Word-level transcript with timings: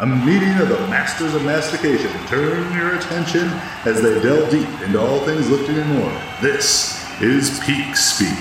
A 0.00 0.06
meeting 0.06 0.54
of 0.54 0.70
the 0.70 0.78
masters 0.86 1.34
of 1.34 1.44
mastication. 1.44 2.10
Turn 2.26 2.74
your 2.74 2.96
attention 2.96 3.50
as 3.84 4.00
they 4.00 4.18
delve 4.22 4.50
deep 4.50 4.66
into 4.80 4.98
all 4.98 5.20
things 5.26 5.50
lifting 5.50 5.76
and 5.76 5.90
more. 5.90 6.22
This 6.40 7.04
is 7.20 7.60
Peak 7.60 7.94
Speak. 7.94 8.34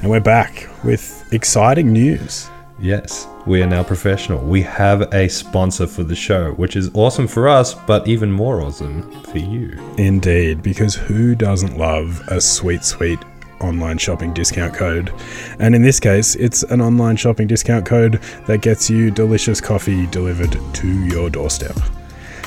And 0.00 0.12
we're 0.12 0.20
back 0.20 0.68
with 0.84 1.28
exciting 1.32 1.92
news. 1.92 2.48
Yes, 2.80 3.26
we 3.48 3.60
are 3.62 3.66
now 3.66 3.82
professional. 3.82 4.38
We 4.38 4.62
have 4.62 5.12
a 5.12 5.26
sponsor 5.26 5.88
for 5.88 6.04
the 6.04 6.14
show, 6.14 6.52
which 6.52 6.76
is 6.76 6.88
awesome 6.94 7.26
for 7.26 7.48
us, 7.48 7.74
but 7.74 8.06
even 8.06 8.30
more 8.30 8.60
awesome 8.60 9.10
for 9.24 9.38
you. 9.38 9.76
Indeed, 9.98 10.62
because 10.62 10.94
who 10.94 11.34
doesn't 11.34 11.76
love 11.76 12.22
a 12.28 12.40
sweet, 12.40 12.84
sweet 12.84 13.18
online 13.62 13.98
shopping 13.98 14.32
discount 14.32 14.74
code? 14.74 15.12
And 15.58 15.74
in 15.74 15.82
this 15.82 16.00
case, 16.00 16.34
it's 16.36 16.62
an 16.64 16.80
online 16.80 17.16
shopping 17.16 17.46
discount 17.46 17.86
code 17.86 18.20
that 18.46 18.62
gets 18.62 18.90
you 18.90 19.10
delicious 19.10 19.60
coffee 19.60 20.06
delivered 20.06 20.56
to 20.74 21.04
your 21.06 21.30
doorstep. 21.30 21.76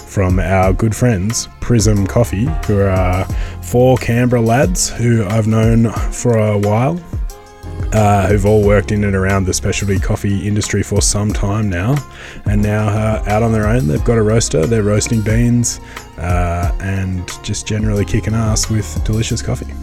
From 0.07 0.39
our 0.39 0.71
good 0.71 0.95
friends, 0.95 1.47
Prism 1.59 2.07
Coffee, 2.07 2.47
who 2.67 2.81
are 2.81 3.25
four 3.61 3.97
Canberra 3.97 4.41
lads 4.41 4.89
who 4.89 5.25
I've 5.25 5.47
known 5.47 5.91
for 6.11 6.37
a 6.37 6.57
while 6.57 6.99
uh, 7.93 8.27
who've 8.27 8.45
all 8.45 8.63
worked 8.63 8.91
in 8.91 9.03
and 9.03 9.15
around 9.15 9.45
the 9.45 9.53
specialty 9.53 9.99
coffee 9.99 10.47
industry 10.47 10.83
for 10.83 11.01
some 11.01 11.31
time 11.31 11.69
now, 11.69 11.95
and 12.45 12.61
now 12.61 12.87
uh, 12.87 13.23
out 13.27 13.43
on 13.43 13.51
their 13.51 13.67
own. 13.67 13.87
They've 13.87 14.03
got 14.03 14.17
a 14.17 14.23
roaster, 14.23 14.65
they're 14.65 14.83
roasting 14.83 15.21
beans, 15.21 15.79
uh, 16.17 16.75
and 16.81 17.29
just 17.43 17.67
generally 17.67 18.05
kicking 18.05 18.33
ass 18.33 18.69
with 18.69 19.03
delicious 19.05 19.41
coffee. 19.41 19.73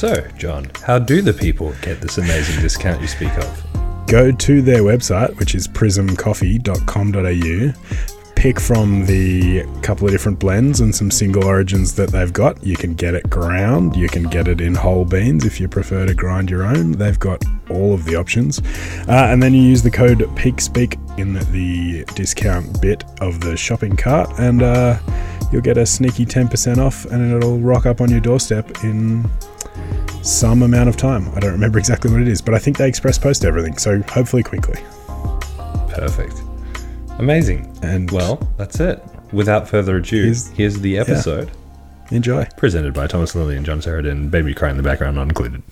So, 0.00 0.16
John, 0.38 0.70
how 0.82 0.98
do 0.98 1.20
the 1.20 1.34
people 1.34 1.74
get 1.82 2.00
this 2.00 2.16
amazing 2.16 2.62
discount 2.62 3.02
you 3.02 3.06
speak 3.06 3.36
of? 3.36 4.06
Go 4.06 4.32
to 4.32 4.62
their 4.62 4.80
website, 4.80 5.38
which 5.38 5.54
is 5.54 5.68
prismcoffee.com.au. 5.68 8.32
Pick 8.34 8.58
from 8.58 9.04
the 9.04 9.62
couple 9.82 10.06
of 10.06 10.12
different 10.12 10.38
blends 10.38 10.80
and 10.80 10.94
some 10.94 11.10
single 11.10 11.44
origins 11.44 11.94
that 11.96 12.08
they've 12.08 12.32
got. 12.32 12.64
You 12.64 12.76
can 12.76 12.94
get 12.94 13.14
it 13.14 13.28
ground, 13.28 13.94
you 13.94 14.08
can 14.08 14.22
get 14.22 14.48
it 14.48 14.62
in 14.62 14.74
whole 14.74 15.04
beans 15.04 15.44
if 15.44 15.60
you 15.60 15.68
prefer 15.68 16.06
to 16.06 16.14
grind 16.14 16.48
your 16.48 16.62
own. 16.62 16.92
They've 16.92 17.18
got 17.18 17.44
all 17.68 17.92
of 17.92 18.06
the 18.06 18.16
options. 18.16 18.58
Uh, 19.06 19.26
and 19.28 19.42
then 19.42 19.52
you 19.52 19.60
use 19.60 19.82
the 19.82 19.90
code 19.90 20.20
PEAKSPEAK 20.20 21.18
in 21.18 21.34
the 21.52 22.06
discount 22.14 22.80
bit 22.80 23.04
of 23.20 23.42
the 23.42 23.54
shopping 23.54 23.96
cart, 23.96 24.30
and 24.38 24.62
uh, 24.62 24.98
you'll 25.52 25.60
get 25.60 25.76
a 25.76 25.84
sneaky 25.84 26.24
10% 26.24 26.78
off, 26.78 27.04
and 27.04 27.30
it'll 27.30 27.58
rock 27.58 27.84
up 27.84 28.00
on 28.00 28.10
your 28.10 28.20
doorstep 28.20 28.82
in 28.82 29.28
some 30.22 30.62
amount 30.62 30.88
of 30.88 30.96
time. 30.96 31.28
I 31.34 31.40
don't 31.40 31.52
remember 31.52 31.78
exactly 31.78 32.10
what 32.10 32.20
it 32.20 32.28
is, 32.28 32.40
but 32.42 32.54
I 32.54 32.58
think 32.58 32.76
they 32.78 32.88
express 32.88 33.18
post 33.18 33.44
everything, 33.44 33.78
so 33.78 34.00
hopefully 34.02 34.42
quickly. 34.42 34.80
Perfect. 35.88 36.34
Amazing. 37.18 37.76
And 37.82 38.10
Well, 38.10 38.36
that's 38.56 38.80
it. 38.80 39.02
Without 39.32 39.68
further 39.68 39.96
ado, 39.98 40.22
Here's- 40.24 40.48
here's, 40.48 40.80
the 40.80 40.98
episode 40.98 41.50
enjoy. 42.10 42.46
presented 42.56 42.92
by 42.94 43.06
Thomas 43.06 43.34
Lilly 43.34 43.56
and 43.56 43.64
John 43.64 43.80
Sheridan. 43.80 44.28
Baby 44.28 44.54
cry 44.54 44.70
in 44.70 44.76
the 44.76 44.82
background 44.82 45.16
not 45.16 45.28
included. 45.28 45.62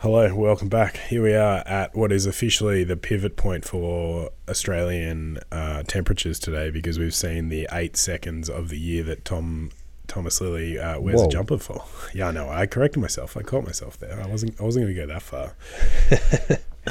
Hello, 0.00 0.32
welcome 0.34 0.68
back. 0.68 0.96
Here 1.08 1.22
we 1.22 1.34
are 1.34 1.58
at 1.66 1.94
what 1.96 2.12
is 2.12 2.24
officially 2.24 2.84
the 2.84 2.96
pivot 2.96 3.36
point 3.36 3.64
for 3.64 4.30
Australian 4.48 5.38
uh, 5.50 5.82
temperatures 5.88 6.38
today 6.38 6.70
because 6.70 6.98
we've 7.00 7.14
seen 7.14 7.48
the 7.48 7.66
eight 7.72 7.96
seconds 7.96 8.48
of 8.48 8.68
the 8.68 8.78
year 8.78 9.02
that 9.04 9.24
Tom 9.24 9.70
Thomas 10.18 10.40
Lilly 10.40 10.80
uh, 10.80 10.98
wears 10.98 11.22
a 11.22 11.28
jumper 11.28 11.58
for. 11.58 11.84
Yeah, 12.14 12.32
no, 12.32 12.48
I 12.48 12.66
corrected 12.66 13.00
myself. 13.00 13.36
I 13.36 13.42
caught 13.42 13.64
myself 13.64 13.96
there. 13.98 14.20
I 14.20 14.26
wasn't. 14.26 14.60
I 14.60 14.64
wasn't 14.64 14.86
going 14.86 14.96
to 14.96 15.00
go 15.00 15.06
that 15.06 15.22
far. 15.22 15.54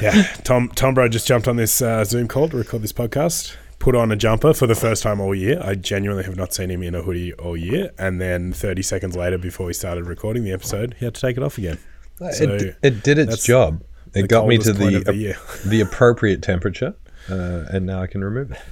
yeah, 0.00 0.22
Tom 0.44 0.70
Tom 0.74 0.94
Bro 0.94 1.08
just 1.08 1.26
jumped 1.26 1.46
on 1.46 1.56
this 1.56 1.82
uh, 1.82 2.04
Zoom 2.04 2.26
call 2.26 2.48
to 2.48 2.56
record 2.56 2.80
this 2.80 2.92
podcast. 2.94 3.54
Put 3.78 3.94
on 3.94 4.10
a 4.10 4.16
jumper 4.16 4.54
for 4.54 4.66
the 4.66 4.74
first 4.74 5.02
time 5.02 5.20
all 5.20 5.34
year. 5.34 5.60
I 5.62 5.74
genuinely 5.74 6.24
have 6.24 6.36
not 6.36 6.54
seen 6.54 6.70
him 6.70 6.82
in 6.82 6.94
a 6.94 7.02
hoodie 7.02 7.34
all 7.34 7.56
year. 7.56 7.90
And 7.98 8.18
then 8.20 8.52
30 8.52 8.82
seconds 8.82 9.14
later, 9.14 9.36
before 9.36 9.66
we 9.66 9.72
started 9.74 10.06
recording 10.06 10.44
the 10.44 10.52
episode, 10.52 10.94
he 10.98 11.04
had 11.04 11.14
to 11.14 11.20
take 11.20 11.36
it 11.36 11.42
off 11.42 11.58
again. 11.58 11.78
So, 12.18 12.54
it, 12.54 12.76
it 12.82 13.02
did 13.02 13.18
its 13.18 13.44
job. 13.44 13.82
It 14.14 14.28
got 14.28 14.46
me 14.46 14.56
to 14.58 14.72
the 14.72 15.00
the 15.00 15.14
year. 15.14 15.36
the 15.66 15.80
appropriate 15.82 16.42
temperature, 16.42 16.94
uh, 17.28 17.66
and 17.70 17.84
now 17.84 18.00
I 18.00 18.06
can 18.06 18.24
remove 18.24 18.52
it. 18.52 18.58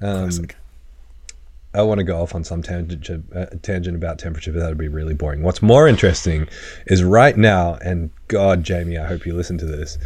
Um, 0.00 0.28
Classic. 0.30 0.56
I 1.74 1.82
want 1.82 1.98
to 1.98 2.04
go 2.04 2.20
off 2.22 2.34
on 2.34 2.44
some 2.44 2.62
tangent, 2.62 3.08
uh, 3.34 3.46
tangent 3.62 3.96
about 3.96 4.18
temperature, 4.18 4.52
but 4.52 4.60
that 4.60 4.68
would 4.68 4.78
be 4.78 4.88
really 4.88 5.14
boring. 5.14 5.42
What's 5.42 5.60
more 5.62 5.86
interesting 5.86 6.48
is 6.86 7.04
right 7.04 7.36
now, 7.36 7.74
and 7.84 8.10
God, 8.28 8.64
Jamie, 8.64 8.96
I 8.98 9.06
hope 9.06 9.26
you 9.26 9.34
listen 9.34 9.58
to 9.58 9.66
this. 9.66 9.98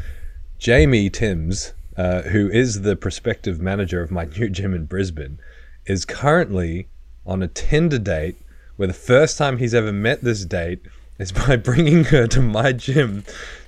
Jamie 0.59 1.09
Timms, 1.09 1.73
uh, 1.97 2.23
who 2.23 2.51
is 2.51 2.83
the 2.83 2.97
prospective 2.97 3.61
manager 3.61 4.03
of 4.03 4.11
my 4.11 4.25
new 4.37 4.49
gym 4.49 4.75
in 4.75 4.87
Brisbane, 4.87 5.39
is 5.87 6.05
currently 6.05 6.89
on 7.25 7.43
a 7.43 7.49
Tinder 7.49 7.99
date 7.99 8.37
where 8.77 8.89
the 8.89 8.95
first 8.95 9.39
time 9.39 9.59
he's 9.59 9.75
ever 9.75 9.93
met 9.93 10.23
this 10.23 10.45
date 10.45 10.81
is 11.19 11.31
by 11.31 11.57
bringing 11.71 12.05
her 12.05 12.27
to 12.27 12.41
my 12.41 12.73
gym 12.73 13.25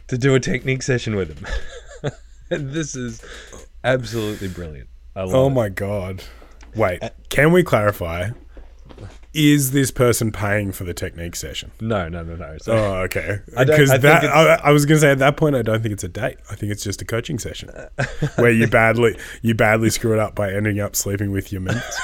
to 0.09 0.19
do 0.19 0.35
a 0.35 0.41
technique 0.41 0.83
session 0.83 1.15
with 1.15 1.39
him. 1.39 2.13
and 2.51 2.71
this 2.73 2.97
is 2.97 3.23
absolutely 3.85 4.49
brilliant. 4.49 4.89
I 5.15 5.23
love 5.23 5.35
Oh 5.35 5.47
it. 5.47 5.51
my 5.51 5.69
god. 5.69 6.25
Wait, 6.77 7.03
uh, 7.03 7.11
can 7.29 7.53
we 7.53 7.63
clarify? 7.63 8.31
Is 9.33 9.73
this 9.73 9.91
person 9.91 10.31
paying 10.31 10.71
for 10.71 10.85
the 10.85 10.95
technique 10.95 11.35
session? 11.35 11.73
No, 11.81 12.09
no, 12.09 12.23
no, 12.23 12.37
no. 12.37 12.57
So, 12.63 12.73
Oh, 12.73 12.95
okay. 13.03 13.41
Because 13.59 13.91
I 13.91 13.97
that, 13.99 14.25
I, 14.25 14.55
I 14.69 14.71
was 14.71 14.87
going 14.87 14.97
to 14.97 15.01
say 15.01 15.11
at 15.11 15.19
that 15.19 15.37
point, 15.37 15.57
I 15.57 15.63
don't 15.63 15.83
think 15.83 15.93
it's 15.93 16.05
a 16.05 16.09
date. 16.09 16.37
I 16.51 16.55
think 16.55 16.71
it's 16.71 16.85
just 16.85 17.03
a 17.03 17.05
coaching 17.05 17.41
session 17.41 17.71
where 18.37 18.53
you 18.53 18.69
badly 18.69 19.17
you 19.43 19.55
badly 19.55 19.91
screw 19.91 20.13
it 20.13 20.21
up 20.21 20.37
by 20.37 20.53
ending 20.53 20.79
up 20.79 20.95
sleeping 20.95 21.33
with 21.33 21.51
your 21.51 21.63
members. 21.63 21.99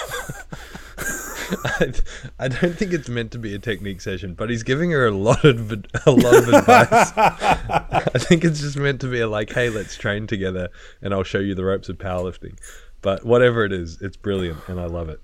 I, 1.65 1.93
I 2.41 2.49
don't 2.49 2.77
think 2.77 2.93
it's 2.93 3.09
meant 3.09 3.31
to 3.33 3.39
be 3.39 3.55
a 3.55 3.59
technique 3.61 4.01
session, 4.01 4.35
but 4.35 4.51
he's 4.51 4.63
giving 4.65 4.91
her 4.91 5.07
a 5.07 5.11
lot 5.13 5.45
of 5.45 5.71
a 6.07 6.11
lot 6.11 6.35
of 6.37 6.49
advice. 6.49 7.13
I 7.17 8.19
think 8.19 8.45
it's 8.45 8.61
just 8.61 8.77
meant 8.77 9.01
to 9.03 9.09
be 9.09 9.21
a 9.21 9.29
like, 9.29 9.53
hey, 9.53 9.69
let's 9.71 9.97
train 9.97 10.27
together, 10.27 10.69
and 11.01 11.15
I'll 11.15 11.23
show 11.25 11.39
you 11.39 11.55
the 11.55 11.65
ropes 11.65 11.89
of 11.89 11.99
powerlifting. 11.99 12.59
But 13.03 13.25
whatever 13.25 13.65
it 13.65 13.73
is, 13.73 14.01
it's 14.03 14.17
brilliant, 14.17 14.59
and 14.69 14.79
I 14.81 14.85
love 14.87 15.09
it. 15.09 15.21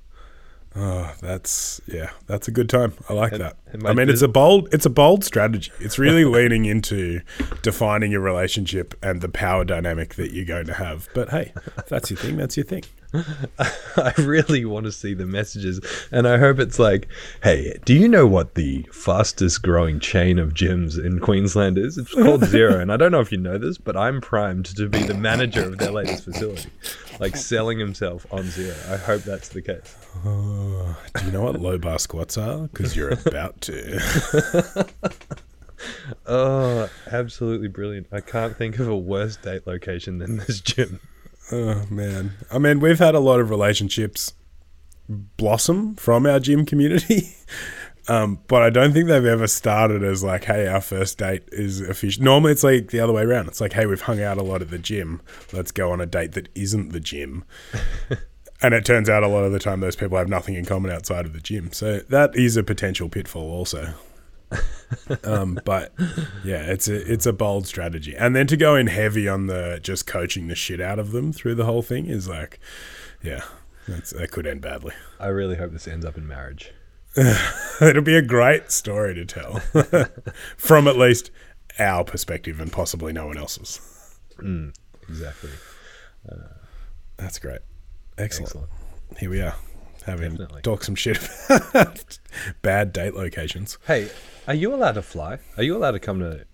Oh, 0.78 1.10
that's 1.22 1.81
yeah, 1.87 2.10
that's 2.26 2.48
a 2.48 2.50
good 2.50 2.69
time. 2.69 2.92
I 3.09 3.14
like 3.14 3.32
And- 3.32 3.41
that. 3.41 3.56
I 3.84 3.94
mean, 3.94 4.10
it's 4.10 4.20
a 4.22 4.28
bold, 4.28 4.69
it's 4.75 4.84
a 4.84 4.91
bold 4.91 5.25
strategy. 5.25 5.72
It's 5.81 5.98
really 5.98 6.25
leaning 6.26 6.66
into 6.66 7.20
defining 7.62 8.12
your 8.12 8.20
relationship 8.20 8.94
and 9.03 9.20
the 9.22 9.28
power 9.31 9.65
dynamic 9.65 10.15
that 10.16 10.32
you're 10.32 10.44
going 10.44 10.66
to 10.66 10.75
have. 10.75 11.09
But 11.15 11.31
hey, 11.31 11.53
if 11.78 11.86
that's 11.86 12.10
your 12.10 12.19
thing. 12.19 12.36
That's 12.36 12.56
your 12.59 12.65
thing. 12.66 12.84
I 13.58 14.12
really 14.18 14.64
want 14.64 14.86
to 14.86 14.92
see 14.92 15.14
the 15.14 15.26
messages, 15.26 15.80
and 16.10 16.26
I 16.26 16.38
hope 16.38 16.58
it's 16.58 16.78
like, 16.78 17.08
hey, 17.42 17.78
do 17.84 17.94
you 17.94 18.08
know 18.08 18.26
what 18.26 18.54
the 18.54 18.86
fastest 18.92 19.62
growing 19.62 20.00
chain 20.00 20.38
of 20.38 20.54
gyms 20.54 21.02
in 21.02 21.20
Queensland 21.20 21.78
is? 21.78 21.98
It's 21.98 22.12
called 22.12 22.44
Zero, 22.46 22.78
and 22.80 22.92
I 22.92 22.96
don't 22.96 23.12
know 23.12 23.20
if 23.20 23.32
you 23.32 23.38
know 23.38 23.58
this, 23.58 23.78
but 23.78 23.97
I'm 23.97 24.20
primed 24.20 24.66
to 24.76 24.88
be 24.88 25.03
the 25.03 25.14
manager 25.14 25.62
of 25.62 25.78
their 25.78 25.92
latest 25.92 26.24
facility, 26.24 26.70
like 27.20 27.36
selling 27.36 27.78
himself 27.78 28.26
on 28.30 28.44
Zero. 28.44 28.76
I 28.91 28.97
hope 28.97 29.22
that's 29.22 29.48
the 29.48 29.62
case. 29.62 29.97
Do 30.24 31.24
you 31.24 31.32
know 31.32 31.42
what 31.42 31.60
low 31.60 31.78
bar 31.78 31.98
squats 31.98 32.36
are? 32.36 32.68
Because 32.68 32.97
you're 32.97 33.10
about 33.26 33.60
to. 33.62 34.86
Oh, 36.26 36.88
absolutely 37.10 37.68
brilliant! 37.68 38.09
I 38.10 38.20
can't 38.20 38.56
think 38.56 38.78
of 38.78 38.88
a 38.88 38.97
worse 38.97 39.36
date 39.36 39.66
location 39.66 40.18
than 40.18 40.38
this 40.38 40.60
gym. 40.60 41.00
Oh 41.53 41.87
man, 41.91 42.33
I 42.51 42.59
mean, 42.59 42.81
we've 42.81 42.98
had 42.98 43.15
a 43.15 43.21
lot 43.21 43.41
of 43.41 43.51
relationships 43.51 44.34
blossom 45.09 45.95
from 45.95 46.27
our 46.27 46.41
gym 46.41 46.66
community. 46.66 47.34
Um, 48.09 48.39
but 48.47 48.63
I 48.63 48.71
don't 48.71 48.93
think 48.93 49.09
they've 49.09 49.25
ever 49.25 49.48
started 49.48 50.04
as 50.04 50.22
like, 50.22 50.45
hey, 50.45 50.69
our 50.69 50.81
first 50.81 51.19
date 51.19 51.43
is 51.51 51.81
official. 51.81 52.22
Normally, 52.22 52.53
it's 52.53 52.63
like 52.63 52.91
the 52.91 53.01
other 53.01 53.13
way 53.13 53.22
around. 53.22 53.48
It's 53.48 53.60
like, 53.60 53.72
hey, 53.72 53.87
we've 53.87 54.01
hung 54.01 54.22
out 54.22 54.39
a 54.39 54.43
lot 54.43 54.63
at 54.63 54.71
the 54.71 54.78
gym. 54.78 55.21
Let's 55.53 55.72
go 55.72 55.91
on 55.91 56.01
a 56.01 56.07
date 56.07 56.33
that 56.33 56.48
isn't 56.54 56.93
the 56.93 57.01
gym. 57.01 57.45
and 58.63 58.75
it 58.75 58.84
turns 58.84 59.09
out 59.09 59.25
a 59.25 59.28
lot 59.28 59.45
of 59.45 59.53
the 59.53 59.59
time 59.59 59.81
those 59.81 59.97
people 59.97 60.19
have 60.19 60.28
nothing 60.28 60.54
in 60.54 60.65
common 60.65 60.91
outside 60.93 61.27
of 61.27 61.33
the 61.33 61.41
gym. 61.41 61.72
So 61.72 61.98
that 62.09 62.37
is 62.37 62.57
a 62.57 62.63
potential 62.63 63.09
pitfall, 63.09 63.51
also. 63.51 63.95
Um, 65.25 65.59
but 65.65 65.93
yeah, 66.45 66.63
it's 66.63 66.89
a 66.89 67.13
it's 67.13 67.27
a 67.27 67.33
bold 67.33 67.66
strategy, 67.66 68.15
and 68.16 68.37
then 68.37 68.47
to 68.47 68.57
go 68.57 68.77
in 68.77 68.87
heavy 68.87 69.28
on 69.28 69.47
the 69.47 69.81
just 69.83 70.07
coaching 70.07 70.48
the 70.48 70.54
shit 70.54 70.81
out 70.81 70.98
of 70.98 71.13
them 71.13 71.33
through 71.33 71.54
the 71.54 71.65
whole 71.65 71.83
thing 71.83 72.07
is 72.07 72.28
like, 72.28 72.60
yeah, 73.22 73.43
that's, 73.89 74.10
that 74.10 74.31
could 74.31 74.47
end 74.47 74.60
badly. 74.60 74.93
I 75.19 75.27
really 75.28 75.57
hope 75.57 75.72
this 75.72 75.89
ends 75.89 76.04
up 76.04 76.16
in 76.16 76.27
marriage. 76.27 76.72
It'll 77.81 78.03
be 78.03 78.16
a 78.16 78.22
great 78.22 78.71
story 78.71 79.15
to 79.15 79.25
tell 79.25 79.60
from 80.57 80.87
at 80.87 80.97
least 80.98 81.31
our 81.78 82.04
perspective 82.04 82.60
and 82.60 82.71
possibly 82.71 83.13
no 83.13 83.27
one 83.27 83.39
else's. 83.39 83.81
Exactly. 85.09 85.51
That's 87.16 87.39
great. 87.39 87.60
Excellent. 88.19 88.48
Excellent. 88.48 88.69
Here 89.19 89.31
we 89.31 89.41
are, 89.41 89.54
having 90.04 90.33
Definitely. 90.33 90.63
talk 90.63 90.84
some 90.84 90.95
shit 90.95 91.19
about 91.48 92.19
bad 92.60 92.93
date 92.93 93.15
locations. 93.15 93.78
Hey, 93.87 94.10
are 94.47 94.54
you 94.54 94.75
allowed 94.75 94.93
to 94.93 95.03
fly? 95.03 95.39
Are 95.57 95.63
you 95.63 95.77
allowed 95.77 95.93
to 95.93 96.01
come 96.01 96.21
to 96.21 96.45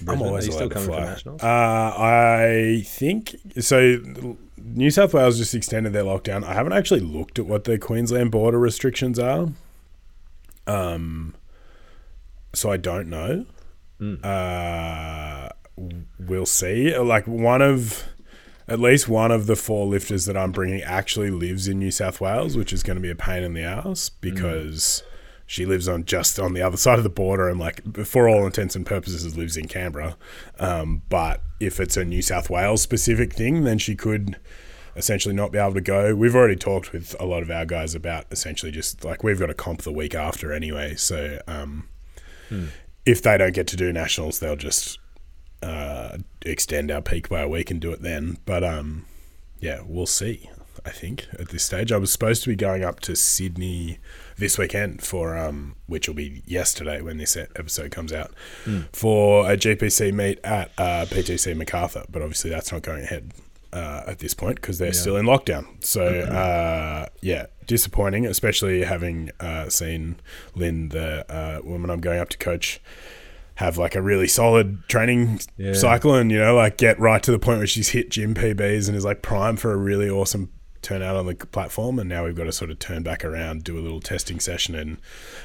Brisbane? 0.00 0.08
I'm 0.08 0.22
always 0.22 0.44
are 0.44 0.46
you 0.46 0.52
still 0.52 0.66
allowed 0.66 0.68
to 0.68 0.74
coming 0.74 0.88
fly. 0.88 1.00
for 1.00 1.10
nationals? 1.10 1.42
Uh, 1.42 1.94
I 1.98 2.82
think 2.86 3.36
so. 3.60 4.36
New 4.56 4.90
South 4.90 5.12
Wales 5.14 5.38
just 5.38 5.54
extended 5.54 5.92
their 5.92 6.04
lockdown. 6.04 6.44
I 6.44 6.54
haven't 6.54 6.72
actually 6.72 7.00
looked 7.00 7.38
at 7.38 7.46
what 7.46 7.64
their 7.64 7.78
Queensland 7.78 8.30
border 8.30 8.58
restrictions 8.58 9.18
are. 9.18 9.48
Um, 10.66 11.34
so 12.54 12.70
I 12.70 12.76
don't 12.76 13.08
know. 13.08 13.46
Uh, 14.22 15.48
we'll 16.18 16.46
see. 16.46 16.96
Like 16.96 17.26
one 17.26 17.62
of, 17.62 18.04
at 18.68 18.80
least 18.80 19.08
one 19.08 19.30
of 19.30 19.46
the 19.46 19.56
four 19.56 19.86
lifters 19.86 20.24
that 20.26 20.36
I'm 20.36 20.52
bringing 20.52 20.82
actually 20.82 21.30
lives 21.30 21.68
in 21.68 21.78
New 21.78 21.90
South 21.90 22.20
Wales, 22.20 22.56
which 22.56 22.72
is 22.72 22.82
going 22.82 22.96
to 22.96 23.02
be 23.02 23.10
a 23.10 23.14
pain 23.14 23.42
in 23.42 23.54
the 23.54 23.62
ass 23.62 24.08
because 24.08 25.02
she 25.52 25.66
lives 25.66 25.86
on 25.86 26.02
just 26.06 26.40
on 26.40 26.54
the 26.54 26.62
other 26.62 26.78
side 26.78 26.96
of 26.96 27.04
the 27.04 27.10
border 27.10 27.46
and 27.46 27.60
like 27.60 27.82
for 28.06 28.26
all 28.26 28.46
intents 28.46 28.74
and 28.74 28.86
purposes 28.86 29.36
lives 29.36 29.54
in 29.58 29.68
Canberra. 29.68 30.16
Um, 30.58 31.02
but 31.10 31.42
if 31.60 31.78
it's 31.78 31.94
a 31.98 32.06
New 32.06 32.22
South 32.22 32.48
Wales 32.48 32.80
specific 32.80 33.34
thing, 33.34 33.64
then 33.64 33.76
she 33.76 33.94
could 33.94 34.38
essentially 34.96 35.34
not 35.34 35.52
be 35.52 35.58
able 35.58 35.74
to 35.74 35.82
go. 35.82 36.14
We've 36.14 36.34
already 36.34 36.56
talked 36.56 36.94
with 36.94 37.14
a 37.20 37.26
lot 37.26 37.42
of 37.42 37.50
our 37.50 37.66
guys 37.66 37.94
about 37.94 38.24
essentially 38.30 38.72
just 38.72 39.04
like 39.04 39.22
we've 39.22 39.38
got 39.38 39.50
a 39.50 39.54
comp 39.54 39.82
the 39.82 39.92
week 39.92 40.14
after 40.14 40.54
anyway. 40.54 40.94
So 40.94 41.38
um, 41.46 41.86
if 43.04 43.20
they 43.20 43.36
don't 43.36 43.52
get 43.52 43.66
to 43.66 43.76
do 43.76 43.92
nationals, 43.92 44.38
they'll 44.40 44.56
just 44.56 44.98
uh, 45.62 46.16
extend 46.46 46.90
our 46.90 47.02
peak 47.02 47.28
by 47.28 47.42
a 47.42 47.48
week 47.48 47.70
and 47.70 47.78
do 47.78 47.92
it 47.92 48.00
then. 48.00 48.38
But 48.46 48.64
um, 48.64 49.04
yeah, 49.60 49.82
we'll 49.84 50.06
see. 50.06 50.48
I 50.86 50.90
think 50.90 51.26
at 51.38 51.50
this 51.50 51.62
stage, 51.62 51.92
I 51.92 51.98
was 51.98 52.10
supposed 52.10 52.42
to 52.44 52.48
be 52.48 52.56
going 52.56 52.82
up 52.82 53.00
to 53.00 53.14
Sydney 53.14 53.98
this 54.42 54.58
weekend 54.58 55.02
for 55.02 55.38
um, 55.38 55.76
which 55.86 56.08
will 56.08 56.14
be 56.16 56.42
yesterday 56.44 57.00
when 57.00 57.16
this 57.16 57.36
episode 57.36 57.90
comes 57.92 58.12
out 58.12 58.32
for 58.92 59.50
a 59.50 59.56
GPC 59.56 60.12
meet 60.12 60.40
at 60.44 60.70
uh, 60.76 61.06
PTC 61.08 61.56
Macarthur, 61.56 62.04
but 62.10 62.22
obviously 62.22 62.50
that's 62.50 62.72
not 62.72 62.82
going 62.82 63.04
ahead 63.04 63.32
uh, 63.72 64.02
at 64.06 64.18
this 64.18 64.34
point 64.34 64.56
because 64.56 64.78
they're 64.78 64.92
still 64.92 65.16
in 65.16 65.26
lockdown. 65.26 65.66
So 65.84 66.04
uh, 66.04 67.06
yeah, 67.22 67.46
disappointing, 67.66 68.26
especially 68.26 68.82
having 68.82 69.30
uh, 69.40 69.68
seen 69.68 70.16
Lynn, 70.56 70.88
the 70.90 71.24
uh, 71.32 71.60
woman 71.62 71.88
I'm 71.88 72.00
going 72.00 72.18
up 72.18 72.28
to 72.30 72.38
coach, 72.38 72.80
have 73.56 73.78
like 73.78 73.94
a 73.94 74.02
really 74.02 74.26
solid 74.26 74.82
training 74.88 75.38
Yeah. 75.56 75.74
cycle 75.74 76.14
and 76.14 76.32
you 76.32 76.38
know 76.38 76.56
like 76.56 76.78
get 76.78 76.98
right 76.98 77.22
to 77.22 77.30
the 77.30 77.38
point 77.38 77.58
where 77.58 77.66
she's 77.66 77.90
hit 77.90 78.10
gym 78.10 78.34
PBs 78.34 78.88
and 78.88 78.96
is 78.96 79.04
like 79.04 79.22
prime 79.22 79.56
for 79.56 79.72
a 79.72 79.76
really 79.76 80.10
awesome 80.10 80.50
turnout 80.82 81.16
on 81.16 81.26
the 81.26 81.34
platform 81.34 81.98
and 81.98 82.08
now 82.08 82.24
we've 82.24 82.36
got 82.36 82.44
to 82.44 82.52
sort 82.52 82.70
of 82.70 82.78
turn 82.78 83.02
back 83.02 83.24
around 83.24 83.64
do 83.64 83.78
a 83.78 83.80
little 83.80 84.00
testing 84.00 84.40
session 84.40 84.74
and 84.74 84.98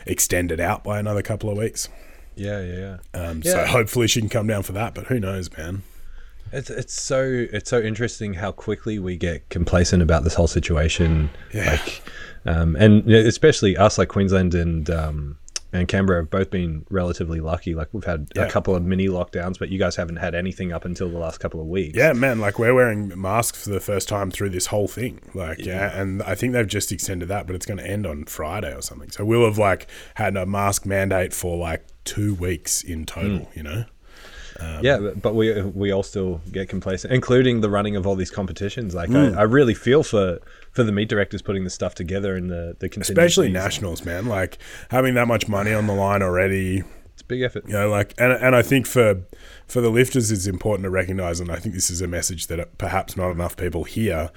extend 0.06 0.51
it 0.51 0.60
out 0.60 0.84
by 0.84 1.00
another 1.00 1.22
couple 1.22 1.50
of 1.50 1.57
weeks 1.57 1.89
yeah, 2.36 2.62
yeah, 2.62 2.98
yeah. 3.13 3.19
um, 3.22 3.42
so 3.42 3.66
hopefully 3.66 4.07
she 4.07 4.19
can 4.19 4.30
come 4.30 4.48
down 4.48 4.63
for 4.63 4.74
that 4.74 4.94
but 4.94 5.06
who 5.07 5.19
knows 5.19 5.56
man 5.57 5.84
It's 6.51 6.69
it's 6.69 7.01
so 7.01 7.48
it's 7.51 7.69
so 7.69 7.81
interesting 7.81 8.36
how 8.36 8.51
quickly 8.51 9.00
we 9.00 9.18
get 9.18 9.50
complacent 9.50 10.01
about 10.01 10.24
this 10.24 10.34
whole 10.34 10.48
situation. 10.48 11.30
Yeah. 11.54 11.72
Like, 11.72 12.01
um, 12.45 12.78
and 12.78 13.10
especially 13.12 13.75
us, 13.75 13.98
like 13.98 14.07
Queensland 14.07 14.56
and 14.56 14.89
um, 14.89 15.38
and 15.74 15.88
Canberra, 15.88 16.22
have 16.22 16.30
both 16.30 16.50
been 16.50 16.86
relatively 16.90 17.40
lucky. 17.40 17.75
Like 17.75 17.90
we've 17.94 18.04
had 18.06 18.28
Yeah. 18.36 18.44
a 18.46 18.50
couple 18.50 18.75
of 18.75 18.84
mini 18.84 19.08
lockdowns, 19.08 19.60
but 19.60 19.69
you 19.69 19.78
guys 19.78 19.96
haven't 19.96 20.16
had 20.18 20.34
anything 20.36 20.72
up 20.72 20.86
until 20.86 21.10
the 21.10 21.18
last 21.18 21.40
couple 21.40 21.60
of 21.60 21.68
weeks. 21.68 21.98
Yeah, 21.98 22.14
man, 22.14 22.40
like 22.40 22.58
we're 22.58 22.74
wearing 22.74 23.12
masks 23.19 23.64
for 23.66 23.72
the 23.72 23.80
first 23.80 24.08
time 24.08 24.31
through 24.31 24.50
this 24.52 24.68
whole 24.68 24.88
thing. 24.88 25.19
Like, 25.34 25.60
yeah, 25.60 26.00
and 26.00 26.24
I 26.24 26.36
think 26.36 26.54
they've 26.54 26.66
just 26.68 26.92
extended 26.92 27.28
that, 27.30 27.48
but 27.48 27.56
it's 27.56 27.66
going 27.66 27.80
to 27.80 27.88
end 27.88 28.06
on 28.08 28.25
Friday 28.25 28.74
or 28.74 28.81
something. 28.81 29.12
So 29.12 29.25
we'll 29.25 29.46
have 29.46 29.58
like 29.58 29.88
had 30.16 30.38
a 30.38 30.46
mask 30.46 30.86
mandate 30.86 31.34
for 31.34 31.58
like 31.58 31.86
two 32.06 32.34
weeks 32.36 32.84
in 32.84 33.06
total, 33.06 33.50
you 33.54 33.63
know? 33.63 33.86
yeah, 34.81 34.98
but, 34.98 35.22
but 35.22 35.36
we 35.36 35.62
we 35.62 35.92
all 35.92 36.02
still 36.02 36.42
get 36.52 36.68
complacent, 36.68 37.13
including 37.13 37.62
the 37.62 37.70
running 37.70 37.96
of 37.96 38.08
all 38.08 38.16
these 38.16 38.31
competitions. 38.31 38.96
Like 38.96 39.10
Mm. 39.10 39.36
I, 39.38 39.42
I 39.42 39.44
really 39.44 39.75
feel 39.75 40.02
for 40.02 40.40
for 40.77 40.83
the 40.83 40.91
meet 40.91 41.09
directors 41.09 41.41
putting 41.41 41.63
the 41.63 41.71
stuff 41.71 41.95
together 41.95 42.35
and 42.35 42.51
the 42.51 42.75
the 42.77 42.88
Especially 43.01 43.50
nationals, 43.50 44.06
man. 44.06 44.27
Like 44.27 44.59
having 44.91 45.15
that 45.15 45.27
much 45.27 45.47
money 45.47 45.74
on 45.74 45.88
the 45.88 45.94
line 45.95 46.21
already, 46.21 46.83
It's 47.13 47.24
a 47.24 47.25
big 47.25 47.41
effort. 47.41 47.63
you 47.65 47.74
know, 47.74 47.89
like, 47.89 48.13
and, 48.19 48.31
and 48.31 48.56
I 48.56 48.62
think 48.62 48.85
for 48.85 49.24
for 49.65 49.81
the 49.81 49.89
lifters, 49.89 50.31
it's 50.31 50.45
important 50.45 50.83
to 50.83 50.91
recognize, 50.91 51.39
and 51.39 51.51
I 51.51 51.56
think 51.56 51.74
this 51.74 51.89
is 51.89 52.00
a 52.00 52.07
message 52.07 52.45
that 52.45 52.77
perhaps 52.77 53.18
not 53.18 53.31
enough 53.31 53.57
people 53.57 53.85
hear. 53.85 54.29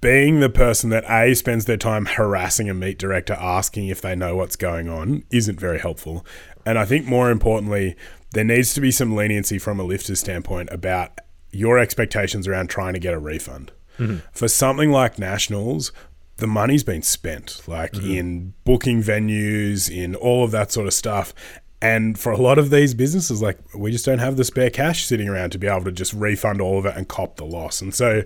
Being 0.00 0.40
the 0.40 0.48
person 0.48 0.88
that 0.90 1.04
a 1.10 1.34
spends 1.34 1.66
their 1.66 1.76
time 1.76 2.06
harassing 2.06 2.70
a 2.70 2.74
meet 2.74 2.98
director, 2.98 3.34
asking 3.34 3.88
if 3.88 4.00
they 4.00 4.16
know 4.16 4.34
what's 4.34 4.56
going 4.56 4.88
on, 4.88 5.24
isn't 5.30 5.60
very 5.60 5.78
helpful. 5.78 6.24
And 6.64 6.78
I 6.78 6.86
think 6.86 7.04
more 7.04 7.30
importantly, 7.30 7.96
there 8.30 8.44
needs 8.44 8.72
to 8.72 8.80
be 8.80 8.90
some 8.90 9.14
leniency 9.14 9.58
from 9.58 9.78
a 9.78 9.82
lifter's 9.82 10.20
standpoint 10.20 10.70
about 10.72 11.18
your 11.50 11.78
expectations 11.78 12.48
around 12.48 12.70
trying 12.70 12.94
to 12.94 12.98
get 12.98 13.12
a 13.12 13.18
refund. 13.18 13.72
Mm-hmm. 14.02 14.16
For 14.32 14.48
something 14.48 14.90
like 14.90 15.18
nationals, 15.18 15.92
the 16.36 16.46
money's 16.46 16.82
been 16.82 17.02
spent, 17.02 17.62
like 17.66 17.92
mm-hmm. 17.92 18.10
in 18.10 18.54
booking 18.64 19.02
venues, 19.02 19.90
in 19.90 20.14
all 20.14 20.44
of 20.44 20.50
that 20.50 20.72
sort 20.72 20.86
of 20.86 20.94
stuff. 20.94 21.32
And 21.80 22.18
for 22.18 22.30
a 22.30 22.36
lot 22.36 22.58
of 22.58 22.70
these 22.70 22.94
businesses, 22.94 23.42
like 23.42 23.58
we 23.74 23.90
just 23.90 24.04
don't 24.04 24.20
have 24.20 24.36
the 24.36 24.44
spare 24.44 24.70
cash 24.70 25.04
sitting 25.04 25.28
around 25.28 25.50
to 25.50 25.58
be 25.58 25.66
able 25.66 25.84
to 25.84 25.92
just 25.92 26.12
refund 26.12 26.60
all 26.60 26.78
of 26.78 26.86
it 26.86 26.96
and 26.96 27.08
cop 27.08 27.36
the 27.36 27.44
loss. 27.44 27.82
And 27.82 27.92
so 27.92 28.22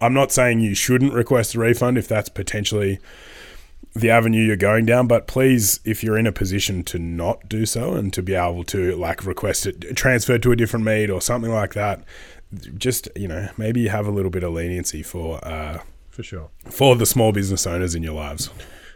I'm 0.00 0.14
not 0.14 0.30
saying 0.32 0.60
you 0.60 0.74
shouldn't 0.74 1.12
request 1.12 1.54
a 1.54 1.58
refund 1.58 1.98
if 1.98 2.06
that's 2.06 2.28
potentially 2.28 3.00
the 3.94 4.10
avenue 4.10 4.42
you're 4.42 4.56
going 4.56 4.86
down, 4.86 5.08
but 5.08 5.26
please, 5.26 5.80
if 5.84 6.04
you're 6.04 6.18
in 6.18 6.26
a 6.26 6.32
position 6.32 6.84
to 6.84 6.98
not 6.98 7.48
do 7.48 7.66
so 7.66 7.94
and 7.94 8.12
to 8.12 8.22
be 8.22 8.34
able 8.34 8.62
to 8.64 8.94
like 8.96 9.26
request 9.26 9.66
it 9.66 9.96
transferred 9.96 10.42
to 10.44 10.52
a 10.52 10.56
different 10.56 10.84
meet 10.84 11.10
or 11.10 11.20
something 11.20 11.50
like 11.50 11.74
that, 11.74 12.02
just 12.76 13.08
you 13.16 13.28
know 13.28 13.48
maybe 13.56 13.80
you 13.80 13.88
have 13.90 14.06
a 14.06 14.10
little 14.10 14.30
bit 14.30 14.42
of 14.42 14.52
leniency 14.52 15.02
for 15.02 15.38
uh, 15.46 15.78
For 16.10 16.22
sure. 16.22 16.50
for 16.70 16.96
the 16.96 17.06
small 17.06 17.32
business 17.32 17.66
owners 17.66 17.94
in 17.94 18.02
your 18.02 18.14
lives. 18.14 18.50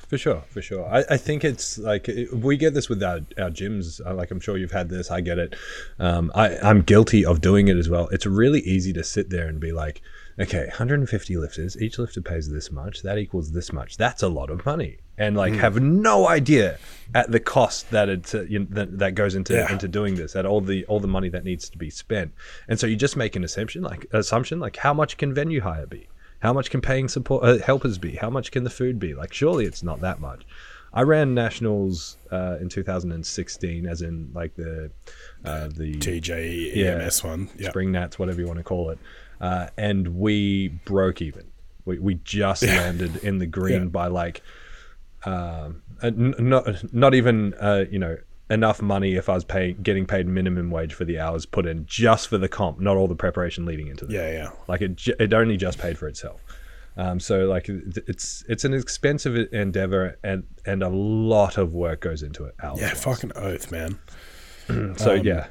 For 0.08 0.18
sure, 0.18 0.42
for 0.50 0.60
sure. 0.60 0.84
I, 0.86 1.02
I 1.10 1.16
think 1.16 1.44
it's 1.44 1.78
like 1.78 2.08
it- 2.08 2.32
we 2.32 2.56
get 2.56 2.74
this 2.74 2.88
with 2.88 3.02
our, 3.02 3.20
our 3.38 3.50
gyms. 3.50 4.00
Uh, 4.04 4.14
Like 4.14 4.30
I'm 4.30 4.38
sure 4.40 4.56
you've 4.58 4.70
had 4.70 4.88
this. 4.90 5.10
I 5.10 5.20
get 5.22 5.38
it. 5.38 5.56
Um, 5.98 6.30
I, 6.34 6.56
I'm 6.58 6.82
guilty 6.82 7.24
of 7.24 7.40
doing 7.40 7.68
it 7.68 7.76
as 7.76 7.88
well. 7.88 8.08
It's 8.08 8.26
really 8.26 8.60
easy 8.60 8.92
to 8.92 9.02
sit 9.02 9.30
there 9.30 9.48
and 9.48 9.58
be 9.58 9.72
like, 9.72 10.02
okay, 10.38 10.66
150 10.66 11.36
lifters. 11.36 11.80
Each 11.80 11.98
lifter 11.98 12.20
pays 12.20 12.50
this 12.50 12.70
much. 12.70 13.02
That 13.02 13.18
equals 13.18 13.52
this 13.52 13.72
much. 13.72 13.96
That's 13.96 14.22
a 14.22 14.28
lot 14.28 14.50
of 14.50 14.64
money. 14.66 14.98
And 15.16 15.36
like 15.36 15.52
have 15.54 15.80
no 15.80 16.26
idea 16.26 16.78
at 17.14 17.30
the 17.30 17.38
cost 17.38 17.90
that 17.90 18.08
it 18.08 18.34
uh, 18.34 18.42
you 18.42 18.58
know, 18.60 18.66
that, 18.70 18.98
that 18.98 19.14
goes 19.14 19.34
into 19.36 19.52
Yeah. 19.54 19.70
into 19.72 19.86
doing 19.86 20.16
this. 20.16 20.34
At 20.34 20.44
all 20.46 20.60
the 20.60 20.84
all 20.86 20.98
the 21.00 21.06
money 21.08 21.28
that 21.28 21.44
needs 21.44 21.68
to 21.70 21.78
be 21.78 21.88
spent. 21.90 22.32
And 22.68 22.80
so 22.80 22.86
you 22.88 22.96
just 22.96 23.16
make 23.16 23.36
an 23.36 23.44
assumption 23.44 23.82
like 23.82 24.06
assumption 24.12 24.58
like 24.58 24.76
how 24.76 24.92
much 24.92 25.16
can 25.16 25.32
venue 25.32 25.60
hire 25.60 25.86
be? 25.86 26.08
How 26.40 26.52
much 26.52 26.68
can 26.70 26.80
paying 26.80 27.08
support 27.08 27.44
uh, 27.44 27.58
helpers 27.58 27.96
be? 27.98 28.16
How 28.16 28.28
much 28.28 28.50
can 28.50 28.64
the 28.64 28.70
food 28.70 28.98
be? 28.98 29.14
Like, 29.14 29.32
surely 29.32 29.64
it's 29.64 29.82
not 29.82 30.00
that 30.00 30.20
much. 30.20 30.44
I 30.92 31.02
ran 31.02 31.32
nationals 31.34 32.18
uh, 32.30 32.58
in 32.60 32.68
2016, 32.68 33.86
as 33.86 34.02
in 34.02 34.30
like 34.34 34.54
the 34.54 34.90
uh, 35.44 35.68
the 35.68 35.94
TJ 35.96 36.74
Yeah. 36.74 36.98
EMS 37.02 37.24
one, 37.24 37.48
yeah, 37.56 37.70
spring 37.70 37.92
nats, 37.92 38.18
whatever 38.18 38.40
you 38.40 38.46
want 38.46 38.58
to 38.58 38.64
call 38.64 38.90
it, 38.90 38.98
uh, 39.40 39.68
and 39.76 40.16
we 40.18 40.68
broke 40.84 41.20
even. 41.22 41.46
We, 41.84 41.98
we 41.98 42.14
just 42.24 42.62
landed 42.62 43.16
in 43.18 43.38
the 43.38 43.46
green 43.58 43.82
Yeah. 43.82 43.88
by 43.88 44.06
like 44.06 44.42
um, 45.24 45.82
uh, 46.02 46.10
not 46.14 46.92
not 46.92 47.14
even 47.14 47.54
uh, 47.60 47.84
you 47.90 47.98
know 47.98 48.16
enough 48.50 48.82
money 48.82 49.14
if 49.16 49.28
I 49.28 49.34
was 49.34 49.44
paying 49.44 49.76
getting 49.82 50.06
paid 50.06 50.26
minimum 50.28 50.70
wage 50.70 50.92
for 50.92 51.04
the 51.04 51.18
hours 51.18 51.46
put 51.46 51.66
in 51.66 51.86
just 51.86 52.28
for 52.28 52.36
the 52.38 52.48
comp, 52.48 52.78
not 52.78 52.96
all 52.96 53.08
the 53.08 53.14
preparation 53.14 53.64
leading 53.64 53.88
into 53.88 54.04
that. 54.06 54.12
yeah, 54.12 54.30
yeah. 54.32 54.50
Like 54.68 54.82
it, 54.82 55.00
it 55.18 55.32
only 55.32 55.56
just 55.56 55.78
paid 55.78 55.96
for 55.98 56.08
itself. 56.08 56.40
Um, 56.96 57.18
so 57.20 57.46
like 57.46 57.68
it's 57.68 58.44
it's 58.48 58.64
an 58.64 58.72
expensive 58.74 59.52
endeavor 59.52 60.18
and 60.22 60.44
and 60.66 60.82
a 60.82 60.88
lot 60.90 61.58
of 61.58 61.72
work 61.72 62.00
goes 62.02 62.22
into 62.22 62.44
it. 62.44 62.54
Yeah, 62.76 62.94
fucking 62.94 63.32
oath, 63.34 63.70
man. 63.72 63.98
So 64.96 65.16
um, 65.16 65.24
yeah, 65.26 65.48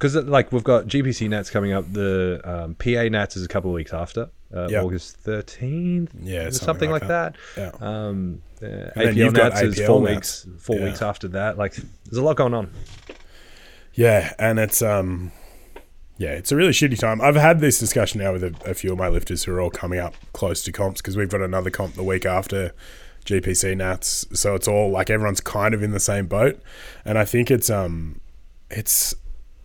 because 0.00 0.16
like 0.16 0.50
we've 0.50 0.64
got 0.64 0.86
GPC 0.86 1.28
Nats 1.28 1.50
coming 1.50 1.72
up. 1.72 1.84
The 1.92 2.40
um, 2.44 2.74
PA 2.76 3.08
Nats 3.08 3.36
is 3.36 3.44
a 3.44 3.48
couple 3.48 3.70
of 3.70 3.74
weeks 3.74 3.92
after 3.92 4.30
uh, 4.54 4.68
Yep. 4.70 4.84
August 4.84 5.16
thirteenth. 5.18 6.10
Yeah, 6.22 6.44
something, 6.44 6.52
something 6.66 6.90
like 6.90 7.02
like 7.02 7.08
that. 7.08 7.36
Yeah. 7.56 7.70
Um, 7.80 8.40
uh, 8.62 8.66
APL 8.96 9.32
Nats 9.34 9.60
is 9.60 9.80
four 9.86 10.00
Nats. 10.00 10.46
weeks. 10.46 10.62
Four 10.64 10.76
Yeah. 10.76 10.84
weeks 10.86 11.02
after 11.02 11.28
that. 11.28 11.58
Like 11.58 11.74
there's 11.74 12.16
a 12.18 12.22
lot 12.22 12.36
going 12.36 12.54
on. 12.54 12.70
Yeah, 13.94 14.32
and 14.38 14.58
it's 14.58 14.80
um, 14.82 15.32
yeah, 16.16 16.30
it's 16.30 16.50
a 16.50 16.56
really 16.56 16.72
shitty 16.72 16.98
time. 16.98 17.20
I've 17.20 17.36
had 17.36 17.60
this 17.60 17.78
discussion 17.78 18.20
now 18.22 18.32
with 18.32 18.44
a, 18.44 18.54
a 18.64 18.74
few 18.74 18.92
of 18.92 18.98
my 18.98 19.08
lifters 19.08 19.44
who 19.44 19.52
are 19.52 19.60
all 19.60 19.70
coming 19.70 19.98
up 19.98 20.14
close 20.32 20.62
to 20.64 20.72
comps 20.72 21.00
because 21.02 21.16
we've 21.16 21.28
got 21.28 21.42
another 21.42 21.70
comp 21.70 21.94
the 21.94 22.02
week 22.02 22.24
after 22.24 22.72
GPC 23.26 23.76
Nats, 23.76 24.26
so 24.32 24.54
it's 24.54 24.66
all 24.66 24.90
like 24.90 25.10
everyone's 25.10 25.40
kind 25.42 25.74
of 25.74 25.82
in 25.82 25.90
the 25.90 26.00
same 26.00 26.26
boat, 26.26 26.58
and 27.04 27.18
I 27.18 27.24
think 27.26 27.50
it's 27.50 27.68
um, 27.68 28.20
it's 28.70 29.14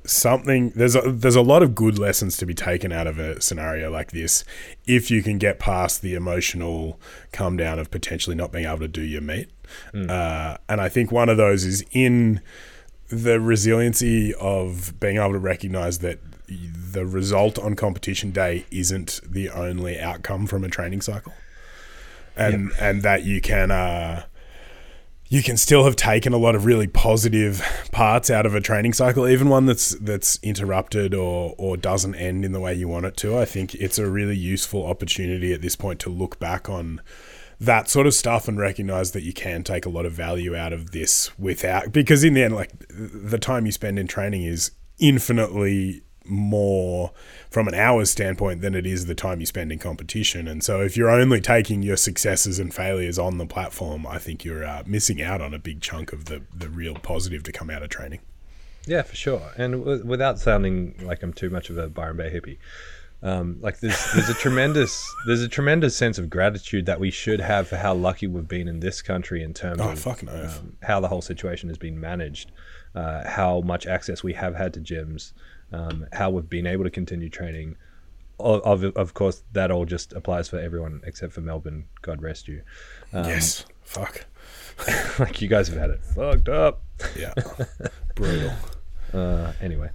something 0.06 0.70
there's 0.72 0.96
a, 0.96 1.02
there's 1.02 1.36
a 1.36 1.42
lot 1.42 1.64
of 1.64 1.76
good 1.76 1.98
lessons 1.98 2.38
to 2.38 2.46
be 2.46 2.54
taken 2.54 2.92
out 2.92 3.08
of 3.08 3.18
a 3.20 3.42
scenario 3.42 3.90
like 3.90 4.12
this 4.12 4.44
if 4.86 5.10
you 5.10 5.24
can 5.24 5.38
get 5.38 5.60
past 5.60 6.02
the 6.02 6.14
emotional 6.14 7.00
come 7.32 7.58
down 7.58 7.80
of 7.80 7.90
potentially 7.92 8.36
not 8.36 8.52
being 8.52 8.66
able 8.66 8.80
to 8.80 8.88
do 8.88 9.02
your 9.02 9.22
meet 9.22 9.50
uh, 10.10 10.58
and 10.70 10.80
i 10.80 10.88
think 10.88 11.12
one 11.12 11.30
of 11.30 11.38
those 11.38 11.64
is 11.64 11.84
in 11.92 12.42
the 13.10 13.40
resiliency 13.40 14.34
of 14.36 15.00
being 15.00 15.18
able 15.18 15.34
to 15.34 15.40
recognize 15.40 16.00
that 16.00 16.20
the 16.48 17.06
result 17.06 17.60
on 17.60 17.76
competition 17.76 18.32
day 18.32 18.66
isn't 18.72 19.20
the 19.24 19.50
only 19.50 20.00
outcome 20.00 20.48
from 20.48 20.64
a 20.64 20.70
training 20.70 21.02
cycle. 21.02 21.34
And 22.38 22.72
and 22.80 23.02
that 23.04 23.24
you 23.24 23.40
can 23.40 23.72
uh 23.72 24.26
you 25.28 25.42
can 25.42 25.58
still 25.58 25.86
have 25.86 25.96
taken 25.96 26.34
a 26.34 26.38
lot 26.38 26.56
of 26.56 26.66
really 26.66 26.88
positive 26.88 27.62
parts 27.92 28.30
out 28.30 28.46
of 28.46 28.54
a 28.54 28.62
training 28.62 28.94
cycle, 28.94 29.28
even 29.28 29.50
one 29.50 29.66
that's 29.66 29.92
that's 30.00 30.40
interrupted 30.44 31.14
or 31.14 31.56
or 31.58 31.78
doesn't 31.78 32.16
end 32.16 32.46
in 32.46 32.52
the 32.52 32.60
way 32.60 32.74
you 32.74 32.88
want 32.88 33.06
it 33.06 33.18
to. 33.18 33.38
I 33.38 33.46
think 33.46 33.74
it's 33.76 33.98
a 33.98 34.10
really 34.10 34.38
useful 34.38 34.86
opportunity 34.86 35.54
at 35.54 35.62
this 35.62 35.76
point 35.76 36.00
to 36.02 36.10
look 36.10 36.40
back 36.40 36.70
on 36.70 37.02
that 37.60 37.90
sort 37.90 38.06
of 38.06 38.14
stuff 38.14 38.48
and 38.48 38.60
recognize 38.60 39.12
that 39.12 39.24
you 39.24 39.34
can 39.34 39.64
take 39.64 39.86
a 39.86 39.90
lot 39.90 40.06
of 40.06 40.14
value 40.14 40.56
out 40.56 40.74
of 40.74 40.92
this 40.92 41.38
without 41.40 41.92
because 41.92 42.24
in 42.24 42.34
the 42.34 42.44
end 42.44 42.54
like 42.54 42.72
the 42.90 43.38
time 43.38 43.66
you 43.66 43.72
spend 43.72 43.98
in 43.98 44.08
training 44.08 44.44
is 44.44 44.72
infinitely 45.00 46.02
more 46.28 47.12
from 47.50 47.68
an 47.68 47.74
hours 47.74 48.10
standpoint 48.12 48.62
than 48.62 48.76
it 48.76 48.86
is 48.86 49.06
the 49.06 49.16
time 49.16 49.40
you 49.40 49.46
spend 49.46 49.72
in 49.72 49.80
competition. 49.80 50.48
And 50.48 50.64
so, 50.64 50.82
if 50.82 50.96
you're 50.98 51.10
only 51.10 51.42
taking 51.42 51.84
your 51.84 51.98
successes 51.98 52.60
and 52.60 52.74
failures 52.74 53.18
on 53.20 53.38
the 53.38 53.46
platform, 53.46 54.06
I 54.08 54.18
think 54.20 54.44
you're 54.46 54.66
uh, 54.66 54.84
missing 54.86 55.22
out 55.22 55.42
on 55.42 55.54
a 55.54 55.60
big 55.60 55.82
chunk 55.82 56.14
of 56.14 56.26
the 56.26 56.42
the 56.56 56.70
real 56.70 56.96
positive 56.96 57.44
to 57.44 57.52
come 57.52 57.70
out 57.70 57.84
of 57.84 57.90
training. 57.90 58.20
Yeah, 58.88 59.02
for 59.02 59.16
sure. 59.16 59.42
And 59.58 59.74
w- 59.84 60.06
without 60.06 60.38
sounding 60.40 60.94
like 61.02 61.24
I'm 61.24 61.34
too 61.34 61.50
much 61.50 61.70
of 61.72 61.78
a 61.78 61.88
Byron 61.90 62.18
Bay 62.18 62.30
hippie, 62.30 62.58
um, 63.24 63.58
like 63.62 63.80
there's 63.80 64.14
there's 64.14 64.30
a 64.30 64.36
tremendous 64.36 65.04
there's 65.26 65.42
a 65.42 65.48
tremendous 65.50 65.96
sense 65.96 66.20
of 66.20 66.30
gratitude 66.30 66.86
that 66.86 67.00
we 67.00 67.10
should 67.10 67.40
have 67.40 67.68
for 67.68 67.78
how 67.78 67.96
lucky 67.96 68.28
we've 68.28 68.48
been 68.48 68.68
in 68.68 68.82
this 68.82 69.02
country 69.02 69.42
in 69.42 69.54
terms 69.56 69.80
Oh, 69.82 69.90
of 69.90 70.08
um, 70.30 70.78
how 70.84 71.00
the 71.00 71.08
whole 71.08 71.24
situation 71.24 71.70
has 71.70 71.80
been 71.80 72.00
managed, 72.00 72.52
uh, 72.94 73.28
how 73.28 73.62
much 73.62 73.88
access 73.88 74.22
we 74.22 74.34
have 74.34 74.56
had 74.56 74.74
to 74.76 74.80
gyms, 74.80 75.32
um, 75.72 76.08
how 76.14 76.30
we've 76.30 76.50
been 76.50 76.68
able 76.68 76.84
to 76.84 76.90
continue 76.90 77.30
training. 77.30 77.76
Of, 78.40 78.62
of, 78.84 78.84
of 78.98 79.14
course, 79.14 79.44
that 79.54 79.72
all 79.72 79.86
just 79.86 80.12
applies 80.14 80.50
for 80.50 80.60
everyone 80.60 81.02
except 81.06 81.32
for 81.34 81.42
Melbourne. 81.42 81.86
God 82.02 82.22
rest 82.22 82.48
you. 82.50 82.64
Um, 83.14 83.26
yes, 83.26 83.66
fuck, 83.84 84.26
like 85.20 85.42
you 85.42 85.48
guys 85.48 85.70
have 85.70 85.78
had 85.78 85.90
it 85.90 86.04
fucked 86.04 86.50
up. 86.50 86.82
yeah, 87.18 87.34
brutal. 88.16 88.52
Uh, 89.14 89.54
anyway, 89.62 89.90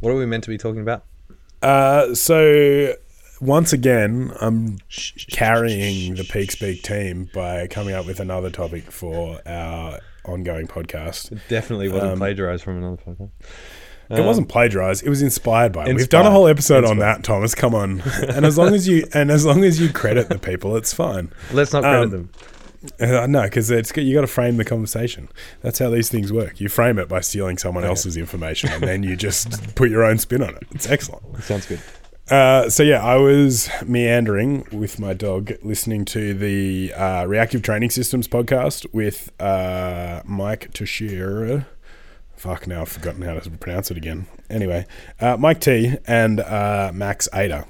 what 0.00 0.10
are 0.10 0.16
we 0.16 0.26
meant 0.26 0.42
to 0.44 0.50
be 0.50 0.58
talking 0.58 0.80
about? 0.80 1.04
Uh, 1.62 2.12
so 2.14 2.94
once 3.40 3.72
again, 3.72 4.32
I'm 4.40 4.78
carrying 5.30 6.14
the 6.16 6.24
Peak 6.24 6.50
Speak 6.50 6.82
team 6.82 7.30
by 7.32 7.66
coming 7.68 7.94
up 7.94 8.04
with 8.06 8.18
another 8.18 8.50
topic 8.50 8.90
for 8.90 9.40
our 9.46 10.00
ongoing 10.24 10.66
podcast. 10.66 11.30
It 11.30 11.38
Definitely 11.48 11.88
wasn't 11.88 12.12
Um, 12.14 12.18
plagiarized 12.18 12.64
from 12.64 12.78
another 12.78 12.96
podcast. 13.00 13.30
It 14.10 14.24
wasn't 14.24 14.48
plagiarized. 14.48 15.04
It 15.04 15.08
was 15.10 15.22
inspired 15.22 15.72
by. 15.72 15.92
We've 15.92 16.08
done 16.08 16.26
a 16.26 16.30
whole 16.30 16.46
episode 16.46 16.84
on 16.84 16.98
that, 16.98 17.24
Thomas. 17.24 17.54
Come 17.54 17.74
on, 17.74 18.00
and 18.28 18.44
as 18.46 18.56
long 18.58 18.74
as 18.74 18.86
you 18.86 19.06
and 19.14 19.30
as 19.30 19.44
long 19.44 19.64
as 19.64 19.80
you 19.80 19.92
credit 19.92 20.28
the 20.28 20.38
people, 20.38 20.76
it's 20.76 20.92
fine. 20.92 21.32
Let's 21.52 21.72
not 21.72 21.82
credit 21.82 22.04
Um, 22.04 22.10
them. 22.10 22.30
Uh, 23.00 23.26
no, 23.26 23.42
because 23.42 23.68
it's 23.70 23.96
you 23.96 24.14
got 24.14 24.20
to 24.20 24.26
frame 24.28 24.58
the 24.58 24.64
conversation. 24.64 25.28
That's 25.62 25.78
how 25.80 25.90
these 25.90 26.08
things 26.08 26.32
work. 26.32 26.60
You 26.60 26.68
frame 26.68 26.98
it 27.00 27.08
by 27.08 27.20
stealing 27.20 27.58
someone 27.58 27.82
else's 27.84 28.16
information, 28.16 28.70
and 28.70 28.82
then 28.84 29.02
you 29.02 29.16
just 29.16 29.74
put 29.74 29.90
your 29.90 30.04
own 30.04 30.18
spin 30.18 30.42
on 30.42 30.50
it. 30.50 30.62
It's 30.72 30.88
excellent. 30.88 31.42
Sounds 31.42 31.66
good. 31.66 31.80
Uh, 32.30 32.68
so 32.68 32.82
yeah, 32.82 33.04
I 33.04 33.16
was 33.16 33.68
meandering 33.84 34.66
with 34.72 34.98
my 35.00 35.14
dog, 35.14 35.52
listening 35.62 36.04
to 36.06 36.34
the 36.34 36.92
uh, 36.94 37.24
Reactive 37.26 37.62
Training 37.62 37.90
Systems 37.90 38.26
podcast 38.28 38.84
with 38.92 39.30
uh, 39.40 40.22
Mike 40.24 40.72
Teixeira. 40.72 41.66
Fuck, 42.46 42.68
now 42.68 42.82
I've 42.82 42.88
forgotten 42.88 43.22
how 43.22 43.36
to 43.36 43.50
pronounce 43.50 43.90
it 43.90 43.96
again. 43.96 44.26
Anyway, 44.48 44.86
uh, 45.20 45.36
Mike 45.36 45.58
T 45.58 45.96
and 46.06 46.38
uh, 46.38 46.92
Max 46.94 47.28
Aita. 47.32 47.66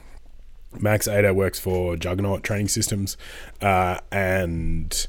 Max 0.79 1.09
Aita 1.09 1.35
works 1.35 1.59
for 1.59 1.97
Juggernaut 1.97 2.43
Training 2.43 2.69
Systems, 2.69 3.17
uh, 3.63 3.99
and 4.13 5.07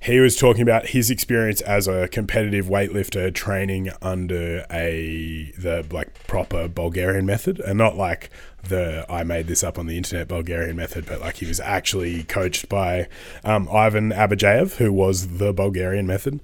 he 0.00 0.18
was 0.18 0.36
talking 0.36 0.62
about 0.62 0.86
his 0.86 1.12
experience 1.12 1.60
as 1.60 1.86
a 1.86 2.08
competitive 2.08 2.66
weightlifter 2.66 3.32
training 3.32 3.90
under 4.02 4.66
a 4.68 5.52
the 5.56 5.86
like 5.92 6.26
proper 6.26 6.66
Bulgarian 6.66 7.24
method, 7.24 7.60
and 7.60 7.78
not 7.78 7.96
like 7.96 8.30
the 8.64 9.06
I 9.08 9.22
made 9.22 9.46
this 9.46 9.62
up 9.62 9.78
on 9.78 9.86
the 9.86 9.96
internet 9.96 10.26
Bulgarian 10.26 10.74
method, 10.74 11.06
but 11.06 11.20
like 11.20 11.36
he 11.36 11.46
was 11.46 11.60
actually 11.60 12.24
coached 12.24 12.68
by 12.68 13.06
um, 13.44 13.68
Ivan 13.70 14.10
Abadjiev, 14.10 14.78
who 14.78 14.92
was 14.92 15.38
the 15.38 15.52
Bulgarian 15.52 16.08
method, 16.08 16.40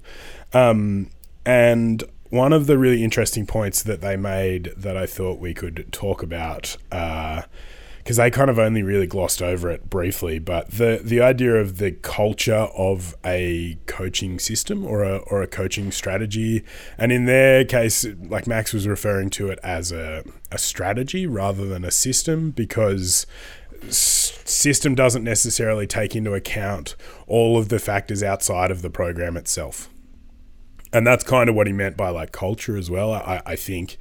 um, 0.53 1.09
and 1.45 2.01
one 2.31 2.53
of 2.53 2.65
the 2.65 2.77
really 2.77 3.03
interesting 3.03 3.45
points 3.45 3.83
that 3.83 4.01
they 4.01 4.15
made 4.15 4.73
that 4.75 4.97
I 4.97 5.05
thought 5.05 5.39
we 5.39 5.53
could 5.53 5.91
talk 5.91 6.23
about. 6.23 6.77
Uh, 6.91 7.43
because 7.97 8.17
they 8.17 8.31
kind 8.31 8.49
of 8.49 8.57
only 8.57 8.81
really 8.81 9.05
glossed 9.05 9.43
over 9.43 9.69
it 9.69 9.87
briefly, 9.87 10.39
but 10.39 10.71
the 10.71 10.99
the 11.03 11.21
idea 11.21 11.53
of 11.57 11.77
the 11.77 11.91
culture 11.91 12.67
of 12.75 13.15
a 13.23 13.77
coaching 13.85 14.39
system 14.39 14.83
or 14.87 15.03
a 15.03 15.17
or 15.17 15.43
a 15.43 15.47
coaching 15.47 15.91
strategy, 15.91 16.63
and 16.97 17.11
in 17.11 17.25
their 17.25 17.63
case, 17.63 18.03
like 18.27 18.47
Max 18.47 18.73
was 18.73 18.87
referring 18.87 19.29
to 19.31 19.51
it 19.51 19.59
as 19.61 19.91
a 19.91 20.23
a 20.51 20.57
strategy 20.57 21.27
rather 21.27 21.67
than 21.67 21.85
a 21.85 21.91
system 21.91 22.49
because 22.49 23.27
system 23.87 24.95
doesn't 24.95 25.23
necessarily 25.23 25.85
take 25.85 26.15
into 26.15 26.33
account 26.33 26.95
all 27.27 27.55
of 27.55 27.69
the 27.69 27.77
factors 27.77 28.23
outside 28.23 28.71
of 28.71 28.81
the 28.81 28.89
program 28.89 29.37
itself 29.37 29.90
and 30.93 31.05
that's 31.05 31.23
kind 31.23 31.49
of 31.49 31.55
what 31.55 31.67
he 31.67 31.73
meant 31.73 31.97
by 31.97 32.09
like 32.09 32.31
culture 32.31 32.77
as 32.77 32.89
well. 32.89 33.13
I, 33.13 33.41
I 33.45 33.55
think 33.55 33.97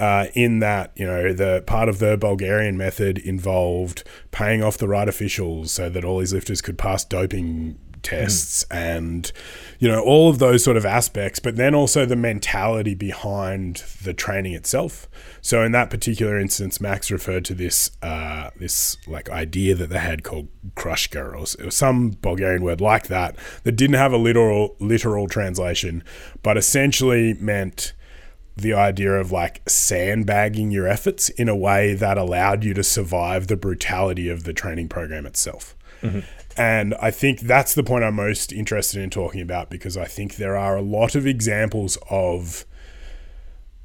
uh, 0.00 0.26
in 0.34 0.58
that 0.60 0.92
you 0.96 1.06
know 1.06 1.32
the 1.32 1.62
part 1.66 1.88
of 1.88 1.98
the 1.98 2.16
Bulgarian 2.16 2.76
method 2.76 3.18
involved 3.18 4.04
paying 4.30 4.62
off 4.62 4.78
the 4.78 4.88
right 4.88 5.08
officials 5.08 5.72
so 5.72 5.88
that 5.88 6.04
all 6.04 6.18
these 6.18 6.32
lifters 6.32 6.60
could 6.60 6.78
pass 6.78 7.04
doping 7.04 7.78
tests 8.04 8.64
and 8.70 9.32
you 9.80 9.88
know 9.88 10.00
all 10.00 10.28
of 10.30 10.38
those 10.38 10.62
sort 10.62 10.76
of 10.76 10.84
aspects 10.86 11.40
but 11.40 11.56
then 11.56 11.74
also 11.74 12.04
the 12.06 12.14
mentality 12.14 12.94
behind 12.94 13.82
the 14.02 14.12
training 14.14 14.52
itself 14.54 15.08
so 15.40 15.62
in 15.64 15.72
that 15.72 15.90
particular 15.90 16.38
instance 16.38 16.80
max 16.80 17.10
referred 17.10 17.44
to 17.44 17.54
this 17.54 17.90
uh, 18.02 18.50
this 18.56 18.96
like 19.08 19.28
idea 19.30 19.74
that 19.74 19.88
they 19.90 19.98
had 19.98 20.22
called 20.22 20.48
krushka 20.76 21.32
or 21.32 21.42
s- 21.42 21.56
or 21.56 21.70
some 21.70 22.10
bulgarian 22.20 22.62
word 22.62 22.80
like 22.80 23.08
that 23.08 23.34
that 23.64 23.72
didn't 23.72 23.96
have 23.96 24.12
a 24.12 24.16
literal 24.18 24.76
literal 24.78 25.26
translation 25.26 26.04
but 26.42 26.56
essentially 26.56 27.34
meant 27.34 27.94
the 28.56 28.72
idea 28.72 29.12
of 29.14 29.32
like 29.32 29.60
sandbagging 29.68 30.70
your 30.70 30.86
efforts 30.86 31.28
in 31.30 31.48
a 31.48 31.56
way 31.56 31.92
that 31.94 32.16
allowed 32.16 32.62
you 32.62 32.72
to 32.72 32.84
survive 32.84 33.48
the 33.48 33.56
brutality 33.56 34.28
of 34.28 34.44
the 34.44 34.52
training 34.52 34.88
program 34.88 35.26
itself. 35.26 35.74
And 36.56 36.94
I 37.00 37.10
think 37.10 37.40
that's 37.40 37.74
the 37.74 37.82
point 37.82 38.04
I'm 38.04 38.14
most 38.14 38.52
interested 38.52 39.02
in 39.02 39.10
talking 39.10 39.40
about 39.40 39.70
because 39.70 39.96
I 39.96 40.04
think 40.04 40.36
there 40.36 40.56
are 40.56 40.76
a 40.76 40.82
lot 40.82 41.14
of 41.14 41.26
examples 41.26 41.98
of 42.08 42.64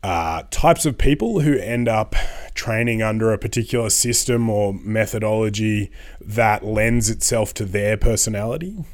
uh, 0.03 0.43
types 0.51 0.85
of 0.85 0.97
people 0.97 1.41
who 1.41 1.57
end 1.57 1.87
up 1.89 2.15
training 2.53 3.01
under 3.01 3.33
a 3.33 3.37
particular 3.37 3.89
system 3.89 4.49
or 4.49 4.73
methodology 4.73 5.91
that 6.21 6.63
lends 6.63 7.09
itself 7.09 7.53
to 7.55 7.65
their 7.65 7.97
personality. 7.97 8.85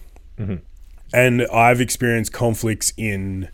And 1.13 1.43
I've 1.47 1.81
experienced 1.81 2.33
conflicts 2.33 2.91
in, 2.97 3.49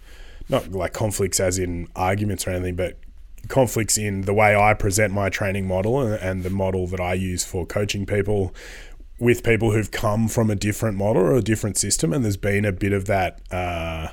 not 0.49 0.71
like 0.71 0.93
conflicts 0.93 1.39
as 1.39 1.59
in 1.59 1.87
arguments 1.95 2.47
or 2.47 2.51
anything, 2.51 2.75
but 2.75 2.97
conflicts 3.47 3.97
in 3.97 4.21
the 4.21 4.33
way 4.33 4.55
I 4.55 4.73
present 4.73 5.13
my 5.13 5.29
training 5.29 5.67
model 5.67 5.99
and, 5.99 6.13
and 6.13 6.43
the 6.43 6.49
model 6.49 6.87
that 6.87 6.99
I 7.01 7.13
use 7.15 7.43
for 7.43 7.65
coaching 7.65 8.05
people 8.05 8.53
with 9.21 9.43
people 9.43 9.71
who've 9.71 9.91
come 9.91 10.27
from 10.27 10.49
a 10.49 10.55
different 10.55 10.97
model 10.97 11.21
or 11.21 11.35
a 11.35 11.41
different 11.43 11.77
system. 11.77 12.11
And 12.11 12.25
there's 12.25 12.37
been 12.37 12.65
a 12.65 12.71
bit 12.71 12.91
of 12.91 13.05
that 13.05 13.39
uh, 13.51 14.07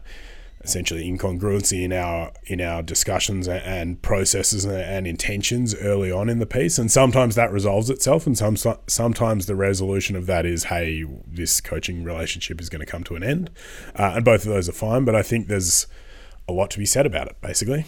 essentially 0.60 1.10
incongruency 1.10 1.82
in 1.82 1.94
our 1.94 2.30
in 2.44 2.60
our 2.60 2.82
discussions 2.82 3.48
and 3.48 4.02
processes 4.02 4.66
and, 4.66 5.06
intentions 5.06 5.74
early 5.74 6.12
on 6.12 6.28
in 6.28 6.40
the 6.40 6.46
piece, 6.46 6.76
and 6.76 6.92
sometimes 6.92 7.36
that 7.36 7.50
resolves 7.50 7.88
itself, 7.88 8.26
and 8.26 8.36
some 8.36 8.56
sometimes 8.86 9.46
the 9.46 9.56
resolution 9.56 10.14
of 10.14 10.26
that 10.26 10.44
is, 10.44 10.64
hey, 10.64 11.06
this 11.26 11.62
coaching 11.62 12.04
relationship 12.04 12.60
is 12.60 12.68
going 12.68 12.80
to 12.80 12.86
come 12.86 13.02
to 13.04 13.16
an 13.16 13.22
end, 13.22 13.50
uh, 13.94 14.12
and 14.16 14.24
both 14.26 14.44
of 14.44 14.52
those 14.52 14.68
are 14.68 14.72
fine. 14.72 15.06
But 15.06 15.14
I 15.14 15.22
think 15.22 15.48
there's 15.48 15.86
a 16.46 16.52
lot 16.52 16.70
to 16.72 16.78
be 16.78 16.86
said 16.86 17.06
about 17.06 17.28
it, 17.28 17.40
basically. 17.40 17.86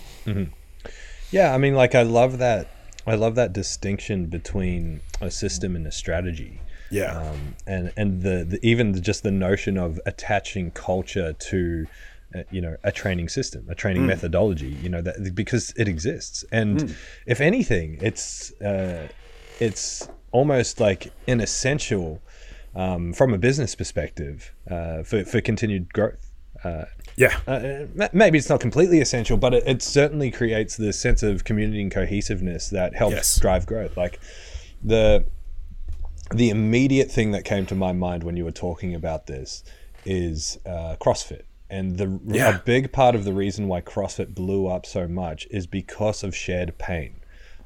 Yeah, 1.30 1.54
I 1.54 1.58
mean, 1.58 1.74
like 1.74 1.94
I 1.94 2.02
love 2.02 2.38
that. 2.38 2.68
I 3.06 3.14
love 3.14 3.34
that 3.34 3.52
distinction 3.52 4.26
between 4.26 5.02
a 5.20 5.30
system 5.30 5.76
and 5.76 5.86
a 5.86 5.92
strategy. 5.92 6.60
Yeah. 6.90 7.16
um, 7.18 7.54
and 7.66 7.92
and 7.96 8.22
the, 8.22 8.44
the 8.44 8.58
even 8.62 8.92
the, 8.92 9.00
just 9.00 9.22
the 9.22 9.30
notion 9.30 9.78
of 9.78 10.00
attaching 10.06 10.70
culture 10.72 11.32
to 11.32 11.86
uh, 12.34 12.42
you 12.50 12.60
know 12.60 12.76
a 12.84 12.92
training 12.92 13.28
system 13.28 13.66
a 13.68 13.74
training 13.74 14.06
methodology 14.06 14.76
you 14.82 14.88
know 14.88 15.02
that 15.02 15.34
because 15.34 15.72
it 15.76 15.88
exists 15.88 16.44
and 16.52 16.94
if 17.26 17.40
anything 17.40 17.98
it's 18.00 18.52
uh, 18.60 19.08
it's 19.58 20.08
almost 20.32 20.80
like 20.80 21.12
an 21.26 21.40
essential 21.40 22.20
um, 22.74 23.12
from 23.12 23.34
a 23.34 23.38
business 23.38 23.74
perspective 23.74 24.52
uh, 24.70 25.02
for, 25.02 25.24
for 25.24 25.40
continued 25.40 25.92
growth 25.92 26.30
uh, 26.62 26.84
yeah. 27.16 27.38
uh, 27.46 27.86
maybe 28.12 28.38
it's 28.38 28.48
not 28.48 28.60
completely 28.60 29.00
essential, 29.00 29.36
but 29.36 29.54
it, 29.54 29.62
it 29.66 29.82
certainly 29.82 30.30
creates 30.30 30.76
the 30.76 30.92
sense 30.92 31.22
of 31.22 31.44
community 31.44 31.80
and 31.82 31.90
cohesiveness 31.90 32.68
that 32.70 32.94
helps 32.94 33.14
Yes. 33.14 33.40
drive 33.40 33.66
growth. 33.66 33.96
Like 33.96 34.20
the 34.82 35.24
the 36.34 36.50
immediate 36.50 37.10
thing 37.10 37.32
that 37.32 37.44
came 37.44 37.66
to 37.66 37.74
my 37.74 37.92
mind 37.92 38.24
when 38.24 38.36
you 38.36 38.44
were 38.44 38.50
talking 38.52 38.94
about 38.94 39.26
this 39.26 39.64
is 40.04 40.58
uh, 40.66 40.96
CrossFit. 41.00 41.42
And 41.68 41.98
the 41.98 42.18
Yeah. 42.26 42.56
a 42.56 42.58
big 42.58 42.92
part 42.92 43.14
of 43.14 43.24
the 43.24 43.32
reason 43.32 43.68
why 43.68 43.80
CrossFit 43.80 44.34
blew 44.34 44.66
up 44.66 44.86
so 44.86 45.06
much 45.06 45.46
is 45.50 45.66
because 45.66 46.22
of 46.24 46.34
shared 46.34 46.78
pain. 46.78 47.16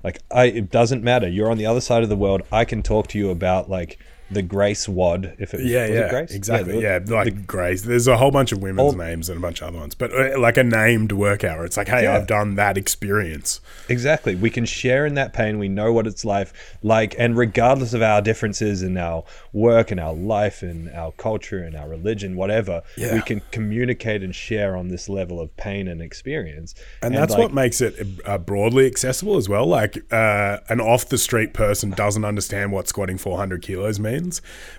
Like 0.02 0.20
I, 0.30 0.46
it 0.46 0.70
doesn't 0.70 1.02
matter. 1.02 1.28
You're 1.28 1.50
on 1.50 1.56
the 1.58 1.66
other 1.66 1.80
side 1.80 2.02
of 2.02 2.08
the 2.10 2.16
world. 2.16 2.42
I 2.52 2.64
can 2.66 2.82
talk 2.82 3.06
to 3.08 3.18
you 3.18 3.30
about 3.30 3.70
like 3.70 3.98
the 4.30 4.42
Grace 4.42 4.88
WOD. 4.88 5.34
If 5.38 5.54
it 5.54 5.60
Yeah, 5.64 5.82
was 5.82 5.90
it 5.90 5.94
yeah, 5.94 6.08
Grace? 6.10 6.30
exactly. 6.34 6.72
the- 6.76 6.80
Yeah, 6.80 6.98
like 7.06 7.24
the, 7.34 7.42
Grace. 7.42 7.82
There's 7.82 8.08
a 8.08 8.16
whole 8.16 8.30
bunch 8.30 8.52
of 8.52 8.62
women's 8.62 8.92
All- 8.92 8.98
names 8.98 9.28
and 9.28 9.38
a 9.38 9.40
bunch 9.40 9.60
of 9.62 9.68
other 9.68 9.78
ones, 9.78 9.94
but 9.94 10.12
uh, 10.12 10.38
like 10.38 10.56
a 10.56 10.64
named 10.64 11.12
workout. 11.12 11.56
Where 11.58 11.66
it's 11.66 11.76
like, 11.76 11.88
hey, 11.88 12.04
Yeah. 12.04 12.16
I've 12.16 12.26
done 12.26 12.54
that 12.56 12.76
experience. 12.78 13.60
Exactly. 13.88 14.34
We 14.34 14.50
can 14.50 14.64
share 14.64 15.04
in 15.06 15.14
that 15.14 15.32
pain. 15.32 15.58
We 15.58 15.68
know 15.68 15.92
what 15.92 16.06
it's 16.06 16.24
like, 16.24 16.48
like, 16.82 17.14
and 17.18 17.36
regardless 17.36 17.92
of 17.94 18.02
our 18.02 18.20
differences 18.22 18.82
in 18.82 18.96
our 18.96 19.24
work 19.52 19.90
and 19.90 20.00
our 20.00 20.14
life 20.14 20.62
and 20.62 20.90
our 20.90 21.12
culture 21.12 21.58
and 21.62 21.76
our 21.76 21.88
religion, 21.88 22.34
whatever, 22.36 22.82
Yeah. 22.96 23.14
we 23.14 23.20
can 23.22 23.42
communicate 23.50 24.22
and 24.22 24.34
share 24.34 24.76
on 24.76 24.88
this 24.88 25.08
level 25.08 25.40
of 25.40 25.54
pain 25.56 25.86
and 25.88 26.00
experience. 26.00 26.74
And, 27.02 27.14
that's 27.14 27.32
like, 27.32 27.40
what 27.40 27.52
makes 27.54 27.80
it 27.80 27.94
uh, 28.24 28.38
broadly 28.38 28.86
accessible 28.86 29.36
as 29.36 29.48
well. 29.48 29.66
Like 29.66 29.98
uh, 30.12 30.58
an 30.68 30.80
off 30.80 31.08
the 31.08 31.18
street 31.18 31.52
person 31.52 31.90
doesn't 31.90 32.24
understand 32.24 32.72
what 32.72 32.88
squatting 32.88 33.18
400 33.18 33.62
kilos 33.62 33.98
means, 34.00 34.13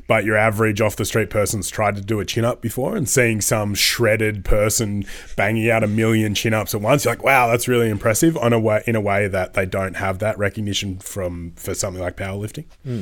but 0.08 0.25
your 0.25 0.38
average 0.38 0.82
off 0.82 0.96
the 0.96 1.06
street 1.06 1.30
person's 1.30 1.70
tried 1.70 1.96
to 1.96 2.01
do 2.01 2.20
a 2.20 2.25
chin 2.25 2.46
up 2.46 2.62
before 2.62 2.96
and 2.96 3.08
seeing 3.08 3.42
some 3.42 3.75
shredded 3.75 4.46
person 4.46 5.06
banging 5.36 5.70
out 5.70 5.84
a 5.84 5.88
million 5.88 6.34
chin 6.34 6.54
ups 6.54 6.74
at 6.74 6.82
once, 6.82 7.06
you're 7.06 7.13
like, 7.13 7.24
wow, 7.24 7.48
that's 7.48 7.68
really 7.68 7.89
impressive. 7.89 8.38
On 8.38 8.54
a 8.54 8.60
way, 8.60 8.84
in 8.86 8.96
a 8.96 9.01
way 9.01 9.27
that 9.27 9.54
they 9.54 9.65
don't 9.65 9.96
have 9.96 10.20
that 10.20 10.38
recognition 10.38 11.00
from 11.00 11.54
for 11.56 11.74
something 11.74 12.01
like 12.01 12.18
powerlifting. 12.18 12.65
Hmm. 12.84 13.01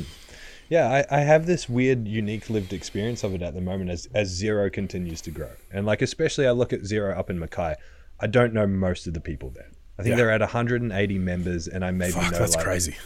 Yeah, 0.68 1.04
I, 1.10 1.18
I 1.18 1.20
have 1.20 1.46
this 1.46 1.68
weird, 1.68 2.08
unique 2.08 2.48
lived 2.48 2.72
experience 2.72 3.22
of 3.22 3.34
it 3.34 3.42
at 3.42 3.54
the 3.54 3.60
moment 3.60 3.90
as, 3.90 4.08
as 4.14 4.28
Zero 4.28 4.70
continues 4.70 5.20
to 5.22 5.30
grow. 5.30 5.50
And 5.70 5.86
like, 5.86 6.02
especially 6.02 6.46
I 6.46 6.52
look 6.52 6.72
at 6.72 6.84
Zero 6.84 7.16
up 7.16 7.28
in 7.30 7.38
Mackay, 7.38 7.74
I 8.20 8.26
don't 8.26 8.54
know 8.54 8.66
most 8.66 9.06
of 9.06 9.14
the 9.14 9.20
people 9.20 9.50
there. 9.50 9.70
I 9.98 10.02
think 10.02 10.12
Yeah. 10.12 10.16
they're 10.16 10.30
at 10.30 10.40
180 10.40 11.18
members, 11.18 11.68
and 11.68 11.84
I 11.84 11.90
maybe 11.90 12.12
Fuck, 12.12 12.32
know 12.32 12.38
that's 12.38 12.56
like 12.56 12.64
crazy. 12.64 12.96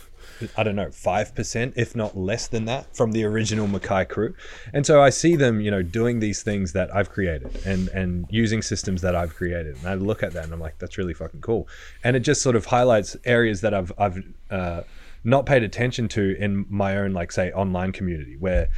I 0.57 0.62
don't 0.62 0.76
know, 0.76 0.90
five 0.92 1.35
percent, 1.35 1.75
if 1.76 1.97
not 1.97 2.16
less 2.16 2.47
than 2.47 2.64
that, 2.66 2.95
from 2.97 3.11
the 3.11 3.25
original 3.25 3.66
Mackay 3.66 4.04
crew. 4.04 4.35
And 4.73 4.87
so 4.87 5.02
I 5.02 5.11
see 5.11 5.35
them, 5.35 5.61
you 5.61 5.68
know, 5.71 5.83
doing 5.83 6.21
these 6.21 6.45
things 6.45 6.73
that 6.75 6.95
I've 6.95 7.11
created 7.11 7.61
and 7.66 7.88
and 7.88 8.26
using 8.30 8.62
systems 8.62 9.02
that 9.02 9.16
I've 9.16 9.35
created. 9.35 9.76
And 9.78 9.88
I 9.88 9.95
look 9.95 10.23
at 10.23 10.33
that 10.35 10.45
and 10.45 10.52
I'm 10.52 10.61
like, 10.61 10.78
that's 10.78 10.97
really 10.97 11.12
fucking 11.14 11.40
cool. 11.40 11.66
And 12.04 12.14
it 12.14 12.21
just 12.21 12.40
sort 12.40 12.54
of 12.54 12.66
highlights 12.66 13.16
areas 13.25 13.62
that 13.62 13.75
I've 13.75 13.92
I've 13.99 14.23
uh, 14.49 14.83
not 15.25 15.45
paid 15.45 15.64
attention 15.64 16.07
to 16.11 16.37
in 16.38 16.66
my 16.71 16.97
own, 16.97 17.12
like 17.12 17.33
say, 17.33 17.50
online 17.50 17.90
community 17.90 18.37
where 18.38 18.68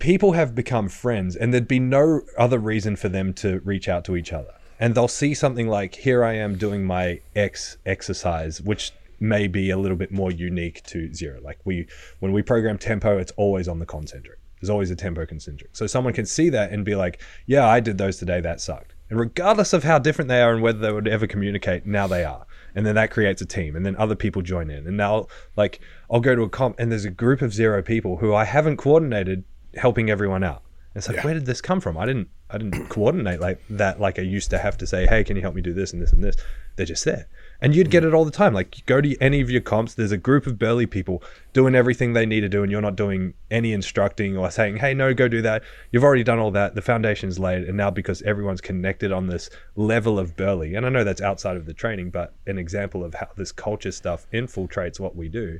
people 0.00 0.32
have 0.32 0.54
become 0.56 0.88
friends 0.88 1.36
and 1.36 1.52
there'd 1.54 1.68
be 1.68 1.78
no 1.78 2.22
other 2.36 2.58
reason 2.58 2.96
for 2.96 3.08
them 3.08 3.32
to 3.34 3.60
reach 3.60 3.88
out 3.88 4.04
to 4.06 4.16
each 4.16 4.32
other 4.32 4.54
and 4.80 4.94
they'll 4.94 5.06
see 5.06 5.34
something 5.34 5.68
like 5.68 5.94
here 5.94 6.24
i 6.24 6.32
am 6.32 6.56
doing 6.56 6.82
my 6.84 7.20
x 7.36 7.76
exercise 7.86 8.60
which 8.60 8.92
may 9.20 9.46
be 9.46 9.70
a 9.70 9.76
little 9.76 9.96
bit 9.96 10.10
more 10.10 10.32
unique 10.32 10.82
to 10.84 11.12
zero 11.12 11.38
like 11.42 11.58
we 11.64 11.86
when 12.20 12.32
we 12.32 12.42
program 12.42 12.78
tempo 12.78 13.18
it's 13.18 13.32
always 13.36 13.68
on 13.68 13.78
the 13.78 13.86
concentric. 13.86 14.38
There's 14.60 14.70
always 14.70 14.90
a 14.90 14.96
tempo 14.96 15.24
concentric. 15.24 15.70
So 15.74 15.86
someone 15.86 16.12
can 16.12 16.26
see 16.26 16.50
that 16.50 16.72
and 16.72 16.84
be 16.84 16.94
like 16.94 17.22
yeah 17.46 17.68
i 17.68 17.80
did 17.80 17.98
those 17.98 18.16
today. 18.16 18.40
That 18.40 18.60
sucked. 18.60 18.94
And 19.10 19.20
regardless 19.20 19.72
of 19.72 19.84
how 19.84 19.98
different 19.98 20.28
they 20.28 20.40
are 20.40 20.54
and 20.54 20.62
whether 20.62 20.78
they 20.78 20.92
would 20.92 21.08
ever 21.08 21.26
communicate 21.26 21.86
now 21.86 22.06
they 22.06 22.24
are. 22.24 22.46
And 22.74 22.86
then 22.86 22.94
that 22.94 23.10
creates 23.10 23.42
a 23.42 23.46
team. 23.46 23.74
And 23.74 23.84
then 23.84 23.96
other 23.96 24.14
people 24.14 24.42
join 24.42 24.70
in. 24.70 24.86
And 24.86 24.96
now 24.96 25.26
like 25.56 25.80
i'll 26.10 26.20
go 26.20 26.34
to 26.34 26.42
a 26.42 26.48
comp 26.48 26.76
and 26.78 26.90
there's 26.90 27.04
a 27.04 27.10
group 27.10 27.42
of 27.42 27.52
zero 27.52 27.82
people 27.82 28.16
who 28.16 28.34
i 28.34 28.44
haven't 28.44 28.78
coordinated 28.78 29.44
helping 29.76 30.10
everyone 30.10 30.42
out 30.42 30.62
it's 31.00 31.08
like 31.08 31.16
Yeah. 31.16 31.24
where 31.24 31.34
did 31.34 31.46
this 31.46 31.60
come 31.60 31.80
from? 31.80 31.96
I 31.98 32.06
didn't 32.06 32.28
i 32.52 32.58
didn't 32.58 32.88
coordinate 32.96 33.38
like 33.40 33.60
that 33.70 34.00
like 34.00 34.18
i 34.18 34.22
used 34.22 34.50
to 34.50 34.58
have 34.58 34.76
to 34.76 34.84
say 34.86 35.06
hey 35.06 35.22
can 35.22 35.36
you 35.36 35.42
help 35.42 35.54
me 35.54 35.62
do 35.62 35.72
this 35.72 35.92
and 35.92 36.00
this 36.02 36.12
and 36.12 36.22
this? 36.22 36.36
They're 36.76 36.86
just 36.86 37.04
there. 37.04 37.26
And 37.62 37.74
you'd 37.74 37.90
get 37.90 38.04
it 38.04 38.14
all 38.14 38.24
the 38.24 38.30
time. 38.30 38.54
Like 38.54 38.84
go 38.86 39.00
to 39.02 39.16
any 39.20 39.40
of 39.42 39.50
your 39.50 39.60
comps 39.60 39.94
there's 39.94 40.12
a 40.12 40.16
group 40.16 40.46
of 40.46 40.58
Burley 40.58 40.86
people 40.86 41.22
doing 41.52 41.74
everything 41.74 42.12
they 42.12 42.24
need 42.26 42.40
to 42.40 42.48
do 42.48 42.62
and 42.62 42.70
you're 42.72 42.80
not 42.80 42.96
doing 42.96 43.34
any 43.50 43.72
instructing 43.72 44.36
or 44.36 44.50
saying 44.50 44.76
hey 44.78 44.94
no 44.94 45.12
go 45.14 45.28
do 45.28 45.42
that. 45.42 45.62
You've 45.92 46.04
already 46.04 46.24
done 46.24 46.38
all 46.38 46.50
that. 46.52 46.74
The 46.74 46.82
foundation's 46.82 47.38
laid 47.38 47.64
and 47.64 47.76
now 47.76 47.90
because 47.90 48.22
everyone's 48.22 48.60
connected 48.60 49.10
on 49.12 49.26
this 49.26 49.50
level 49.76 50.18
of 50.18 50.36
Burley 50.36 50.74
and 50.74 50.86
i 50.86 50.88
know 50.88 51.04
that's 51.04 51.20
outside 51.22 51.56
of 51.56 51.66
the 51.66 51.74
training 51.74 52.10
but 52.10 52.34
an 52.46 52.58
example 52.58 53.04
of 53.04 53.14
how 53.14 53.28
this 53.36 53.52
culture 53.52 53.92
stuff 53.92 54.26
infiltrates 54.32 54.98
what 55.00 55.14
we 55.16 55.28
do 55.28 55.58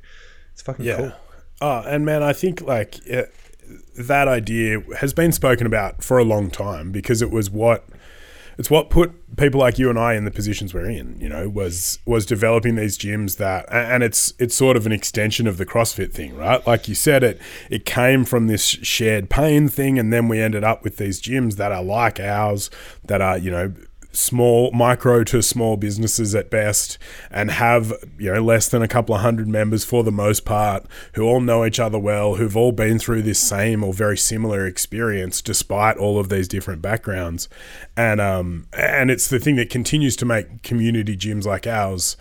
it's 0.53 0.63
fucking 0.63 0.85
Yeah. 0.85 0.97
cool. 0.97 1.13
Oh, 1.63 1.83
and 1.87 2.07
man, 2.07 2.23
I 2.23 2.33
think 2.33 2.63
like 2.63 2.95
uh 3.13 3.25
that 3.99 4.29
idea 4.29 4.81
has 4.99 5.13
been 5.13 5.33
spoken 5.33 5.67
about 5.67 6.03
for 6.03 6.19
a 6.19 6.25
long 6.25 6.51
time 6.51 6.93
because 6.93 7.23
it 7.23 7.31
was 7.31 7.51
what 7.51 7.85
it's 8.61 8.69
what 8.69 8.91
put 8.91 9.37
people 9.39 9.59
like 9.59 9.79
you 9.79 9.89
and 9.89 9.99
I 9.99 10.15
in 10.15 10.27
the 10.27 10.31
positions 10.31 10.75
we're 10.75 10.91
in. 10.91 11.19
You 11.19 11.31
know, 11.31 11.49
was 11.49 11.99
was 12.05 12.27
developing 12.27 12.77
these 12.77 12.99
gyms 12.99 13.39
that, 13.39 13.65
and 13.73 14.03
it's 14.03 14.35
it's 14.39 14.55
sort 14.55 14.77
of 14.77 14.85
an 14.85 14.93
extension 14.93 15.47
of 15.47 15.57
the 15.57 15.65
CrossFit 15.65 16.13
thing, 16.13 16.37
right? 16.37 16.65
Like 16.67 16.87
you 16.87 16.95
said, 16.95 17.23
it 17.25 17.41
it 17.71 17.87
came 17.87 18.27
from 18.27 18.49
this 18.49 18.63
shared 18.63 19.31
pain 19.31 19.69
thing, 19.69 19.99
and 19.99 20.13
then 20.13 20.29
we 20.29 20.41
ended 20.41 20.63
up 20.63 20.85
with 20.85 20.99
these 20.99 21.23
gyms 21.23 21.57
that 21.57 21.73
are 21.73 21.83
like 21.83 22.21
ours, 22.21 22.69
that 23.05 23.23
are 23.23 23.39
you 23.39 23.51
know 23.51 23.73
small 24.13 24.71
micro 24.73 25.23
to 25.25 25.43
small 25.43 25.77
businesses 25.77 26.35
at 26.35 26.51
best 26.51 26.99
and 27.31 27.51
have 27.51 27.93
you 28.19 28.33
know 28.33 28.43
less 28.43 28.69
than 28.69 28.83
a 28.83 28.89
couple 28.89 29.15
of 29.15 29.21
hundred 29.21 29.47
members 29.47 29.85
for 29.85 30.03
the 30.03 30.11
most 30.11 30.45
part 30.45 30.85
who 31.15 31.23
all 31.23 31.41
know 31.41 31.65
each 31.65 31.79
other 31.79 31.99
well 31.99 32.35
who've 32.35 32.57
all 32.57 32.73
been 32.73 32.99
through 32.99 33.23
this 33.23 33.39
same 33.39 33.85
or 33.85 33.93
very 33.93 34.17
similar 34.17 34.67
experience 34.67 35.41
despite 35.41 35.97
all 35.97 36.19
of 36.19 36.29
these 36.29 36.49
different 36.49 36.83
backgrounds 36.83 37.49
and 37.97 38.21
um 38.21 38.67
and 38.73 39.11
it's 39.11 39.29
the 39.29 39.39
thing 39.39 39.57
that 39.57 39.71
continues 39.71 40.17
to 40.17 40.25
make 40.25 40.63
community 40.63 41.17
gyms 41.17 41.47
like 41.47 41.67
ours 41.67 42.17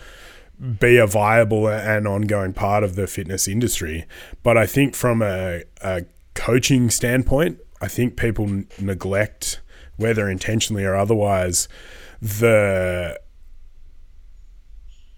be 0.80 0.98
a 0.98 1.08
viable 1.08 1.70
and 1.70 2.08
ongoing 2.08 2.54
part 2.54 2.84
of 2.84 2.96
the 2.96 3.08
fitness 3.08 3.48
industry. 3.48 4.06
But 4.44 4.58
I 4.58 4.66
think 4.66 4.94
from 4.94 5.22
a, 5.22 5.64
a 5.82 6.04
coaching 6.34 6.90
standpoint, 6.90 7.60
I 7.82 7.88
think 7.88 8.18
people 8.18 8.64
neglect, 8.80 9.62
whether 10.00 10.30
intentionally 10.30 10.84
or 10.84 10.96
otherwise, 10.96 11.68
the 12.22 13.20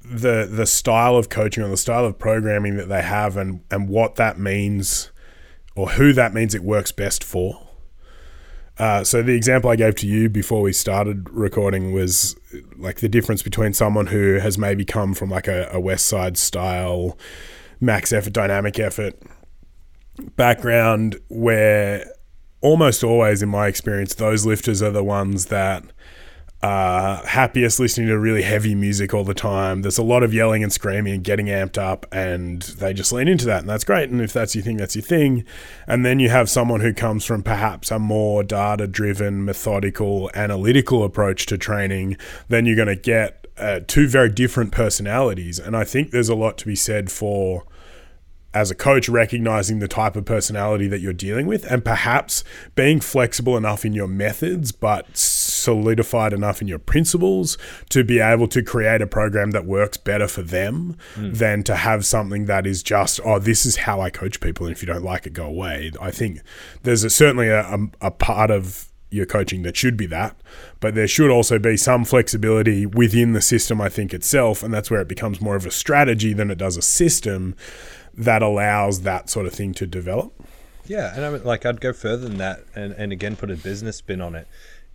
the 0.03 0.47
the 0.51 0.65
style 0.65 1.15
of 1.15 1.29
coaching 1.29 1.63
or 1.63 1.69
the 1.69 1.77
style 1.77 2.05
of 2.05 2.17
programming 2.17 2.75
that 2.75 2.89
they 2.89 3.01
have 3.01 3.37
and 3.37 3.61
and 3.71 3.87
what 3.87 4.15
that 4.15 4.37
means 4.37 5.11
or 5.75 5.91
who 5.91 6.11
that 6.13 6.33
means 6.33 6.53
it 6.53 6.63
works 6.63 6.91
best 6.91 7.23
for. 7.23 7.67
Uh, 8.77 9.03
so 9.03 9.21
the 9.21 9.35
example 9.35 9.69
I 9.69 9.75
gave 9.75 9.95
to 9.95 10.07
you 10.07 10.27
before 10.27 10.61
we 10.61 10.73
started 10.73 11.29
recording 11.29 11.93
was 11.93 12.35
like 12.77 12.99
the 12.99 13.09
difference 13.09 13.43
between 13.43 13.73
someone 13.73 14.07
who 14.07 14.39
has 14.39 14.57
maybe 14.57 14.85
come 14.85 15.13
from 15.13 15.29
like 15.29 15.47
a, 15.47 15.67
a 15.71 15.79
Westside 15.79 16.35
style 16.35 17.17
max 17.79 18.11
effort, 18.11 18.33
dynamic 18.33 18.79
effort 18.79 19.21
background, 20.35 21.19
where 21.29 22.05
almost 22.61 23.03
always, 23.03 23.41
in 23.41 23.49
my 23.49 23.67
experience, 23.67 24.13
those 24.13 24.45
lifters 24.45 24.81
are 24.81 24.91
the 24.91 25.03
ones 25.03 25.47
that 25.47 25.83
uh, 26.61 27.25
happiest 27.25 27.79
listening 27.79 28.07
to 28.07 28.19
really 28.19 28.43
heavy 28.43 28.75
music 28.75 29.13
all 29.15 29.23
the 29.23 29.33
time. 29.33 29.81
There's 29.81 29.97
a 29.97 30.03
lot 30.03 30.21
of 30.21 30.31
yelling 30.31 30.61
and 30.61 30.71
screaming 30.71 31.15
and 31.15 31.23
getting 31.23 31.47
amped 31.47 31.77
up, 31.79 32.05
and 32.11 32.61
they 32.61 32.93
just 32.93 33.11
lean 33.11 33.27
into 33.27 33.45
that, 33.45 33.61
and 33.61 33.69
that's 33.69 33.83
great. 33.83 34.09
And 34.09 34.21
if 34.21 34.31
that's 34.31 34.53
your 34.53 34.63
thing, 34.63 34.77
that's 34.77 34.95
your 34.95 35.03
thing. 35.03 35.43
And 35.87 36.05
then 36.05 36.19
you 36.19 36.29
have 36.29 36.49
someone 36.49 36.81
who 36.81 36.93
comes 36.93 37.25
from 37.25 37.41
perhaps 37.41 37.89
a 37.89 37.97
more 37.97 38.43
data 38.43 38.85
driven, 38.85 39.43
methodical, 39.43 40.29
analytical 40.35 41.03
approach 41.03 41.47
to 41.47 41.57
training, 41.57 42.17
then 42.47 42.67
you're 42.67 42.75
going 42.75 42.87
to 42.87 42.95
get 42.95 43.47
uh, 43.57 43.79
two 43.87 44.07
very 44.07 44.29
different 44.29 44.71
personalities. 44.71 45.57
And 45.57 45.75
I 45.75 45.83
think 45.83 46.11
there's 46.11 46.29
a 46.29 46.35
lot 46.35 46.59
to 46.59 46.67
be 46.67 46.75
said 46.75 47.11
for 47.11 47.63
as 48.53 48.69
a 48.69 48.75
coach, 48.75 49.07
recognizing 49.07 49.79
the 49.79 49.87
type 49.87 50.15
of 50.15 50.25
personality 50.25 50.87
that 50.87 50.99
you're 50.99 51.13
dealing 51.13 51.47
with 51.47 51.63
and 51.71 51.85
perhaps 51.85 52.43
being 52.75 52.99
flexible 52.99 53.55
enough 53.55 53.85
in 53.85 53.93
your 53.93 54.07
methods, 54.07 54.71
but 54.71 55.05
solidified 55.15 56.33
enough 56.33 56.61
in 56.61 56.67
your 56.67 56.79
principles 56.79 57.57
to 57.89 58.03
be 58.03 58.19
able 58.19 58.47
to 58.47 58.61
create 58.61 59.01
a 59.01 59.07
program 59.07 59.51
that 59.51 59.65
works 59.65 59.95
better 59.97 60.27
for 60.27 60.41
them 60.41 60.97
mm. 61.15 61.35
than 61.37 61.63
to 61.63 61.75
have 61.75 62.05
something 62.05 62.45
that 62.45 62.67
is 62.67 62.83
just, 62.83 63.19
oh, 63.23 63.39
this 63.39 63.65
is 63.65 63.77
how 63.77 64.01
I 64.01 64.09
coach 64.09 64.39
people. 64.41 64.65
And 64.65 64.75
if 64.75 64.81
you 64.81 64.87
don't 64.87 65.03
like 65.03 65.25
it, 65.25 65.33
go 65.33 65.45
away. 65.45 65.91
I 66.01 66.11
think 66.11 66.41
there's 66.83 67.03
a, 67.03 67.09
certainly 67.09 67.47
a, 67.47 67.61
a, 67.61 67.79
a 68.01 68.11
part 68.11 68.51
of 68.51 68.91
your 69.11 69.25
coaching 69.25 69.61
that 69.63 69.75
should 69.75 69.97
be 69.97 70.05
that, 70.05 70.35
but 70.79 70.95
there 70.95 71.07
should 71.07 71.29
also 71.29 71.59
be 71.59 71.75
some 71.75 72.05
flexibility 72.05 72.85
within 72.85 73.33
the 73.33 73.41
system, 73.41 73.81
I 73.81 73.89
think, 73.89 74.13
itself. 74.13 74.63
And 74.63 74.73
that's 74.73 74.89
where 74.89 75.01
it 75.01 75.09
becomes 75.09 75.41
more 75.41 75.57
of 75.57 75.65
a 75.65 75.71
strategy 75.71 76.33
than 76.33 76.49
it 76.49 76.57
does 76.57 76.77
a 76.77 76.81
system 76.81 77.55
that 78.13 78.41
allows 78.41 79.01
that 79.01 79.29
sort 79.29 79.45
of 79.45 79.53
thing 79.53 79.73
to 79.75 79.87
develop. 79.87 80.33
Yeah, 80.85 81.15
and 81.15 81.25
I 81.25 81.29
mean, 81.29 81.43
like 81.43 81.65
I'd 81.65 81.81
go 81.81 81.93
further 81.93 82.27
than 82.27 82.37
that, 82.37 82.65
and, 82.75 82.93
and 82.93 83.11
again 83.11 83.35
put 83.35 83.51
a 83.51 83.55
business 83.55 83.97
spin 83.97 84.21
on 84.21 84.35
it. 84.35 84.47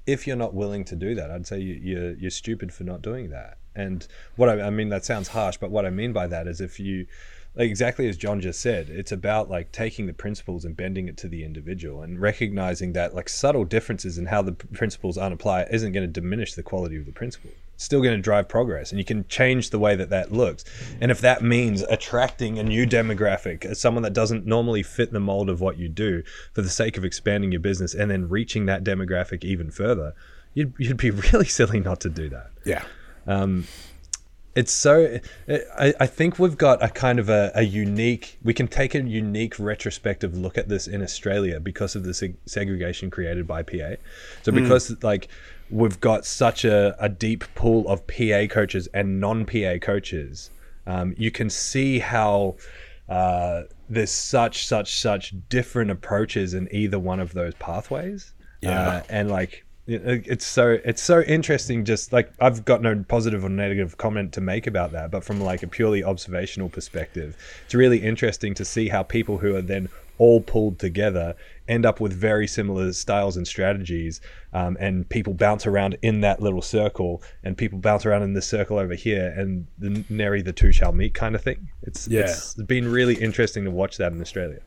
If 0.06 0.26
you're 0.26 0.36
not 0.36 0.54
willing 0.54 0.84
to 0.84 0.96
do 0.96 1.14
that, 1.14 1.30
I'd 1.30 1.46
say 1.46 1.58
you, 1.58 1.74
you're 1.74 2.12
you're 2.14 2.30
stupid 2.30 2.72
for 2.72 2.84
not 2.84 3.02
doing 3.02 3.30
that. 3.30 3.58
And 3.74 4.06
what 4.36 4.48
I, 4.48 4.62
I 4.62 4.70
mean, 4.70 4.88
that 4.90 5.04
sounds 5.04 5.28
harsh, 5.28 5.56
but 5.58 5.70
what 5.70 5.86
I 5.86 5.90
mean 5.90 6.12
by 6.12 6.26
that 6.26 6.46
is 6.46 6.60
if 6.60 6.78
you 6.80 7.06
like 7.54 7.70
exactly 7.70 8.08
as 8.08 8.16
John 8.16 8.40
just 8.40 8.60
said, 8.60 8.90
it's 8.90 9.12
about 9.12 9.48
like 9.48 9.72
taking 9.72 10.06
the 10.06 10.12
principles 10.12 10.64
and 10.64 10.76
bending 10.76 11.08
it 11.08 11.16
to 11.18 11.28
the 11.28 11.44
individual 11.44 12.02
and 12.02 12.20
recognizing 12.20 12.92
that 12.92 13.14
like 13.14 13.28
subtle 13.28 13.64
differences 13.64 14.18
in 14.18 14.26
how 14.26 14.42
the 14.42 14.52
principles 14.52 15.16
aren't 15.16 15.34
apply 15.34 15.62
isn't 15.70 15.92
going 15.92 16.06
to 16.06 16.20
diminish 16.20 16.54
the 16.54 16.62
quality 16.62 16.96
of 16.96 17.06
the 17.06 17.12
principle. 17.12 17.50
Still 17.76 18.00
going 18.02 18.16
to 18.16 18.22
drive 18.22 18.48
progress 18.48 18.90
and 18.90 18.98
you 18.98 19.04
can 19.04 19.26
change 19.28 19.70
the 19.70 19.78
way 19.78 19.96
that 19.96 20.10
that 20.10 20.32
looks. 20.32 20.64
And 21.00 21.10
if 21.10 21.20
that 21.20 21.42
means 21.42 21.82
attracting 21.82 22.58
a 22.58 22.62
new 22.62 22.86
demographic, 22.86 23.76
someone 23.76 24.02
that 24.02 24.12
doesn't 24.12 24.46
normally 24.46 24.82
fit 24.82 25.12
the 25.12 25.20
mold 25.20 25.50
of 25.50 25.60
what 25.60 25.78
you 25.78 25.88
do 25.88 26.22
for 26.52 26.62
the 26.62 26.70
sake 26.70 26.96
of 26.96 27.04
expanding 27.04 27.52
your 27.52 27.60
business 27.60 27.94
and 27.94 28.10
then 28.10 28.28
reaching 28.28 28.66
that 28.66 28.84
demographic 28.84 29.44
even 29.44 29.70
further, 29.70 30.14
you'd, 30.54 30.72
you'd 30.78 30.96
be 30.96 31.10
really 31.32 31.46
silly 31.46 31.80
not 31.80 32.00
to 32.00 32.08
do 32.08 32.28
that. 32.30 32.50
Yeah. 32.64 32.84
Um, 33.26 33.66
it's 34.56 34.72
so 34.72 35.20
I, 35.48 35.94
I 36.00 36.06
think 36.06 36.38
we've 36.38 36.56
got 36.56 36.82
a 36.82 36.88
kind 36.88 37.18
of 37.18 37.28
a, 37.28 37.52
a, 37.54 37.62
unique 37.62 38.38
we 38.42 38.54
can 38.54 38.66
take 38.66 38.94
a 38.94 39.02
unique 39.02 39.58
retrospective 39.58 40.36
look 40.36 40.56
at 40.56 40.68
this 40.68 40.88
in 40.88 41.02
australia 41.02 41.60
because 41.60 41.94
of 41.94 42.04
the 42.04 42.12
seg- 42.12 42.36
segregation 42.46 43.10
created 43.10 43.46
by 43.46 43.62
pa 43.62 43.96
so 44.42 44.50
hmm. 44.50 44.62
because 44.62 44.90
mm. 44.90 45.04
like 45.04 45.28
we've 45.70 46.00
got 46.00 46.24
such 46.24 46.64
a, 46.64 46.96
a 47.02 47.08
deep 47.08 47.44
pool 47.54 47.88
of 47.88 48.06
pa 48.06 48.46
coaches 48.48 48.88
and 48.94 49.20
non-pa 49.20 49.78
coaches 49.80 50.50
um, 50.86 51.14
you 51.18 51.30
can 51.30 51.50
see 51.50 51.98
how 51.98 52.56
uh, 53.08 53.62
there's 53.88 54.10
such 54.10 54.66
such 54.66 54.96
such 55.00 55.34
different 55.48 55.90
approaches 55.90 56.54
in 56.54 56.68
either 56.72 56.98
one 56.98 57.20
of 57.20 57.32
those 57.32 57.54
pathways 57.54 58.32
yeah. 58.62 58.88
Uh, 58.88 59.02
and 59.08 59.30
like 59.30 59.64
it's 59.88 60.44
so 60.44 60.78
it's 60.84 61.00
so 61.00 61.20
interesting 61.22 61.84
just 61.84 62.12
like 62.12 62.32
i've 62.40 62.64
got 62.64 62.82
no 62.82 63.04
positive 63.06 63.44
or 63.44 63.48
negative 63.48 63.96
comment 63.98 64.32
to 64.32 64.40
make 64.40 64.66
about 64.66 64.90
that 64.90 65.12
but 65.12 65.22
from 65.22 65.40
like 65.40 65.62
a 65.62 65.66
purely 65.68 66.02
observational 66.02 66.68
perspective 66.68 67.36
it's 67.64 67.74
really 67.74 67.98
interesting 67.98 68.52
to 68.52 68.64
see 68.64 68.88
how 68.88 69.04
people 69.04 69.38
who 69.38 69.54
are 69.54 69.62
then 69.62 69.88
all 70.18 70.40
pulled 70.40 70.78
together 70.78 71.34
end 71.68 71.84
up 71.84 72.00
with 72.00 72.12
very 72.12 72.46
similar 72.46 72.92
styles 72.92 73.36
and 73.36 73.46
strategies 73.46 74.20
um, 74.52 74.76
and 74.80 75.08
people 75.08 75.34
bounce 75.34 75.66
around 75.66 75.96
in 76.02 76.20
that 76.20 76.40
little 76.40 76.62
circle 76.62 77.22
and 77.42 77.58
people 77.58 77.78
bounce 77.78 78.06
around 78.06 78.22
in 78.22 78.34
this 78.34 78.46
circle 78.46 78.78
over 78.78 78.94
here 78.94 79.34
and 79.36 79.66
the 79.78 80.04
nary 80.08 80.42
the 80.42 80.52
two 80.52 80.72
shall 80.72 80.92
meet 80.92 81.14
kind 81.14 81.34
of 81.34 81.42
thing 81.42 81.68
it's 81.82 82.06
yeah. 82.08 82.20
it's 82.20 82.54
been 82.54 82.90
really 82.90 83.14
interesting 83.16 83.64
to 83.64 83.70
watch 83.70 83.96
that 83.96 84.12
in 84.12 84.20
australia 84.20 84.60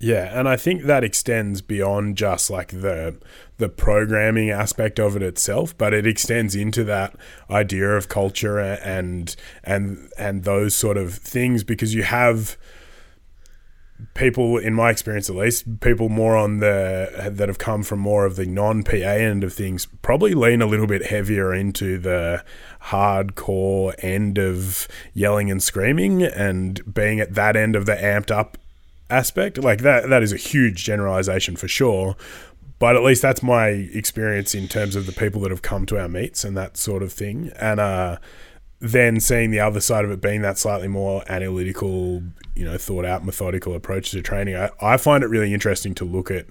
yeah, 0.00 0.38
and 0.38 0.48
I 0.48 0.56
think 0.56 0.82
that 0.82 1.02
extends 1.02 1.62
beyond 1.62 2.16
just 2.16 2.50
like 2.50 2.68
the 2.82 3.16
the 3.56 3.70
programming 3.70 4.50
aspect 4.50 4.98
of 4.98 5.16
it 5.16 5.22
itself, 5.22 5.76
but 5.78 5.94
it 5.94 6.06
extends 6.06 6.54
into 6.54 6.84
that 6.84 7.16
idea 7.48 7.88
of 7.90 8.08
culture 8.08 8.58
and 8.58 9.34
and 9.62 10.10
and 10.18 10.44
those 10.44 10.74
sort 10.74 10.96
of 10.96 11.14
things 11.14 11.64
because 11.64 11.94
you 11.94 12.02
have 12.02 12.58
people 14.14 14.58
in 14.58 14.74
my 14.74 14.90
experience 14.90 15.30
at 15.30 15.36
least 15.36 15.80
people 15.80 16.08
more 16.08 16.36
on 16.36 16.58
the 16.58 17.30
that 17.32 17.48
have 17.48 17.58
come 17.58 17.82
from 17.82 17.98
more 17.98 18.24
of 18.26 18.36
the 18.36 18.46
non-PA 18.46 18.92
end 18.92 19.42
of 19.42 19.52
things 19.52 19.86
probably 20.02 20.34
lean 20.34 20.60
a 20.60 20.66
little 20.66 20.86
bit 20.86 21.06
heavier 21.06 21.54
into 21.54 21.98
the 21.98 22.44
hardcore 22.84 23.94
end 23.98 24.38
of 24.38 24.86
yelling 25.12 25.50
and 25.50 25.62
screaming 25.62 26.22
and 26.22 26.92
being 26.92 27.20
at 27.20 27.34
that 27.34 27.56
end 27.56 27.74
of 27.74 27.86
the 27.86 27.94
amped 27.94 28.30
up 28.30 28.58
aspect. 29.10 29.58
Like 29.58 29.82
that 29.82 30.08
that 30.08 30.22
is 30.22 30.32
a 30.32 30.36
huge 30.36 30.84
generalization 30.84 31.56
for 31.56 31.68
sure. 31.68 32.16
But 32.78 32.96
at 32.96 33.02
least 33.02 33.22
that's 33.22 33.42
my 33.42 33.68
experience 33.68 34.54
in 34.54 34.68
terms 34.68 34.96
of 34.96 35.06
the 35.06 35.12
people 35.12 35.40
that 35.42 35.50
have 35.50 35.62
come 35.62 35.86
to 35.86 35.98
our 35.98 36.08
meets 36.08 36.44
and 36.44 36.56
that 36.56 36.76
sort 36.76 37.02
of 37.02 37.12
thing. 37.12 37.52
And 37.56 37.80
uh, 37.80 38.18
then 38.84 39.18
seeing 39.18 39.50
the 39.50 39.60
other 39.60 39.80
side 39.80 40.04
of 40.04 40.10
it 40.10 40.20
being 40.20 40.42
that 40.42 40.58
slightly 40.58 40.88
more 40.88 41.24
analytical, 41.26 42.22
you 42.54 42.66
know, 42.66 42.76
thought 42.76 43.06
out, 43.06 43.24
methodical 43.24 43.74
approach 43.74 44.10
to 44.10 44.20
training, 44.20 44.56
I, 44.56 44.70
I 44.80 44.98
find 44.98 45.24
it 45.24 45.28
really 45.28 45.54
interesting 45.54 45.94
to 45.94 46.04
look 46.04 46.30
at 46.30 46.46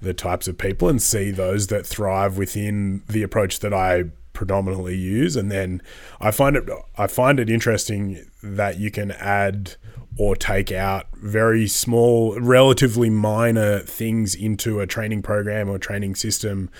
the 0.00 0.14
types 0.14 0.46
of 0.46 0.58
people 0.58 0.88
and 0.88 1.02
see 1.02 1.32
those 1.32 1.66
that 1.68 1.84
thrive 1.84 2.38
within 2.38 3.02
the 3.08 3.24
approach 3.24 3.58
that 3.60 3.74
I 3.74 4.04
predominantly 4.32 4.96
use. 4.96 5.34
And 5.34 5.50
then 5.50 5.82
I 6.20 6.30
find 6.30 6.54
it 6.54 6.68
I 6.96 7.08
find 7.08 7.40
it 7.40 7.50
interesting 7.50 8.26
that 8.44 8.78
you 8.78 8.92
can 8.92 9.10
add 9.12 9.74
or 10.16 10.36
take 10.36 10.70
out 10.70 11.06
very 11.16 11.66
small, 11.66 12.38
relatively 12.38 13.10
minor 13.10 13.80
things 13.80 14.36
into 14.36 14.78
a 14.78 14.86
training 14.86 15.22
program 15.22 15.68
or 15.68 15.78
training 15.78 16.14
system 16.14 16.70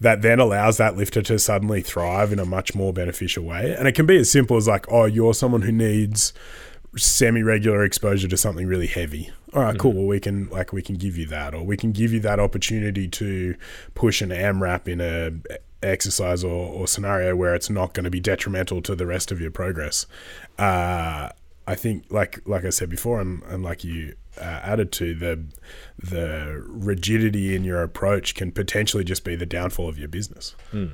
that 0.00 0.22
then 0.22 0.40
allows 0.40 0.78
that 0.78 0.96
lifter 0.96 1.22
to 1.22 1.38
suddenly 1.38 1.82
thrive 1.82 2.32
in 2.32 2.38
a 2.38 2.46
much 2.46 2.74
more 2.74 2.92
beneficial 2.92 3.44
way. 3.44 3.74
And 3.78 3.86
it 3.86 3.94
can 3.94 4.06
be 4.06 4.18
as 4.18 4.30
simple 4.30 4.56
as 4.56 4.66
like, 4.66 4.90
oh, 4.90 5.04
you're 5.04 5.34
someone 5.34 5.62
who 5.62 5.72
needs 5.72 6.32
semi-regular 6.96 7.84
exposure 7.84 8.26
to 8.28 8.36
something 8.36 8.66
really 8.66 8.86
heavy. 8.86 9.30
All 9.52 9.62
right, 9.62 9.70
mm-hmm. 9.70 9.78
cool. 9.78 9.92
Well, 9.92 10.06
we 10.06 10.20
can 10.20 10.48
like 10.48 10.72
we 10.72 10.82
can 10.82 10.96
give 10.96 11.16
you 11.16 11.26
that, 11.26 11.54
or 11.54 11.64
we 11.64 11.76
can 11.76 11.92
give 11.92 12.12
you 12.12 12.20
that 12.20 12.40
opportunity 12.40 13.08
to 13.08 13.54
push 13.94 14.22
an 14.22 14.30
AMRAP 14.30 14.88
in 14.88 15.00
a 15.00 15.58
exercise 15.82 16.44
or, 16.44 16.72
or 16.72 16.86
scenario 16.86 17.34
where 17.34 17.54
it's 17.54 17.70
not 17.70 17.94
going 17.94 18.04
to 18.04 18.10
be 18.10 18.20
detrimental 18.20 18.82
to 18.82 18.94
the 18.94 19.06
rest 19.06 19.32
of 19.32 19.40
your 19.40 19.50
progress. 19.50 20.06
Uh, 20.58 21.30
I 21.66 21.74
think, 21.74 22.04
like 22.10 22.40
like 22.46 22.64
I 22.64 22.70
said 22.70 22.90
before, 22.90 23.20
and, 23.20 23.42
and 23.44 23.62
like 23.62 23.84
you 23.84 24.14
uh, 24.38 24.44
added 24.44 24.92
to 24.92 25.14
the 25.14 25.44
the 25.98 26.62
rigidity 26.66 27.54
in 27.54 27.64
your 27.64 27.82
approach 27.82 28.34
can 28.34 28.52
potentially 28.52 29.04
just 29.04 29.24
be 29.24 29.36
the 29.36 29.46
downfall 29.46 29.88
of 29.88 29.98
your 29.98 30.08
business. 30.08 30.54
Mm. 30.72 30.92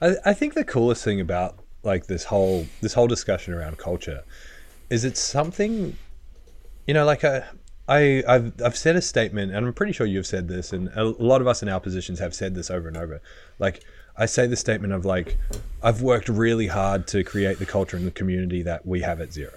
I, 0.00 0.16
I 0.24 0.32
think 0.34 0.54
the 0.54 0.64
coolest 0.64 1.04
thing 1.04 1.20
about 1.20 1.58
like 1.82 2.06
this 2.06 2.24
whole 2.24 2.66
this 2.80 2.94
whole 2.94 3.06
discussion 3.06 3.54
around 3.54 3.78
culture 3.78 4.24
is 4.90 5.04
it's 5.04 5.20
something, 5.20 5.96
you 6.86 6.94
know, 6.94 7.04
like 7.04 7.24
a. 7.24 7.46
I, 7.88 8.24
I've, 8.26 8.60
I've 8.60 8.76
said 8.76 8.96
a 8.96 9.00
statement, 9.00 9.52
and 9.52 9.64
I'm 9.64 9.72
pretty 9.72 9.92
sure 9.92 10.08
you've 10.08 10.26
said 10.26 10.48
this, 10.48 10.72
and 10.72 10.88
a 10.96 11.04
lot 11.04 11.40
of 11.40 11.46
us 11.46 11.62
in 11.62 11.68
our 11.68 11.78
positions 11.78 12.18
have 12.18 12.34
said 12.34 12.56
this 12.56 12.68
over 12.68 12.88
and 12.88 12.96
over. 12.96 13.22
Like, 13.60 13.84
I 14.16 14.26
say 14.26 14.48
the 14.48 14.56
statement 14.56 14.92
of 14.92 15.04
like, 15.04 15.38
I've 15.84 16.02
worked 16.02 16.28
really 16.28 16.66
hard 16.66 17.06
to 17.08 17.22
create 17.22 17.60
the 17.60 17.66
culture 17.66 17.96
and 17.96 18.04
the 18.04 18.10
community 18.10 18.62
that 18.62 18.84
we 18.84 19.02
have 19.02 19.20
at 19.20 19.32
zero 19.32 19.52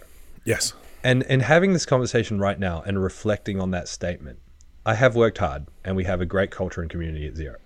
Yes. 0.46 0.74
And 1.04 1.24
and 1.24 1.42
having 1.42 1.74
this 1.74 1.86
conversation 1.86 2.40
right 2.40 2.60
now 2.60 2.82
and 2.86 3.02
reflecting 3.02 3.60
on 3.60 3.72
that 3.72 3.88
statement, 3.88 4.40
I 4.86 4.96
have 4.96 5.16
worked 5.16 5.38
hard 5.38 5.68
and 5.84 5.96
we 5.96 6.04
have 6.06 6.22
a 6.22 6.26
great 6.26 6.52
culture 6.52 6.82
and 6.82 6.90
community 6.90 7.28
at 7.28 7.36
Zero, 7.36 7.58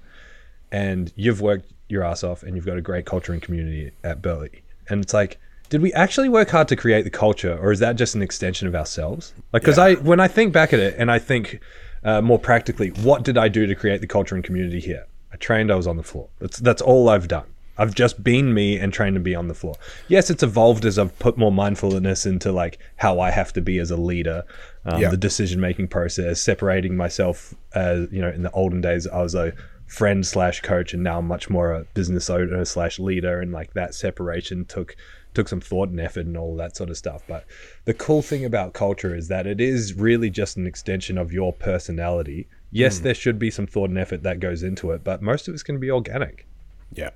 And 0.71 1.11
you've 1.15 1.41
worked 1.41 1.71
your 1.89 2.03
ass 2.03 2.23
off 2.23 2.43
and 2.43 2.55
you've 2.55 2.65
got 2.65 2.77
a 2.77 2.81
great 2.81 3.05
culture 3.05 3.33
and 3.33 3.41
community 3.41 3.91
at 4.03 4.21
Burley. 4.21 4.63
And 4.89 5.01
it's 5.01 5.13
like, 5.13 5.39
did 5.69 5.81
we 5.81 5.93
actually 5.93 6.29
work 6.29 6.49
hard 6.49 6.67
to 6.67 6.75
create 6.75 7.03
the 7.03 7.09
culture 7.09 7.57
or 7.57 7.71
is 7.71 7.79
that 7.79 7.95
just 7.95 8.15
an 8.15 8.21
extension 8.21 8.67
of 8.67 8.75
ourselves? 8.75 9.33
Like, 9.51 9.61
because 9.61 9.77
yeah. 9.77 9.83
I, 9.83 9.93
when 9.95 10.19
I 10.19 10.27
think 10.27 10.53
back 10.53 10.73
at 10.73 10.79
it 10.79 10.95
and 10.97 11.11
I 11.11 11.19
think 11.19 11.61
uh, 12.03 12.21
more 12.21 12.39
practically, 12.39 12.89
what 12.89 13.23
did 13.23 13.37
I 13.37 13.47
do 13.47 13.65
to 13.65 13.75
create 13.75 14.01
the 14.01 14.07
culture 14.07 14.35
and 14.35 14.43
community 14.43 14.79
here? 14.79 15.05
I 15.31 15.37
trained, 15.37 15.71
I 15.71 15.75
was 15.75 15.87
on 15.87 15.97
the 15.97 16.03
floor. 16.03 16.29
That's, 16.39 16.59
that's 16.59 16.81
all 16.81 17.09
I've 17.09 17.27
done. 17.27 17.52
I've 17.77 17.95
just 17.95 18.23
been 18.23 18.53
me 18.53 18.77
and 18.77 18.93
trained 18.93 19.15
to 19.15 19.19
be 19.19 19.35
on 19.35 19.47
the 19.47 19.53
floor. 19.53 19.75
Yes, 20.07 20.29
it's 20.29 20.43
evolved 20.43 20.85
as 20.85 20.99
I've 20.99 21.17
put 21.19 21.37
more 21.37 21.51
mindfulness 21.51 22.25
into 22.25 22.51
like 22.51 22.79
how 22.97 23.19
I 23.19 23.31
have 23.31 23.51
to 23.53 23.61
be 23.61 23.79
as 23.79 23.89
a 23.89 23.97
leader, 23.97 24.43
um, 24.85 25.01
yeah. 25.01 25.09
the 25.09 25.17
decision 25.17 25.59
making 25.59 25.87
process, 25.87 26.41
separating 26.41 26.95
myself 26.95 27.53
as 27.73 28.11
you 28.11 28.21
know. 28.21 28.29
In 28.29 28.43
the 28.43 28.51
olden 28.51 28.81
days, 28.81 29.07
I 29.07 29.21
was 29.21 29.33
a 29.33 29.53
friend 29.87 30.25
slash 30.25 30.61
coach 30.61 30.93
and 30.93 31.03
now 31.03 31.19
I'm 31.19 31.27
much 31.27 31.49
more 31.49 31.71
a 31.71 31.83
business 31.93 32.29
owner 32.29 32.65
slash 32.65 32.99
leader 32.99 33.39
and 33.39 33.51
like 33.51 33.73
that 33.73 33.93
separation 33.93 34.65
took 34.65 34.95
took 35.35 35.47
some 35.47 35.61
thought 35.61 35.89
and 35.89 35.99
effort 35.99 36.25
and 36.25 36.37
all 36.37 36.55
that 36.55 36.75
sort 36.75 36.89
of 36.89 36.97
stuff 36.97 37.21
but 37.27 37.45
the 37.85 37.93
cool 37.93 38.21
thing 38.23 38.43
about 38.43 38.73
culture 38.73 39.15
is 39.15 39.27
that 39.27 39.45
it 39.45 39.61
is 39.61 39.93
really 39.93 40.31
just 40.31 40.57
an 40.57 40.65
extension 40.65 41.17
of 41.17 41.31
your 41.31 41.53
personality 41.53 42.47
yes 42.71 42.99
there 42.99 43.13
should 43.13 43.37
be 43.37 43.51
some 43.51 43.67
thought 43.67 43.89
and 43.89 43.99
effort 43.99 44.23
that 44.23 44.39
goes 44.39 44.63
into 44.63 44.89
it 44.91 45.03
but 45.03 45.21
most 45.21 45.47
of 45.47 45.53
it's 45.53 45.63
going 45.63 45.77
to 45.77 45.81
be 45.81 45.91
organic 45.91 46.47
Yeah. 46.93 47.11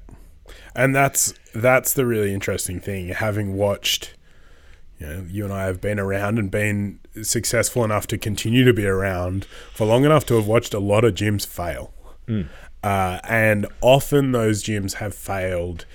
And 0.75 0.95
that's 0.95 1.33
that's 1.53 1.93
the 1.93 2.05
really 2.05 2.33
interesting 2.33 2.79
thing. 2.79 3.09
Having 3.09 3.55
watched, 3.55 4.13
you 4.99 5.07
know, 5.07 5.25
you 5.29 5.43
and 5.43 5.53
I 5.53 5.65
have 5.65 5.81
been 5.81 5.99
around 5.99 6.37
and 6.39 6.49
been 6.51 6.99
successful 7.23 7.83
enough 7.83 8.07
to 8.07 8.17
continue 8.17 8.63
to 8.63 8.73
be 8.73 8.85
around 8.85 9.45
for 9.73 9.85
long 9.87 10.05
enough 10.05 10.25
to 10.27 10.35
have 10.35 10.47
watched 10.47 10.73
a 10.73 10.79
lot 10.79 11.03
of 11.03 11.13
gyms 11.15 11.45
fail. 11.47 11.93
Uh, 12.83 13.19
and 13.27 13.65
often 13.81 14.31
those 14.33 14.63
gyms 14.63 14.95
have 14.95 15.13
failed, 15.15 15.85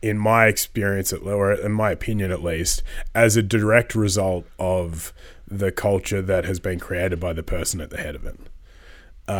in 0.00 0.16
my 0.18 0.46
experience, 0.46 1.12
at- 1.12 1.22
or 1.22 1.52
in 1.52 1.72
my 1.72 1.90
opinion 1.90 2.30
at 2.30 2.42
least, 2.42 2.82
as 3.14 3.36
a 3.36 3.42
direct 3.42 3.94
result 3.94 4.46
of 4.58 5.12
the 5.46 5.72
culture 5.72 6.22
that 6.22 6.44
has 6.44 6.60
been 6.60 6.78
created 6.78 7.18
by 7.18 7.32
the 7.32 7.42
person 7.42 7.80
at 7.80 7.90
the 7.90 7.96
head 7.98 8.14
of 8.14 8.24
it. 8.24 8.38
Uh, 9.26 9.32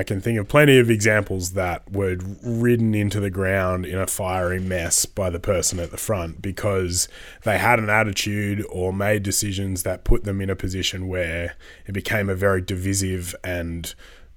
I 0.00 0.02
can 0.02 0.22
think 0.22 0.38
of 0.38 0.48
plenty 0.48 0.78
of 0.78 0.88
examples 0.88 1.52
that 1.52 1.92
were 1.92 2.16
ridden 2.42 2.94
into 2.94 3.20
the 3.20 3.28
ground 3.28 3.84
in 3.84 3.98
a 3.98 4.06
fiery 4.06 4.58
mess 4.58 5.04
by 5.04 5.28
the 5.28 5.38
person 5.38 5.78
at 5.78 5.90
the 5.90 5.98
front 5.98 6.40
because 6.40 7.06
they 7.44 7.58
had 7.58 7.78
an 7.78 7.90
attitude 7.90 8.64
or 8.70 8.94
made 8.94 9.22
decisions 9.22 9.82
that 9.82 10.04
put 10.04 10.24
them 10.24 10.40
in 10.40 10.48
a 10.48 10.56
position 10.56 11.06
where 11.06 11.54
it 11.84 11.92
became 11.92 12.30
a 12.30 12.34
very 12.34 12.62
divisive 12.62 13.34
and 13.44 13.94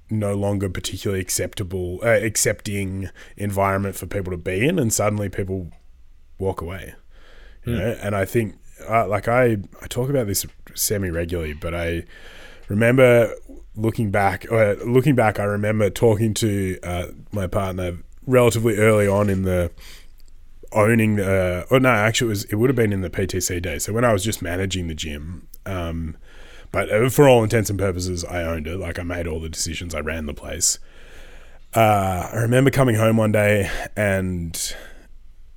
no 0.10 0.34
longer 0.34 0.68
particularly 0.68 1.22
acceptable, 1.22 2.02
uh, 2.04 2.10
accepting 2.10 3.10
environment 3.38 3.96
for 3.96 4.06
people 4.06 4.32
to 4.32 4.38
be 4.38 4.68
in, 4.68 4.78
and 4.78 4.92
suddenly 4.92 5.30
people 5.30 5.70
walk 6.40 6.60
away. 6.60 6.94
You 7.66 7.76
know, 7.76 7.98
and 8.02 8.18
I 8.18 8.26
think, 8.26 8.56
uh, 8.90 9.08
like 9.08 9.30
I, 9.30 9.60
I 9.82 9.88
talk 9.88 10.10
about 10.10 10.28
this 10.28 10.46
semi 10.76 11.10
regularly, 11.10 11.54
but 11.54 11.74
I 11.74 12.04
remember 12.68 13.34
looking 13.76 14.12
back 14.12 14.46
uh, 14.52 14.76
looking 14.86 15.16
back 15.16 15.40
i 15.40 15.44
remember 15.44 15.90
talking 15.90 16.34
to 16.34 16.78
uh, 16.84 17.08
my 17.32 17.48
partner 17.48 17.98
relatively 18.26 18.78
early 18.78 19.08
on 19.08 19.30
in 19.30 19.44
the 19.44 19.72
owning 20.72 21.20
uh, 21.20 21.66
oh 21.72 21.78
no 21.78 21.90
actually 21.90 22.28
it 22.28 22.30
was 22.30 22.44
it 22.46 22.56
would 22.56 22.70
have 22.70 22.76
been 22.76 22.94
in 22.94 23.02
the 23.02 23.10
ptc 23.10 23.62
days. 23.62 23.84
So 23.84 23.94
when 23.94 24.06
i 24.06 24.14
was 24.14 24.24
just 24.24 24.42
managing 24.42 24.88
the 24.88 24.96
gym 24.96 25.48
um, 25.66 26.18
but 26.72 26.92
uh, 26.92 27.10
for 27.10 27.28
all 27.30 27.44
intents 27.44 27.70
and 27.70 27.80
purposes 27.80 28.26
i 28.26 28.42
owned 28.42 28.68
it. 28.68 28.78
Like 28.78 29.00
i 29.00 29.04
made 29.04 29.28
all 29.28 29.40
the 29.40 29.50
decisions. 29.50 29.94
I 29.96 30.00
ran 30.00 30.26
the 30.26 30.34
place. 30.34 30.80
Uh, 31.76 32.30
i 32.32 32.38
remember 32.38 32.70
coming 32.70 32.96
home 32.96 33.18
one 33.18 33.32
day 33.32 33.70
and 33.96 34.76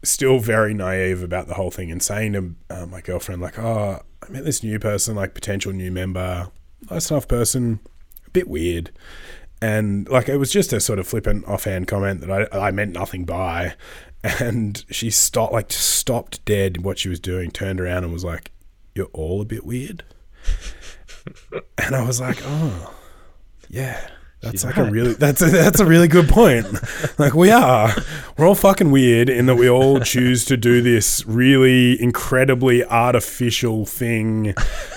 still 0.02 0.38
very 0.38 0.72
naive 0.72 1.22
about 1.22 1.48
the 1.48 1.54
whole 1.54 1.70
thing 1.70 1.90
and 1.90 2.02
saying 2.02 2.32
to 2.32 2.54
uh, 2.70 2.86
my 2.86 3.00
girlfriend 3.00 3.42
like 3.42 3.58
oh 3.58 4.00
i 4.22 4.30
met 4.30 4.44
this 4.44 4.62
new 4.62 4.78
person 4.78 5.16
like 5.16 5.34
potential 5.34 5.72
new 5.72 5.90
member 5.90 6.48
nice 6.90 7.10
enough 7.10 7.26
person 7.26 7.80
bit 8.36 8.48
weird 8.48 8.90
and 9.62 10.06
like 10.10 10.28
it 10.28 10.36
was 10.36 10.52
just 10.52 10.72
a 10.72 10.80
sort 10.80 10.98
of 10.98 11.06
flippant 11.06 11.46
offhand 11.46 11.88
comment 11.88 12.20
that 12.20 12.52
I, 12.52 12.68
I 12.68 12.70
meant 12.70 12.92
nothing 12.92 13.24
by 13.24 13.74
and 14.22 14.84
she 14.90 15.10
stopped 15.10 15.54
like 15.54 15.68
just 15.68 15.90
stopped 15.90 16.44
dead 16.44 16.76
in 16.76 16.82
what 16.82 16.98
she 16.98 17.08
was 17.08 17.18
doing 17.18 17.50
turned 17.50 17.80
around 17.80 18.04
and 18.04 18.12
was 18.12 18.24
like 18.24 18.52
you're 18.94 19.08
all 19.14 19.40
a 19.40 19.46
bit 19.46 19.64
weird 19.64 20.04
and 21.78 21.96
i 21.96 22.06
was 22.06 22.20
like 22.20 22.38
oh 22.44 22.94
yeah 23.70 24.10
that's 24.42 24.52
She's 24.52 24.64
like 24.64 24.76
right. 24.76 24.88
a 24.88 24.90
really 24.90 25.14
that's 25.14 25.40
a, 25.40 25.46
that's 25.46 25.80
a 25.80 25.86
really 25.86 26.08
good 26.08 26.28
point. 26.28 26.66
Like 27.18 27.32
we 27.32 27.50
are, 27.50 27.94
we're 28.36 28.46
all 28.46 28.54
fucking 28.54 28.90
weird 28.90 29.30
in 29.30 29.46
that 29.46 29.54
we 29.54 29.70
all 29.70 30.00
choose 30.00 30.44
to 30.44 30.56
do 30.58 30.82
this 30.82 31.24
really 31.26 32.00
incredibly 32.00 32.84
artificial 32.84 33.86
thing 33.86 34.54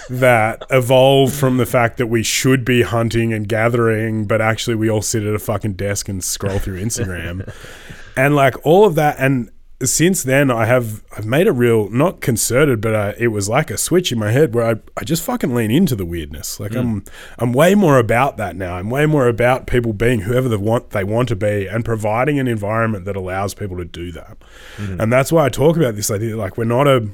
that 0.09 0.63
evolved 0.69 1.33
from 1.33 1.57
the 1.57 1.65
fact 1.65 1.97
that 1.97 2.07
we 2.07 2.23
should 2.23 2.65
be 2.65 2.81
hunting 2.81 3.33
and 3.33 3.47
gathering, 3.47 4.25
but 4.25 4.41
actually 4.41 4.75
we 4.75 4.89
all 4.89 5.01
sit 5.01 5.23
at 5.23 5.33
a 5.33 5.39
fucking 5.39 5.73
desk 5.73 6.09
and 6.09 6.23
scroll 6.23 6.59
through 6.59 6.81
Instagram, 6.81 7.53
and 8.17 8.35
like 8.35 8.55
all 8.65 8.85
of 8.85 8.95
that. 8.95 9.15
And 9.19 9.51
since 9.81 10.23
then, 10.23 10.51
I 10.51 10.65
have 10.65 11.03
I've 11.15 11.25
made 11.25 11.47
a 11.47 11.53
real 11.53 11.89
not 11.89 12.19
concerted, 12.19 12.81
but 12.81 12.93
uh, 12.93 13.13
it 13.17 13.29
was 13.29 13.47
like 13.47 13.71
a 13.71 13.77
switch 13.77 14.11
in 14.11 14.19
my 14.19 14.31
head 14.31 14.53
where 14.53 14.65
I, 14.65 14.75
I 14.97 15.05
just 15.05 15.23
fucking 15.23 15.55
lean 15.55 15.71
into 15.71 15.95
the 15.95 16.05
weirdness. 16.05 16.59
Like 16.59 16.75
I'm 16.75 17.03
I'm 17.37 17.53
way 17.53 17.75
more 17.75 17.97
about 17.97 18.35
that 18.37 18.55
now. 18.57 18.75
I'm 18.75 18.89
way 18.89 19.05
more 19.05 19.27
about 19.27 19.67
people 19.67 19.93
being 19.93 20.21
whoever 20.21 20.49
they 20.49 20.57
want 20.57 20.89
they 20.89 21.05
want 21.05 21.29
to 21.29 21.35
be 21.35 21.67
and 21.67 21.85
providing 21.85 22.39
an 22.39 22.47
environment 22.47 23.05
that 23.05 23.15
allows 23.15 23.53
people 23.53 23.77
to 23.77 23.85
do 23.85 24.11
that. 24.11 24.37
And 24.99 25.13
that's 25.13 25.31
why 25.31 25.45
I 25.45 25.49
talk 25.49 25.77
about 25.77 25.95
this 25.95 26.11
idea. 26.11 26.35
Like 26.35 26.57
we're 26.57 26.65
not 26.65 26.87
a 26.87 27.07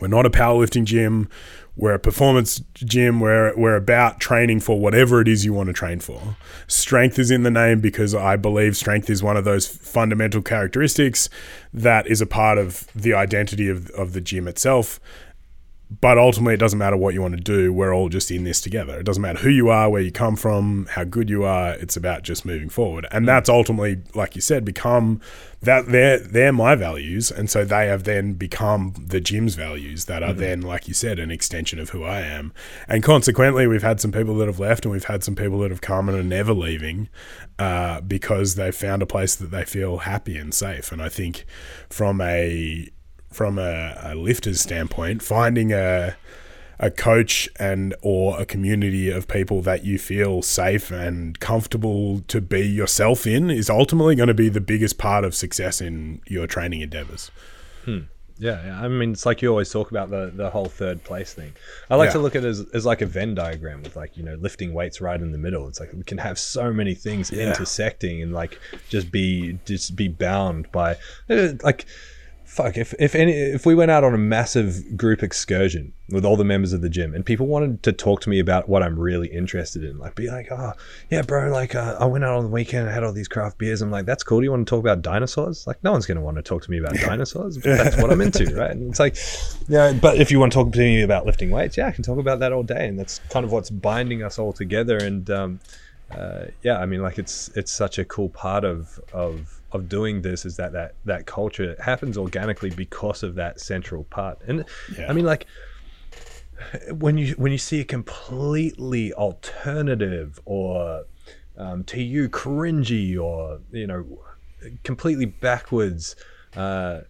we're 0.00 0.08
not 0.08 0.26
a 0.26 0.30
powerlifting 0.30 0.84
gym. 0.84 1.28
We're 1.78 1.94
a 1.94 1.98
performance 1.98 2.62
gym. 2.72 3.20
We're, 3.20 3.54
we're 3.54 3.76
about 3.76 4.18
training 4.18 4.60
for 4.60 4.80
whatever 4.80 5.20
it 5.20 5.28
is 5.28 5.44
you 5.44 5.52
want 5.52 5.66
to 5.66 5.74
train 5.74 6.00
for. 6.00 6.36
Strength 6.66 7.18
is 7.18 7.30
in 7.30 7.42
the 7.42 7.50
name 7.50 7.80
because 7.80 8.14
I 8.14 8.36
believe 8.36 8.76
strength 8.76 9.10
is 9.10 9.22
one 9.22 9.36
of 9.36 9.44
those 9.44 9.68
fundamental 9.68 10.40
characteristics 10.40 11.28
that 11.74 12.06
is 12.06 12.22
a 12.22 12.26
part 12.26 12.56
of 12.56 12.88
the 12.94 13.12
identity 13.12 13.68
of, 13.68 13.90
of 13.90 14.14
the 14.14 14.22
gym 14.22 14.48
itself. 14.48 14.98
But 15.88 16.18
ultimately, 16.18 16.54
it 16.54 16.60
doesn't 16.60 16.80
matter 16.80 16.96
what 16.96 17.14
you 17.14 17.22
want 17.22 17.36
to 17.36 17.40
do. 17.40 17.72
We're 17.72 17.94
all 17.94 18.08
just 18.08 18.30
in 18.32 18.42
this 18.42 18.60
together. 18.60 18.98
It 18.98 19.04
doesn't 19.04 19.22
matter 19.22 19.38
who 19.38 19.50
you 19.50 19.68
are, 19.68 19.88
where 19.88 20.02
you 20.02 20.10
come 20.10 20.34
from, 20.34 20.86
how 20.90 21.04
good 21.04 21.30
you 21.30 21.44
are. 21.44 21.74
It's 21.74 21.96
about 21.96 22.22
just 22.24 22.44
moving 22.44 22.68
forward, 22.68 23.06
and 23.12 23.26
that's 23.26 23.48
ultimately, 23.48 24.02
like 24.12 24.34
you 24.34 24.40
said, 24.40 24.64
become 24.64 25.20
that 25.62 25.86
they're 25.86 26.18
they're 26.18 26.52
my 26.52 26.74
values, 26.74 27.30
and 27.30 27.48
so 27.48 27.64
they 27.64 27.86
have 27.86 28.02
then 28.02 28.32
become 28.32 28.94
the 28.98 29.20
gym's 29.20 29.54
values 29.54 30.06
that 30.06 30.24
are 30.24 30.32
then, 30.32 30.60
like 30.60 30.88
you 30.88 30.94
said, 30.94 31.20
an 31.20 31.30
extension 31.30 31.78
of 31.78 31.90
who 31.90 32.02
I 32.02 32.20
am. 32.20 32.52
And 32.88 33.04
consequently, 33.04 33.68
we've 33.68 33.82
had 33.82 34.00
some 34.00 34.10
people 34.10 34.34
that 34.38 34.46
have 34.46 34.58
left, 34.58 34.84
and 34.84 34.92
we've 34.92 35.04
had 35.04 35.22
some 35.22 35.36
people 35.36 35.60
that 35.60 35.70
have 35.70 35.82
come 35.82 36.08
and 36.08 36.18
are 36.18 36.22
never 36.24 36.52
leaving 36.52 37.08
uh, 37.60 38.00
because 38.00 38.56
they've 38.56 38.74
found 38.74 39.02
a 39.02 39.06
place 39.06 39.36
that 39.36 39.52
they 39.52 39.64
feel 39.64 39.98
happy 39.98 40.36
and 40.36 40.52
safe. 40.52 40.90
And 40.90 41.00
I 41.00 41.08
think 41.08 41.46
from 41.88 42.20
a 42.20 42.90
from 43.36 43.58
a, 43.58 43.94
a 44.02 44.14
lifter's 44.14 44.60
standpoint, 44.60 45.22
finding 45.22 45.72
a 45.72 46.16
a 46.78 46.90
coach 46.90 47.48
and 47.58 47.94
or 48.02 48.38
a 48.38 48.44
community 48.44 49.10
of 49.10 49.26
people 49.26 49.62
that 49.62 49.82
you 49.82 49.98
feel 49.98 50.42
safe 50.42 50.90
and 50.90 51.40
comfortable 51.40 52.20
to 52.28 52.38
be 52.38 52.60
yourself 52.60 53.26
in 53.26 53.48
is 53.50 53.70
ultimately 53.70 54.14
going 54.14 54.26
to 54.26 54.34
be 54.34 54.50
the 54.50 54.60
biggest 54.60 54.98
part 54.98 55.24
of 55.24 55.34
success 55.34 55.80
in 55.80 56.20
your 56.26 56.46
training 56.46 56.82
endeavors. 56.82 57.30
Yeah, 58.38 58.66
yeah. 58.66 58.82
I 58.82 58.88
mean, 58.88 59.12
it's 59.12 59.24
like 59.24 59.40
you 59.40 59.48
always 59.48 59.70
talk 59.70 59.90
about 59.90 60.10
the, 60.10 60.30
the 60.34 60.50
whole 60.50 60.66
third 60.66 61.02
place 61.02 61.32
thing. 61.32 61.52
I 61.88 61.96
like 61.96 62.08
Yeah. 62.08 62.12
to 62.14 62.18
look 62.18 62.36
at 62.36 62.44
it 62.44 62.48
as, 62.48 62.60
as 62.74 62.84
like 62.84 63.00
a 63.00 63.06
Venn 63.06 63.34
diagram 63.34 63.82
with 63.82 63.96
like, 63.96 64.14
you 64.18 64.22
know, 64.22 64.34
lifting 64.34 64.74
weights 64.74 65.00
right 65.00 65.18
in 65.18 65.32
the 65.32 65.38
middle. 65.38 65.66
It's 65.68 65.80
like 65.80 65.90
we 65.94 66.02
can 66.02 66.18
have 66.18 66.38
so 66.38 66.70
many 66.70 66.94
things 66.94 67.30
Yeah. 67.30 67.48
intersecting 67.48 68.20
and 68.20 68.34
like 68.34 68.60
just 68.90 69.10
be 69.10 69.58
just 69.64 69.96
be 69.96 70.08
bound 70.08 70.70
by 70.72 70.96
uh, 71.30 71.52
like 71.62 71.86
fuck 72.56 72.78
if 72.78 72.94
if 72.98 73.14
any 73.14 73.32
if 73.32 73.66
we 73.66 73.74
went 73.74 73.90
out 73.90 74.02
on 74.02 74.14
a 74.14 74.18
massive 74.18 74.96
group 74.96 75.22
excursion 75.22 75.92
with 76.08 76.24
all 76.24 76.36
the 76.36 76.44
members 76.44 76.72
of 76.72 76.80
the 76.80 76.88
gym 76.88 77.14
and 77.14 77.26
people 77.26 77.46
wanted 77.46 77.82
to 77.82 77.92
talk 77.92 78.22
to 78.22 78.30
me 78.30 78.38
about 78.38 78.66
what 78.66 78.82
I'm 78.82 78.98
really 78.98 79.28
interested 79.28 79.84
in 79.84 79.98
like 79.98 80.14
be 80.14 80.28
like 80.28 80.48
oh 80.50 80.72
yeah 81.10 81.20
bro 81.20 81.50
like 81.50 81.74
uh, 81.74 81.96
I 82.00 82.06
went 82.06 82.24
out 82.24 82.38
on 82.38 82.44
the 82.44 82.50
weekend 82.50 82.88
I 82.88 82.92
had 82.92 83.04
all 83.04 83.12
these 83.12 83.28
craft 83.28 83.58
beers. 83.58 83.82
I'm 83.82 83.90
like 83.90 84.06
that's 84.06 84.22
cool. 84.22 84.40
Do 84.40 84.44
you 84.44 84.50
want 84.50 84.66
to 84.66 84.70
talk 84.70 84.80
about 84.80 85.02
dinosaurs? 85.02 85.66
Like 85.66 85.84
no 85.84 85.92
one's 85.92 86.06
going 86.06 86.16
to 86.16 86.22
want 86.22 86.38
to 86.38 86.42
talk 86.42 86.62
to 86.62 86.70
me 86.70 86.78
about 86.78 86.94
dinosaurs. 87.00 87.58
But 87.58 87.76
that's 87.76 87.96
what 87.98 88.10
I'm 88.10 88.22
into 88.22 88.46
right? 88.56 88.70
And 88.70 88.88
it's 88.88 89.00
like 89.00 89.16
yeah 89.68 89.92
but 89.92 90.16
if 90.16 90.30
you 90.30 90.40
want 90.40 90.52
to 90.52 90.56
talk 90.56 90.72
to 90.72 90.78
me 90.78 91.02
about 91.02 91.26
lifting 91.26 91.50
weights 91.50 91.76
yeah 91.76 91.88
I 91.88 91.90
can 91.90 92.04
talk 92.04 92.18
about 92.18 92.38
that 92.38 92.54
all 92.54 92.62
day. 92.62 92.88
And 92.88 92.98
that's 92.98 93.18
kind 93.28 93.44
of 93.44 93.52
what's 93.52 93.68
binding 93.68 94.22
us 94.22 94.38
all 94.38 94.54
together. 94.54 94.96
And 94.96 95.28
um, 95.28 95.60
uh, 96.10 96.46
yeah, 96.62 96.78
I 96.78 96.86
mean, 96.86 97.02
like 97.02 97.18
it's 97.18 97.48
it's 97.56 97.72
such 97.72 97.98
a 97.98 98.04
cool 98.04 98.28
part 98.28 98.64
of 98.64 99.00
of 99.12 99.55
of 99.72 99.88
doing 99.88 100.22
this 100.22 100.44
is 100.44 100.56
that 100.56 100.72
that 100.72 100.94
that 101.04 101.26
culture 101.26 101.76
happens 101.82 102.16
organically 102.16 102.70
because 102.70 103.22
of 103.22 103.34
that 103.34 103.60
central 103.60 104.04
part. 104.04 104.40
And 104.46 104.64
Yeah. 104.96 105.10
I 105.10 105.12
mean, 105.12 105.24
like 105.24 105.46
when 106.90 107.18
you 107.18 107.34
when 107.34 107.52
you 107.52 107.58
see 107.58 107.80
a 107.80 107.84
completely 107.84 109.12
alternative 109.12 110.40
or 110.44 111.04
um, 111.56 111.84
to 111.84 112.02
you 112.02 112.28
cringy 112.28 113.18
or 113.18 113.60
you 113.72 113.86
know 113.86 114.04
completely 114.82 115.26
backwards 115.26 116.16
uh, 116.56 117.00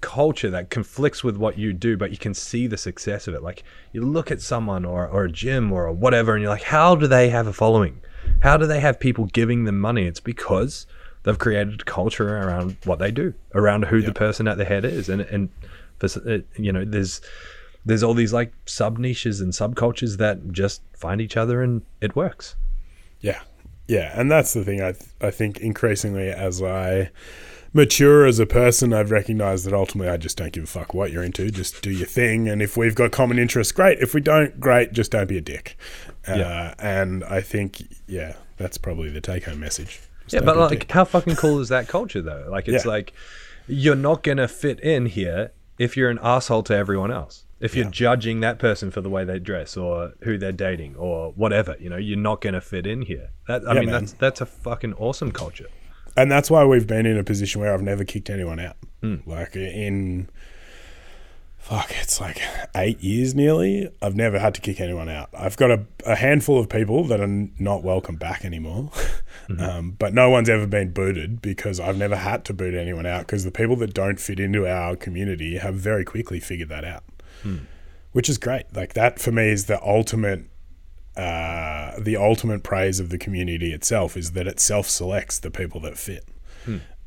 culture 0.00 0.50
that 0.50 0.68
conflicts 0.70 1.24
with 1.24 1.36
what 1.36 1.58
you 1.58 1.72
do, 1.72 1.96
but 1.96 2.10
you 2.10 2.18
can 2.18 2.34
see 2.34 2.66
the 2.66 2.76
success 2.76 3.26
of 3.26 3.34
it. 3.34 3.42
Like 3.42 3.64
you 3.92 4.02
look 4.02 4.30
at 4.30 4.40
someone 4.40 4.84
or, 4.84 5.06
or 5.06 5.24
a 5.24 5.30
gym 5.30 5.72
or 5.72 5.90
whatever, 5.92 6.34
and 6.34 6.42
you're 6.42 6.50
like, 6.50 6.62
how 6.62 6.94
do 6.94 7.06
they 7.06 7.30
have 7.30 7.46
a 7.46 7.52
following? 7.52 8.00
How 8.40 8.56
do 8.56 8.66
they 8.66 8.80
have 8.80 9.00
people 9.00 9.26
giving 9.26 9.64
them 9.64 9.80
money? 9.80 10.06
It's 10.06 10.20
because 10.20 10.86
they've 11.24 11.38
created 11.38 11.84
culture 11.86 12.38
around 12.38 12.76
what 12.84 12.98
they 13.00 13.10
do, 13.10 13.34
around 13.54 13.86
who 13.86 14.00
the 14.00 14.12
person 14.14 14.46
at 14.48 14.56
the 14.56 14.64
head 14.64 14.84
is, 14.84 15.08
and 15.08 15.20
and 15.22 15.48
for, 15.98 16.08
you 16.56 16.72
know, 16.72 16.84
there's 16.84 17.20
there's 17.84 18.02
all 18.02 18.14
these 18.14 18.32
like 18.32 18.52
sub 18.66 18.98
niches 18.98 19.40
and 19.40 19.52
subcultures 19.52 20.16
that 20.18 20.52
just 20.52 20.80
find 20.96 21.20
each 21.20 21.36
other 21.36 21.62
and 21.62 21.82
it 22.00 22.16
works. 22.16 22.56
Yeah. 23.20 23.40
Yeah, 23.86 24.18
and 24.18 24.30
that's 24.30 24.54
the 24.54 24.64
thing. 24.64 24.80
I 24.80 24.92
th- 24.92 25.10
I 25.20 25.30
think 25.30 25.58
increasingly 25.58 26.28
as 26.30 26.62
I 26.62 27.10
mature 27.74 28.24
as 28.24 28.38
a 28.38 28.46
person, 28.46 28.94
I've 28.94 29.10
recognized 29.10 29.66
that 29.66 29.74
ultimately 29.74 30.10
I 30.10 30.16
just 30.16 30.38
don't 30.38 30.52
give 30.52 30.64
a 30.64 30.66
fuck 30.66 30.94
what 30.94 31.10
you're 31.12 31.22
into. 31.22 31.50
Just 31.50 31.82
do 31.82 31.90
your 31.90 32.06
thing, 32.06 32.48
and 32.48 32.62
if 32.62 32.78
we've 32.78 32.94
got 32.94 33.12
common 33.12 33.38
interests, 33.38 33.72
great. 33.72 33.98
If 33.98 34.14
we 34.14 34.22
don't, 34.22 34.58
great. 34.58 34.92
Just 34.94 35.10
don't 35.10 35.26
be 35.28 35.36
a 35.36 35.42
dick. 35.42 35.76
Uh, 36.26 36.34
Yeah. 36.36 36.74
And 36.78 37.24
I 37.24 37.42
think, 37.42 37.82
yeah, 38.06 38.36
that's 38.56 38.78
probably 38.78 39.10
the 39.10 39.20
take-home 39.20 39.60
message. 39.60 40.00
Yeah, 40.28 40.40
but 40.40 40.56
like, 40.56 40.90
how 40.90 41.04
fucking 41.04 41.36
cool 41.36 41.60
is 41.60 41.68
that 41.68 41.88
culture 41.88 42.22
though? 42.22 42.46
Like, 42.50 42.68
it's 42.68 42.84
Yeah. 42.84 42.90
like 42.90 43.12
you're 43.66 43.96
not 43.96 44.22
gonna 44.22 44.48
fit 44.48 44.80
in 44.80 45.06
here 45.06 45.52
if 45.78 45.96
you're 45.96 46.10
an 46.10 46.18
asshole 46.22 46.62
to 46.64 46.74
everyone 46.74 47.10
else. 47.10 47.44
If 47.60 47.74
you're 47.74 47.86
Yeah. 47.86 47.90
judging 47.92 48.40
that 48.40 48.58
person 48.58 48.90
for 48.90 49.00
the 49.00 49.08
way 49.08 49.24
they 49.24 49.38
dress 49.38 49.76
or 49.76 50.12
who 50.22 50.36
they're 50.36 50.52
dating 50.52 50.96
or 50.96 51.32
whatever, 51.32 51.76
you 51.80 51.88
know, 51.88 51.96
you're 51.96 52.18
not 52.18 52.40
gonna 52.40 52.60
fit 52.60 52.86
in 52.86 53.02
here. 53.02 53.30
That 53.48 53.62
I 53.66 53.74
Yeah, 53.74 53.80
mean, 53.80 53.90
man. 53.90 54.00
that's 54.00 54.12
that's 54.12 54.40
a 54.40 54.46
fucking 54.46 54.94
awesome 54.94 55.30
culture. 55.32 55.66
and 56.16 56.30
that's 56.30 56.48
why 56.50 56.64
we've 56.64 56.86
been 56.86 57.06
in 57.06 57.18
a 57.18 57.24
position 57.24 57.60
where 57.60 57.72
I've 57.74 57.82
never 57.82 58.04
kicked 58.04 58.30
anyone 58.30 58.60
out. 58.60 58.76
Hmm. 59.02 59.16
Like 59.26 59.56
in 59.56 60.28
fuck, 61.58 61.90
it's 62.00 62.20
like 62.20 62.40
eight 62.76 63.00
years 63.00 63.34
nearly. 63.34 63.88
I've 64.02 64.14
never 64.14 64.38
had 64.38 64.54
to 64.54 64.60
kick 64.60 64.80
anyone 64.80 65.08
out. 65.08 65.30
I've 65.32 65.56
got 65.56 65.70
a, 65.70 65.84
a 66.06 66.14
handful 66.16 66.58
of 66.60 66.68
people 66.68 67.04
that 67.04 67.20
are 67.20 67.48
not 67.58 67.82
welcome 67.82 68.16
back 68.16 68.44
anymore, 68.44 68.90
Mm-hmm. 69.48 69.62
um, 69.68 69.90
but 69.92 70.14
no 70.14 70.30
one's 70.30 70.48
ever 70.48 70.66
been 70.66 70.92
booted 70.92 71.42
because 71.42 71.80
I've 71.80 71.96
never 71.96 72.16
had 72.16 72.44
to 72.46 72.54
boot 72.54 72.74
anyone 72.74 73.06
out 73.06 73.20
because 73.26 73.44
the 73.44 73.50
people 73.50 73.76
that 73.76 73.94
don't 73.94 74.18
fit 74.20 74.40
into 74.40 74.66
our 74.66 74.96
community 74.96 75.58
have 75.58 75.74
very 75.74 76.04
quickly 76.04 76.40
figured 76.40 76.68
that 76.70 76.84
out, 76.84 77.04
Hmm. 77.42 77.56
which 78.12 78.28
is 78.28 78.38
great. 78.38 78.66
Like 78.74 78.94
that 78.94 79.18
for 79.18 79.32
me 79.32 79.48
is 79.50 79.66
the 79.66 79.82
ultimate 79.82 80.44
uh, 81.16 81.92
the 82.00 82.16
ultimate 82.16 82.62
praise 82.64 82.98
of 82.98 83.08
the 83.10 83.18
community 83.18 83.72
itself 83.72 84.16
is 84.16 84.32
that 84.32 84.46
it 84.48 84.58
self 84.58 84.88
selects 84.88 85.38
the 85.38 85.50
people 85.50 85.80
that 85.80 85.96
fit. 85.96 86.24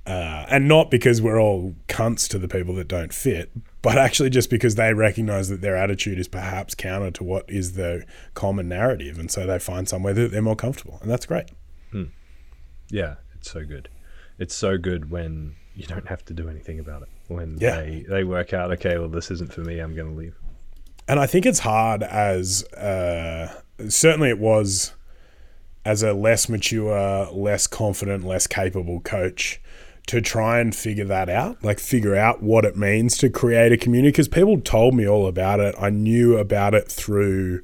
Uh, 0.05 0.45
and 0.49 0.69
not 0.69 0.89
because 0.89 1.21
we're 1.21 1.37
all 1.37 1.75
cunts 1.89 2.29
to 2.29 2.39
the 2.39 2.47
people 2.47 2.73
that 2.75 2.87
don't 2.87 3.11
fit, 3.11 3.51
but 3.81 3.97
actually 3.97 4.29
just 4.29 4.49
because 4.49 4.75
they 4.75 4.93
recognize 4.93 5.49
that 5.49 5.59
their 5.59 5.75
attitude 5.75 6.17
is 6.17 6.29
perhaps 6.29 6.73
counter 6.73 7.11
to 7.11 7.25
what 7.25 7.43
is 7.49 7.73
the 7.73 8.05
common 8.33 8.69
narrative. 8.69 9.19
And 9.19 9.29
so 9.29 9.45
they 9.45 9.59
find 9.59 9.89
somewhere 9.89 10.13
that 10.13 10.31
they're 10.31 10.41
more 10.41 10.55
comfortable. 10.55 10.97
And 11.01 11.11
that's 11.11 11.25
great. 11.25 11.47
Yeah, 12.89 13.15
it's 13.35 13.51
so 13.51 13.65
good. 13.65 13.89
It's 14.39 14.55
so 14.55 14.77
good 14.77 15.09
when 15.11 15.55
you 15.75 15.85
don't 15.85 16.07
have 16.07 16.23
to 16.25 16.33
do 16.33 16.49
anything 16.49 16.79
about 16.79 17.03
it. 17.03 17.09
When 17.27 17.57
Yeah. 17.59 17.77
they 17.81 18.05
they 18.07 18.23
work 18.23 18.53
out, 18.53 18.71
okay, 18.73 18.97
well, 18.97 19.09
this 19.09 19.29
isn't 19.31 19.51
for 19.53 19.61
me. 19.61 19.79
I'm 19.79 19.95
gonna 19.95 20.13
leave. 20.13 20.35
And 21.07 21.19
I 21.19 21.25
think 21.27 21.45
it's 21.45 21.59
hard 21.59 22.03
as 22.03 22.63
uh, 22.73 23.53
certainly 23.87 24.29
it 24.29 24.39
was 24.39 24.93
as 25.85 26.03
a 26.03 26.11
less 26.13 26.49
mature, 26.49 27.29
less 27.31 27.65
confident, 27.67 28.25
less 28.25 28.45
capable 28.47 28.99
coach 28.99 29.61
to 30.07 30.21
try 30.21 30.59
and 30.59 30.75
figure 30.75 31.05
that 31.05 31.29
out, 31.29 31.63
like 31.63 31.79
figure 31.79 32.15
out 32.15 32.41
what 32.41 32.65
it 32.65 32.75
means 32.77 33.17
to 33.17 33.29
create 33.29 33.71
a 33.71 33.77
community. 33.77 34.09
Because 34.11 34.27
people 34.27 34.59
told 34.59 34.95
me 34.95 35.07
all 35.07 35.27
about 35.27 35.59
it. 35.59 35.75
I 35.79 35.89
knew 35.89 36.37
about 36.37 36.73
it 36.73 36.89
through 36.91 37.61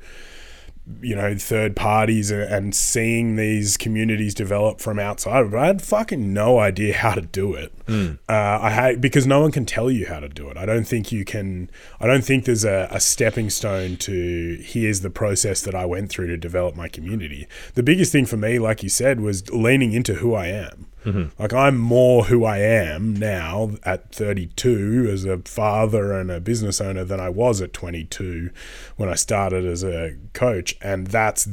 you 1.02 1.16
know 1.16 1.36
third 1.38 1.76
parties 1.76 2.30
and, 2.30 2.74
seeing 2.74 3.36
these 3.36 3.78
communities 3.78 4.34
develop 4.34 4.82
from 4.82 5.00
outside 5.00 5.50
but 5.50 5.58
i 5.60 5.68
had 5.68 5.82
fucking 5.82 6.34
no 6.34 6.60
idea 6.60 6.94
how 6.98 7.14
to 7.14 7.22
do 7.22 7.54
it. 7.54 7.72
Uh, 7.88 8.60
i 8.62 8.70
had 8.70 9.00
because 9.00 9.28
no 9.28 9.42
one 9.42 9.52
can 9.52 9.66
tell 9.66 9.92
you 9.92 10.08
how 10.08 10.20
to 10.20 10.30
do 10.30 10.50
it. 10.50 10.58
I 10.58 10.66
don't 10.66 10.86
think 10.86 11.12
you 11.12 11.24
can 11.24 11.70
i 12.00 12.08
don't 12.08 12.24
think 12.24 12.46
there's 12.46 12.66
a, 12.66 12.88
a 12.92 13.00
stepping 13.00 13.50
stone 13.50 13.98
to 13.98 14.60
here's 14.62 15.02
the 15.02 15.10
process 15.10 15.62
that 15.62 15.76
i 15.76 15.86
went 15.86 16.10
through 16.10 16.28
to 16.28 16.38
develop 16.38 16.76
my 16.76 16.88
community. 16.88 17.48
The 17.76 17.84
biggest 17.84 18.12
thing 18.12 18.26
for 18.26 18.38
me 18.38 18.60
like 18.60 18.84
you 18.84 18.90
said 18.90 19.20
was 19.20 19.50
leaning 19.52 19.94
into 19.94 20.16
who 20.16 20.34
i 20.34 20.48
am 20.48 20.88
Mm-hmm. 21.04 21.42
like 21.42 21.54
I'm 21.54 21.78
more 21.78 22.26
who 22.26 22.46
I 22.46 22.60
am 22.60 23.16
now 23.16 23.72
at 23.84 24.12
32 24.14 25.10
as 25.12 25.26
a 25.26 25.40
father 25.40 26.14
and 26.14 26.32
a 26.32 26.40
business 26.40 26.80
owner 26.80 27.04
than 27.04 27.20
I 27.20 27.30
was 27.30 27.62
at 27.62 27.74
22 27.74 28.50
when 28.96 29.10
I 29.10 29.16
started 29.16 29.66
as 29.66 29.84
a 29.84 30.16
coach, 30.34 30.76
and 30.82 31.08
that's 31.08 31.48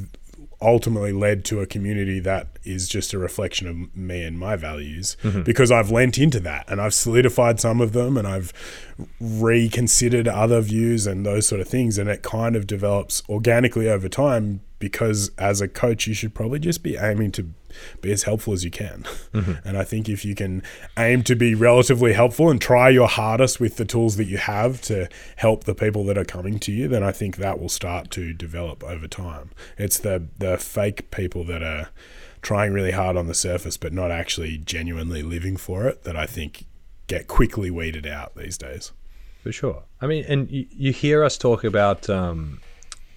ultimately 0.63 1.13
led 1.13 1.45
to 1.47 1.61
a 1.61 1.67
community 1.67 2.21
that 2.21 2.59
is 2.65 2.89
just 2.89 3.15
a 3.15 3.19
reflection 3.19 3.67
of 3.67 3.97
me 3.97 4.23
and 4.23 4.39
my 4.39 4.57
values 4.57 5.17
mm-hmm. 5.23 5.43
because 5.43 5.71
I've 5.71 5.91
lent 5.91 6.19
into 6.19 6.39
that 6.41 6.69
and 6.69 6.81
I've 6.81 6.95
solidified 6.95 7.61
some 7.61 7.81
of 7.81 7.93
them 7.93 8.17
and 8.17 8.27
I've 8.27 8.53
reconsidered 9.21 10.29
other 10.29 10.61
views 10.61 11.07
and 11.07 11.25
those 11.25 11.47
sort 11.47 11.61
of 11.61 11.69
things. 11.69 11.97
And 11.97 12.11
it 12.11 12.23
kind 12.23 12.57
of 12.57 12.67
develops 12.67 13.23
organically 13.29 13.89
over 13.89 14.09
time 14.09 14.61
because 14.81 15.31
as 15.39 15.61
a 15.61 15.69
coach 15.69 16.09
you 16.09 16.15
should 16.15 16.35
probably 16.35 16.59
just 16.59 16.83
be 16.83 16.97
aiming 16.97 17.31
to 17.31 17.51
be 18.01 18.11
as 18.11 18.25
helpful 18.25 18.53
as 18.53 18.65
you 18.65 18.71
can. 18.71 19.05
And 19.65 19.77
i 19.79 19.85
think 19.85 20.09
if 20.09 20.25
you 20.25 20.35
can 20.35 20.63
aim 20.99 21.23
to 21.23 21.37
be 21.37 21.55
relatively 21.55 22.15
helpful 22.15 22.51
and 22.51 22.61
try 22.61 22.89
your 22.89 23.07
hardest 23.07 23.61
with 23.61 23.77
the 23.77 23.85
tools 23.85 24.17
that 24.17 24.25
you 24.25 24.39
have 24.39 24.81
to 24.83 25.09
help 25.37 25.63
the 25.65 25.75
people 25.75 26.05
that 26.07 26.19
are 26.19 26.25
coming 26.25 26.59
to 26.61 26.73
you 26.73 26.89
then 26.89 27.05
i 27.05 27.13
think 27.13 27.37
that 27.37 27.61
will 27.61 27.69
start 27.69 28.11
to 28.11 28.33
develop 28.33 28.83
over 28.83 29.07
time. 29.07 29.51
It's 29.79 29.99
the 29.99 30.27
the 30.39 30.59
fake 30.59 31.13
people 31.13 31.45
that 31.45 31.63
are 31.63 31.91
trying 32.43 32.73
really 32.73 32.91
hard 32.91 33.17
on 33.17 33.29
the 33.29 33.35
surface 33.35 33.77
but 33.77 33.93
not 33.93 34.11
actually 34.11 34.59
genuinely 34.59 35.23
living 35.23 35.57
for 35.57 35.87
it 35.87 36.03
that 36.03 36.17
i 36.17 36.27
think 36.27 36.65
get 37.11 37.27
quickly 37.27 37.73
weeded 37.73 38.07
out 38.07 38.37
these 38.37 38.57
days. 38.57 38.93
For 39.43 39.51
sure. 39.51 39.83
I 40.01 40.07
mean, 40.07 40.25
and 40.29 40.49
you, 40.49 40.67
you 40.71 40.93
hear 40.93 41.25
us 41.25 41.37
talk 41.37 41.65
about 41.65 42.09
um, 42.09 42.61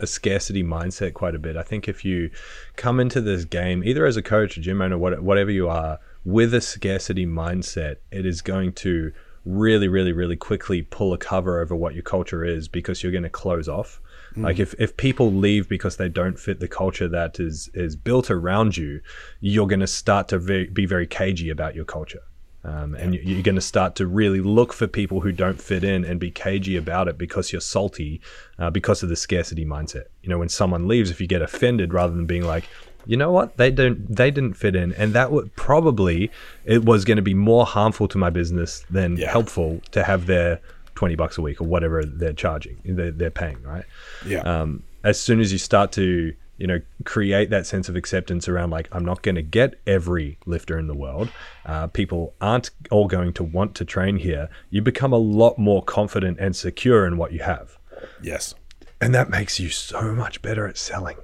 a 0.04 0.08
scarcity 0.08 0.64
mindset 0.64 1.14
quite 1.14 1.34
a 1.34 1.40
bit. 1.40 1.58
I 1.58 1.64
think 1.64 1.88
if 1.88 2.06
you 2.06 2.30
come 2.76 3.00
into 3.00 3.22
this 3.22 3.46
game, 3.46 3.84
either 3.84 4.06
as 4.06 4.18
a 4.18 4.22
coach 4.22 4.58
or 4.58 4.62
gym 4.62 4.82
owner, 4.82 4.98
whatever 4.98 5.52
you 5.52 5.70
are, 5.70 6.00
with 6.26 6.54
a 6.54 6.62
scarcity 6.62 7.26
mindset, 7.26 7.98
it 8.12 8.26
is 8.26 8.42
going 8.42 8.74
to 8.74 9.12
really, 9.46 9.88
really, 9.88 10.14
really 10.14 10.36
quickly 10.36 10.82
pull 10.82 11.14
a 11.14 11.18
cover 11.18 11.60
over 11.60 11.76
what 11.76 11.94
your 11.94 12.04
culture 12.04 12.46
is 12.46 12.68
because 12.68 13.04
you're 13.04 13.12
going 13.12 13.24
to 13.24 13.30
close 13.30 13.68
off. 13.68 14.00
Like 14.36 14.58
mm. 14.58 14.62
if, 14.62 14.74
if 14.80 14.98
people 14.98 15.32
leave 15.32 15.68
because 15.70 15.98
they 15.98 16.10
don't 16.10 16.40
fit 16.40 16.60
the 16.60 16.68
culture 16.68 17.08
that 17.08 17.40
is 17.40 17.70
is 17.74 17.96
built 17.96 18.32
around 18.32 18.78
you, 18.78 19.02
you're 19.42 19.68
going 19.68 19.80
to 19.80 19.88
start 19.88 20.28
to 20.30 20.40
ve- 20.40 20.70
be 20.70 20.86
very 20.86 21.06
cagey 21.06 21.50
about 21.50 21.76
your 21.76 21.86
culture. 21.86 22.22
Um, 22.66 22.96
and 22.96 23.14
you- 23.14 23.22
you're 23.22 23.42
going 23.44 23.56
to 23.56 23.62
start 23.62 23.96
to 23.96 24.08
really 24.08 24.40
look 24.40 24.72
for 24.74 24.88
people 24.88 25.20
who 25.22 25.32
don't 25.34 25.62
fit 25.62 25.84
in 25.84 26.06
and 26.06 26.20
be 26.20 26.32
cagey 26.32 26.78
about 26.78 27.08
it 27.10 27.18
because 27.18 27.52
you're 27.52 27.60
salty 27.62 28.22
uh, 28.58 28.70
because 28.70 29.04
of 29.04 29.10
the 29.10 29.16
scarcity 29.18 29.66
mindset. 29.66 30.06
You 30.22 30.30
know, 30.30 30.38
when 30.40 30.48
someone 30.50 30.88
leaves, 30.88 31.12
if 31.12 31.20
you 31.20 31.28
get 31.28 31.42
offended 31.42 31.94
rather 31.94 32.14
than 32.14 32.26
being 32.26 32.44
like, 32.46 32.64
you 33.06 33.18
know 33.18 33.32
what, 33.34 33.58
they 33.58 33.70
don't, 33.70 34.16
they 34.16 34.32
didn't 34.32 34.54
fit 34.54 34.78
in, 34.78 34.94
and 34.94 35.12
that 35.12 35.30
would 35.30 35.54
probably 35.58 36.32
it 36.64 36.86
was 36.86 37.04
going 37.04 37.18
to 37.18 37.22
be 37.22 37.34
more 37.34 37.66
harmful 37.66 38.08
to 38.08 38.18
my 38.18 38.30
business 38.30 38.86
than 38.90 39.18
Yeah. 39.18 39.30
helpful 39.30 39.82
to 39.92 40.04
have 40.06 40.26
their 40.26 40.62
twenty 40.96 41.16
bucks 41.16 41.38
a 41.38 41.42
week 41.42 41.60
or 41.60 41.66
whatever 41.66 42.06
they're 42.06 42.32
charging, 42.32 42.78
they're, 42.86 43.12
they're 43.12 43.30
paying, 43.30 43.62
right? 43.64 43.84
yeah 44.26 44.40
um, 44.40 44.84
as 45.04 45.20
soon 45.20 45.42
as 45.42 45.52
you 45.52 45.58
start 45.58 45.92
to 45.92 46.34
you 46.58 46.68
know 46.68 46.80
create 47.04 47.50
that 47.50 47.66
sense 47.66 47.90
of 47.90 47.96
acceptance 47.96 48.48
around 48.48 48.70
like 48.70 48.88
i'm 48.92 49.04
not 49.04 49.22
going 49.24 49.36
to 49.36 49.42
get 49.42 49.74
every 49.88 50.38
lifter 50.46 50.78
in 50.78 50.88
the 50.88 50.94
world. 50.96 51.30
Uh, 51.66 51.88
people 51.88 52.34
aren't 52.40 52.70
all 52.92 53.08
going 53.08 53.34
to 53.34 53.44
want 53.44 53.74
to 53.76 53.86
train 53.86 54.18
here. 54.18 54.50
You 54.70 54.82
become 54.82 55.14
a 55.14 55.18
lot 55.18 55.58
more 55.58 55.82
confident 55.84 56.38
and 56.40 56.56
secure 56.56 57.08
in 57.08 57.18
what 57.18 57.32
you 57.32 57.40
have. 57.40 57.78
Yes. 58.22 58.54
And 59.02 59.16
that 59.16 59.30
makes 59.30 59.60
you 59.60 59.70
so 59.70 60.14
much 60.14 60.42
better 60.42 60.68
at 60.68 60.78
selling. 60.78 61.18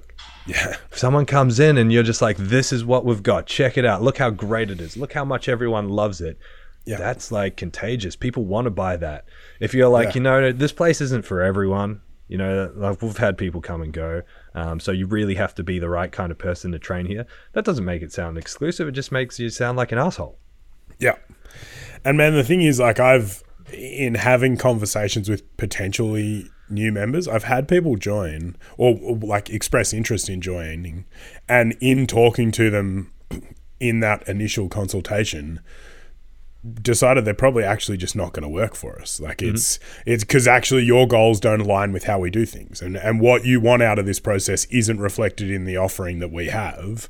Yeah. 0.46 0.76
If 0.90 0.98
someone 0.98 1.26
comes 1.26 1.60
in 1.60 1.78
and 1.78 1.92
you're 1.92 2.02
just 2.02 2.22
like 2.22 2.36
this 2.36 2.72
is 2.72 2.84
what 2.84 3.04
we've 3.04 3.22
got. 3.22 3.46
Check 3.46 3.78
it 3.78 3.84
out. 3.84 4.02
Look 4.02 4.18
how 4.18 4.30
great 4.30 4.70
it 4.70 4.80
is. 4.80 4.96
Look 4.96 5.12
how 5.12 5.24
much 5.24 5.48
everyone 5.48 5.88
loves 5.88 6.20
it. 6.20 6.38
Yeah. 6.86 6.96
that's 6.96 7.30
like 7.30 7.56
contagious. 7.56 8.16
People 8.16 8.44
want 8.46 8.64
to 8.64 8.70
buy 8.70 8.96
that. 8.96 9.26
If 9.60 9.74
you're 9.74 9.88
like 9.88 10.08
Yeah. 10.08 10.14
you 10.14 10.20
know 10.22 10.52
this 10.52 10.72
place 10.72 11.00
isn't 11.00 11.24
for 11.24 11.42
everyone 11.42 12.00
you 12.30 12.38
know 12.38 12.72
like 12.76 13.02
we've 13.02 13.18
had 13.18 13.36
people 13.36 13.60
come 13.60 13.82
and 13.82 13.92
go 13.92 14.22
um, 14.54 14.80
so 14.80 14.92
you 14.92 15.06
really 15.06 15.34
have 15.34 15.54
to 15.54 15.62
be 15.62 15.78
the 15.78 15.88
right 15.88 16.12
kind 16.12 16.30
of 16.32 16.38
person 16.38 16.72
to 16.72 16.78
train 16.78 17.04
here 17.04 17.26
that 17.52 17.64
doesn't 17.64 17.84
make 17.84 18.00
it 18.00 18.12
sound 18.12 18.38
exclusive 18.38 18.88
it 18.88 18.92
just 18.92 19.12
makes 19.12 19.38
you 19.38 19.50
sound 19.50 19.76
like 19.76 19.92
an 19.92 19.98
asshole 19.98 20.38
Yeah. 21.00 21.16
And 22.04 22.16
man, 22.16 22.34
the 22.34 22.44
thing 22.44 22.62
is, 22.62 22.78
like, 22.78 23.00
I've, 23.00 23.42
in 23.72 24.14
having 24.14 24.56
conversations 24.56 25.28
with 25.28 25.56
potentially 25.56 26.48
new 26.68 26.92
members, 26.92 27.26
I've 27.26 27.44
had 27.44 27.66
people 27.66 27.96
join 27.96 28.56
or, 28.76 28.98
or, 29.02 29.16
like 29.16 29.50
express 29.50 29.92
interest 29.92 30.28
in 30.28 30.40
joining. 30.40 31.06
And 31.48 31.76
in 31.80 32.06
talking 32.06 32.52
to 32.52 32.70
them 32.70 33.12
in 33.80 34.00
that 34.00 34.28
initial 34.28 34.68
consultation, 34.68 35.60
decided 36.82 37.24
they're 37.24 37.34
probably 37.34 37.64
actually 37.64 37.96
just 37.96 38.14
not 38.14 38.32
going 38.32 38.42
to 38.42 38.48
work 38.48 38.74
for 38.74 39.00
us. 39.00 39.20
Like 39.20 39.38
mm-hmm. 39.38 39.54
it's 39.54 39.78
it's 40.06 40.24
because 40.24 40.46
actually 40.46 40.84
your 40.84 41.06
goals 41.08 41.40
don't 41.40 41.60
align 41.60 41.92
with 41.92 42.04
how 42.04 42.18
we 42.18 42.30
do 42.30 42.44
things, 42.46 42.82
and 42.82 42.96
and 42.96 43.20
what 43.20 43.44
you 43.44 43.60
want 43.60 43.82
out 43.82 43.98
of 43.98 44.06
this 44.06 44.20
process 44.20 44.66
isn't 44.66 44.98
reflected 45.00 45.50
in 45.50 45.64
the 45.64 45.76
offering 45.76 46.18
that 46.18 46.30
we 46.30 46.46
have 46.48 47.08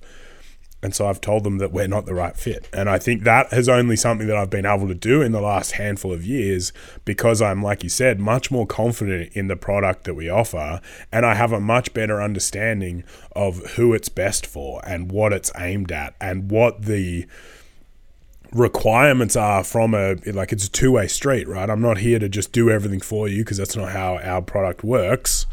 And 0.83 0.95
so 0.95 1.07
I've 1.09 1.21
told 1.21 1.45
them 1.45 1.59
that 1.59 1.73
we're 1.73 1.89
not 1.89 2.07
the 2.07 2.15
right 2.15 2.35
fit. 2.37 2.69
And 2.73 2.89
I 2.89 2.99
think 2.99 3.25
that 3.25 3.53
has 3.53 3.69
only 3.69 3.97
something 3.97 4.27
that 4.29 4.37
I've 4.37 4.49
been 4.51 4.65
able 4.65 4.89
to 4.89 4.95
do 4.95 5.21
in 5.21 5.33
the 5.33 5.41
last 5.41 5.73
handful 5.73 6.13
of 6.13 6.25
years 6.25 6.73
because 7.05 7.43
I'm, 7.43 7.63
like 7.63 7.83
you 7.83 7.91
said, 7.91 8.19
much 8.19 8.51
more 8.51 8.67
confident 8.67 9.33
in 9.35 9.49
the 9.49 9.57
product 9.57 10.05
that 10.05 10.15
we 10.15 10.31
offer. 10.31 10.81
And 11.13 11.27
I 11.27 11.35
have 11.35 11.53
a 11.53 11.61
much 11.61 11.93
better 11.93 12.23
understanding 12.23 13.05
of 13.37 13.59
who 13.73 13.93
it's 13.93 14.09
best 14.09 14.47
for 14.47 14.81
and 14.87 15.13
what 15.13 15.33
it's 15.35 15.53
aimed 15.57 15.93
at 15.93 16.15
and 16.21 16.51
what 16.51 16.83
the 16.83 17.27
requirements 18.53 19.37
are 19.37 19.63
from 19.65 19.95
a 19.95 20.17
like 20.27 20.53
it's 20.53 20.67
a 20.67 20.71
two-way 20.71 21.07
street 21.07 21.47
right? 21.49 21.71
I'm 21.71 21.81
not 21.81 21.99
here 21.99 22.19
to 22.19 22.29
just 22.29 22.53
do 22.53 22.71
everything 22.71 23.01
for 23.01 23.29
you 23.29 23.45
because 23.45 23.59
that's 23.59 23.77
not 23.77 23.91
how 23.93 24.19
our 24.19 24.43
product 24.43 24.83
works. 24.85 25.47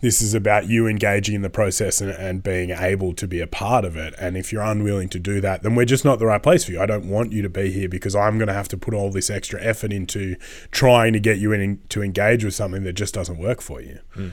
This 0.00 0.22
is 0.22 0.32
about 0.32 0.66
you 0.66 0.86
engaging 0.86 1.34
in 1.34 1.42
the 1.42 1.50
process 1.50 2.00
and, 2.00 2.10
and 2.10 2.42
being 2.42 2.70
able 2.70 3.12
to 3.12 3.28
be 3.28 3.40
a 3.40 3.46
part 3.46 3.84
of 3.84 3.96
it. 3.98 4.14
And 4.18 4.34
if 4.34 4.50
you're 4.50 4.62
unwilling 4.62 5.10
to 5.10 5.18
do 5.18 5.42
that 5.42 5.62
then 5.62 5.74
we're 5.74 5.84
just 5.84 6.04
not 6.04 6.18
the 6.18 6.26
right 6.26 6.42
place 6.42 6.64
for 6.64 6.72
you. 6.72 6.80
I 6.80 6.86
don't 6.86 7.08
want 7.08 7.32
you 7.32 7.42
to 7.42 7.50
be 7.50 7.70
here 7.70 7.88
because 7.88 8.16
i'm 8.16 8.38
going 8.38 8.48
to 8.48 8.54
have 8.54 8.68
to 8.68 8.78
put 8.78 8.94
all 8.94 9.10
this 9.10 9.28
extra 9.28 9.60
effort 9.62 9.92
into 9.92 10.36
trying 10.70 11.12
to 11.12 11.20
get 11.20 11.38
you 11.38 11.52
in 11.52 11.80
to 11.90 12.02
engage 12.02 12.44
with 12.44 12.54
something 12.54 12.84
that 12.84 12.94
just 12.94 13.12
doesn't 13.14 13.38
work 13.38 13.60
for 13.60 13.82
you. 13.82 13.98
Hmm. 14.14 14.28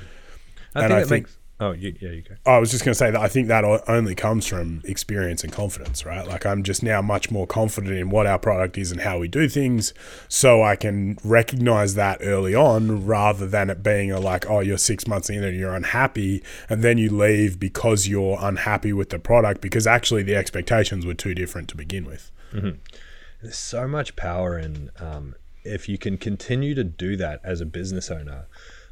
I 0.74 0.84
And 0.86 0.92
think 0.92 0.92
I 0.92 1.04
think- 1.04 1.26
makes. 1.26 1.38
Oh, 1.60 1.72
you, 1.72 1.96
yeah, 2.00 2.12
you 2.12 2.22
go. 2.22 2.36
I 2.46 2.60
was 2.60 2.70
just 2.70 2.86
going 2.86 2.92
to 2.92 2.98
say 2.98 3.10
that 3.10 3.20
I 3.20 3.28
think 3.28 3.48
that 3.48 3.64
only 3.88 4.14
comes 4.14 4.46
from 4.46 4.82
experience 4.84 5.44
and 5.44 5.52
confidence, 5.52 6.06
right? 6.06 6.28
Like 6.28 6.46
I'm 6.46 6.62
just 6.62 6.84
now 6.84 7.02
much 7.02 7.32
more 7.32 7.48
confident 7.48 7.98
in 7.98 8.12
what 8.12 8.28
our 8.28 8.38
product 8.38 8.78
is 8.78 8.92
and 8.92 9.02
how 9.02 9.18
we 9.18 9.28
do 9.28 9.50
things, 9.50 9.92
so 10.28 10.62
I 10.62 10.76
can 10.76 11.18
recognize 11.24 11.96
that 11.96 12.20
early 12.22 12.54
on 12.54 13.08
rather 13.08 13.48
than 13.48 13.72
it 13.72 13.82
being 13.82 14.12
a 14.12 14.20
like, 14.20 14.48
oh, 14.48 14.60
you're 14.60 14.78
six 14.78 15.08
months 15.08 15.32
in 15.32 15.44
and 15.44 15.58
you're 15.58 15.74
unhappy, 15.74 16.44
and 16.70 16.84
then 16.84 17.00
you 17.00 17.10
leave 17.10 17.60
because 17.60 18.08
you're 18.08 18.38
unhappy 18.40 18.94
with 18.94 19.10
the 19.10 19.18
product 19.18 19.60
because 19.60 19.88
actually 19.88 20.22
the 20.22 20.36
expectations 20.36 21.08
were 21.08 21.16
too 21.16 21.34
different 21.34 21.70
to 21.70 21.76
begin 21.76 22.06
with. 22.06 22.32
There's 23.42 23.58
so 23.58 23.88
much 23.88 24.16
power 24.16 24.60
in 24.60 24.92
um, 25.00 25.34
if 25.64 25.90
you 25.90 25.98
can 25.98 26.18
continue 26.18 26.76
to 26.76 26.84
do 26.84 27.18
that 27.18 27.40
as 27.44 27.62
a 27.62 27.66
business 27.66 28.12
owner 28.12 28.46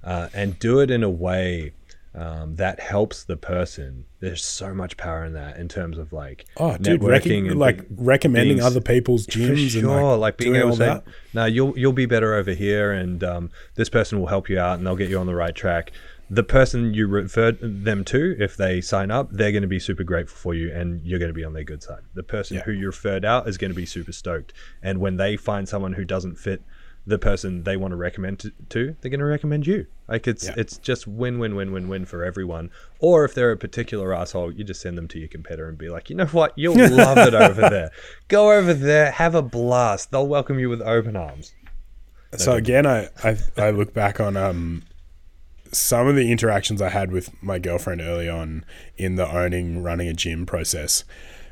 uh, 0.03 0.30
and 0.34 0.57
do 0.59 0.80
it 0.80 0.91
in 0.91 1.03
a 1.03 1.09
way 1.09 1.74
um, 2.16 2.55
that 2.55 2.80
helps 2.80 3.24
the 3.26 3.36
person. 3.38 4.05
There's 4.22 4.43
so 4.43 4.74
much 4.74 4.95
power 4.97 5.26
in 5.26 5.34
that 5.34 5.57
in 5.57 5.68
terms 5.68 5.97
of 5.97 6.13
like 6.13 6.45
Oh, 6.57 6.78
dude, 6.78 7.03
rec- 7.03 7.26
and 7.26 7.59
like 7.59 7.86
recommending 7.91 8.57
being- 8.57 8.66
other 8.66 8.82
people's 8.82 9.26
for 9.26 9.32
gyms 9.34 9.70
sure, 9.72 9.82
and 9.82 10.09
like, 10.11 10.20
like, 10.20 10.38
being 10.38 10.55
able 10.55 10.72
to 10.72 10.76
say. 10.78 10.99
"No, 11.34 11.45
you'll 11.45 11.78
you'll 11.78 11.93
be 11.93 12.05
better 12.05 12.34
over 12.36 12.51
here, 12.51 12.91
and 12.91 13.24
um, 13.24 13.51
this 13.76 13.89
person 13.89 14.20
will 14.20 14.28
help 14.28 14.49
you 14.49 14.57
out, 14.59 14.78
and 14.78 14.88
they'll 14.88 14.95
get 14.95 15.09
you 15.09 15.20
on 15.20 15.26
the 15.28 15.36
right 15.36 15.53
track." 15.55 15.91
The 16.28 16.41
person 16.43 16.91
you 16.95 17.05
referred 17.07 17.59
them 17.61 18.03
to, 18.05 18.36
if 18.39 18.57
they 18.57 18.82
sign 18.82 19.11
up, 19.11 19.30
they're 19.32 19.51
going 19.51 19.61
to 19.61 19.68
be 19.68 19.78
super 19.78 20.03
grateful 20.03 20.36
for 20.38 20.55
you, 20.55 20.72
and 20.74 21.05
you're 21.05 21.20
going 21.20 21.30
to 21.30 21.36
be 21.36 21.43
on 21.43 21.53
their 21.53 21.63
good 21.63 21.84
side. 21.84 22.01
The 22.16 22.24
person 22.24 22.57
Yeah. 22.57 22.63
who 22.63 22.72
you 22.72 22.88
referred 22.88 23.24
out 23.26 23.47
is 23.47 23.59
going 23.59 23.70
to 23.70 23.76
be 23.76 23.86
super 23.86 24.11
stoked, 24.11 24.51
and 24.82 24.97
when 24.99 25.18
they 25.18 25.38
find 25.38 25.70
someone 25.70 25.93
who 25.93 26.03
doesn't 26.03 26.38
fit 26.39 26.63
the 27.05 27.20
person 27.20 27.61
they 27.63 27.78
want 27.78 27.91
to 27.91 27.95
recommend 27.95 28.39
to, 28.39 28.51
to 28.70 28.95
they're 29.01 29.11
going 29.11 29.20
to 29.20 29.26
recommend 29.26 29.68
you. 29.68 29.86
Like 30.08 30.28
it's 30.28 30.45
Yeah. 30.45 30.53
it's 30.58 30.78
just 30.78 31.08
win 31.08 31.39
win 31.39 31.56
win 31.56 31.72
win 31.72 31.88
win 31.88 32.06
for 32.06 32.24
everyone. 32.24 32.70
Or 32.99 33.26
if 33.26 33.34
they're 33.34 33.51
a 33.51 33.58
particular 33.58 34.14
asshole, 34.14 34.51
you 34.51 34.64
just 34.64 34.82
send 34.82 34.97
them 34.97 35.08
to 35.10 35.20
your 35.20 35.28
competitor 35.28 35.68
and 35.68 35.78
be 35.78 35.89
like, 35.89 36.10
you 36.10 36.16
know 36.16 36.26
what, 36.28 36.53
you'll 36.56 36.76
love 36.95 37.18
it 37.18 37.34
over 37.34 37.62
there. 37.62 37.91
Go 38.28 38.51
over 38.51 38.74
there, 38.74 39.12
have 39.12 39.34
a 39.36 39.41
blast. 39.41 40.12
They'll 40.12 40.28
welcome 40.28 40.60
you 40.60 40.70
with 40.70 40.82
open 40.82 41.16
arms. 41.16 41.53
So 42.38 42.53
again, 42.53 42.86
I, 42.86 43.10
I 43.24 43.38
I 43.58 43.70
look 43.72 43.93
back 43.93 44.20
on 44.20 44.36
um 44.38 44.84
some 45.72 46.08
of 46.08 46.16
the 46.16 46.32
interactions 46.32 46.82
I 46.82 46.89
had 46.89 47.12
with 47.12 47.32
my 47.43 47.60
girlfriend 47.60 48.01
early 48.01 48.30
on 48.30 48.64
in 48.97 49.16
the 49.16 49.30
owning 49.30 49.82
running 49.84 50.08
a 50.08 50.14
gym 50.14 50.45
process, 50.45 51.03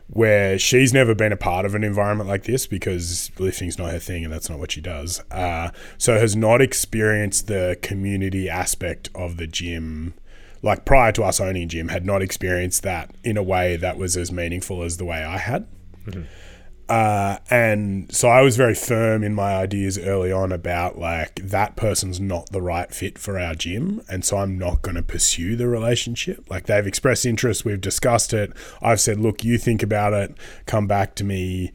where 0.08 0.60
she's 0.60 0.94
never 0.94 1.16
been 1.16 1.32
a 1.32 1.38
part 1.38 1.66
of 1.66 1.76
an 1.76 1.84
environment 1.84 2.30
like 2.30 2.44
this 2.44 2.68
because 2.68 3.32
lifting's 3.40 3.78
not 3.78 3.92
her 3.92 4.00
thing 4.00 4.24
and 4.24 4.34
that's 4.34 4.50
not 4.50 4.60
what 4.60 4.72
she 4.72 4.82
does. 4.82 5.22
Uh, 5.32 5.70
so 5.98 6.20
has 6.20 6.36
not 6.36 6.62
experienced 6.62 7.48
the 7.48 7.78
community 7.82 8.50
aspect 8.50 9.10
of 9.16 9.38
the 9.38 9.48
gym. 9.48 10.14
Like 10.62 10.86
prior 10.86 11.12
to 11.14 11.24
us 11.24 11.40
owning 11.40 11.68
gym, 11.68 11.90
had 11.90 12.06
not 12.06 12.22
experienced 12.22 12.84
that 12.84 13.14
in 13.24 13.38
a 13.38 13.44
way 13.44 13.76
that 13.76 13.98
was 13.98 14.16
as 14.16 14.32
meaningful 14.32 14.84
as 14.84 14.98
the 14.98 15.06
way 15.06 15.24
I 15.24 15.38
had. 15.38 15.68
Uh, 16.90 17.38
and 17.50 18.14
so 18.14 18.28
I 18.28 18.42
was 18.42 18.58
very 18.58 18.76
firm 18.76 19.24
in 19.24 19.34
my 19.34 19.56
ideas 19.56 19.98
early 19.98 20.32
on 20.32 20.52
about 20.52 20.98
like 20.98 21.36
that 21.36 21.76
person's 21.76 22.20
not 22.20 22.52
the 22.52 22.62
right 22.62 22.94
fit 22.94 23.18
for 23.18 23.40
our 23.40 23.56
gym, 23.56 24.02
and 24.10 24.26
so 24.26 24.38
I'm 24.38 24.58
not 24.58 24.82
going 24.82 24.96
to 24.96 25.02
pursue 25.02 25.56
the 25.56 25.68
relationship. 25.68 26.50
Like 26.50 26.66
they've 26.66 26.86
expressed 26.86 27.26
interest, 27.26 27.64
we've 27.64 27.80
discussed 27.80 28.34
it. 28.34 28.52
I've 28.82 29.00
said, 29.00 29.20
look, 29.20 29.44
you 29.44 29.58
think 29.58 29.82
about 29.82 30.14
it, 30.14 30.36
come 30.66 30.86
back 30.86 31.16
to 31.16 31.24
me, 31.24 31.72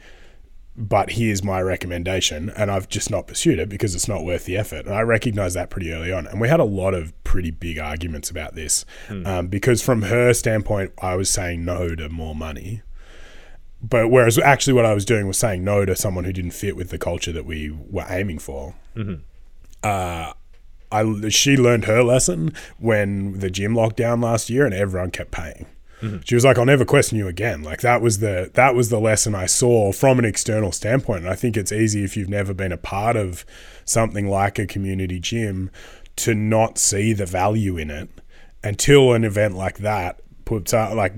but 0.77 1.13
here's 1.13 1.43
my 1.43 1.63
recommendation, 1.63 2.51
and 2.51 2.71
I've 2.71 2.89
just 2.89 3.11
not 3.11 3.27
pursued 3.27 3.59
it 3.59 3.71
because 3.71 3.95
it's 3.95 4.09
not 4.09 4.25
worth 4.25 4.45
the 4.45 4.59
effort. 4.59 4.85
And 4.85 4.95
I 4.95 5.01
recognized 5.01 5.57
that 5.57 5.71
pretty 5.71 5.91
early 5.91 6.13
on, 6.13 6.27
and 6.27 6.39
we 6.39 6.49
had 6.49 6.61
a 6.61 6.65
lot 6.65 6.93
of 6.93 7.13
pretty 7.25 7.51
big 7.51 7.79
arguments 7.79 8.31
about 8.31 8.55
this 8.55 8.85
um, 9.27 9.49
because 9.49 9.83
from 9.83 10.03
her 10.03 10.35
standpoint, 10.35 10.93
I 11.01 11.17
was 11.17 11.31
saying 11.31 11.65
no 11.65 11.95
to 11.95 12.09
more 12.11 12.35
money 12.35 12.83
but 13.83 14.11
whereas 14.11 14.39
actually 14.39 14.73
what 14.73 14.85
I 14.85 14.95
was 14.95 15.05
doing 15.05 15.27
was 15.27 15.39
saying 15.39 15.63
no 15.65 15.85
to 15.85 15.95
someone 15.95 16.25
who 16.25 16.33
didn't 16.33 16.51
fit 16.53 16.77
with 16.77 16.91
the 16.91 16.99
culture 16.99 17.33
that 17.33 17.45
we 17.47 17.71
were 17.71 18.07
aiming 18.09 18.39
for. 18.41 18.75
Uh, 19.83 20.33
I 20.91 21.29
she 21.29 21.57
learned 21.57 21.85
her 21.85 22.03
lesson 22.03 22.53
when 22.79 23.39
the 23.39 23.51
gym 23.51 23.75
locked 23.75 23.97
down 23.97 24.21
last 24.21 24.51
year 24.51 24.65
and 24.65 24.75
everyone 24.75 25.11
kept 25.11 25.31
paying. 25.31 25.67
She 26.25 26.35
was 26.37 26.45
like, 26.45 26.57
"I'll 26.59 26.65
never 26.65 26.85
question 26.85 27.19
you 27.19 27.27
again." 27.27 27.63
Like 27.63 27.81
that 27.81 28.01
was 28.01 28.21
the 28.21 28.51
that 28.55 28.75
was 28.75 28.89
the 28.89 29.01
lesson 29.01 29.35
I 29.35 29.47
saw 29.47 29.93
from 29.93 30.19
an 30.19 30.25
external 30.25 30.71
standpoint. 30.73 31.25
And 31.25 31.31
I 31.31 31.35
think 31.35 31.57
it's 31.57 31.73
easy 31.73 32.05
if 32.05 32.17
you've 32.17 32.29
never 32.29 32.55
been 32.55 32.73
a 32.73 32.77
part 32.77 33.17
of 33.17 33.45
something 33.85 34.29
like 34.29 34.59
a 34.59 34.67
community 34.67 35.19
gym 35.19 35.71
to 36.17 36.35
not 36.35 36.79
see 36.79 37.13
the 37.13 37.27
value 37.27 37.77
in 37.77 37.91
it 37.91 38.09
until 38.63 39.13
an 39.13 39.25
event 39.25 39.57
like 39.57 39.79
that 39.79 40.21
puts 40.45 40.73
out 40.73 40.97
like 40.97 41.15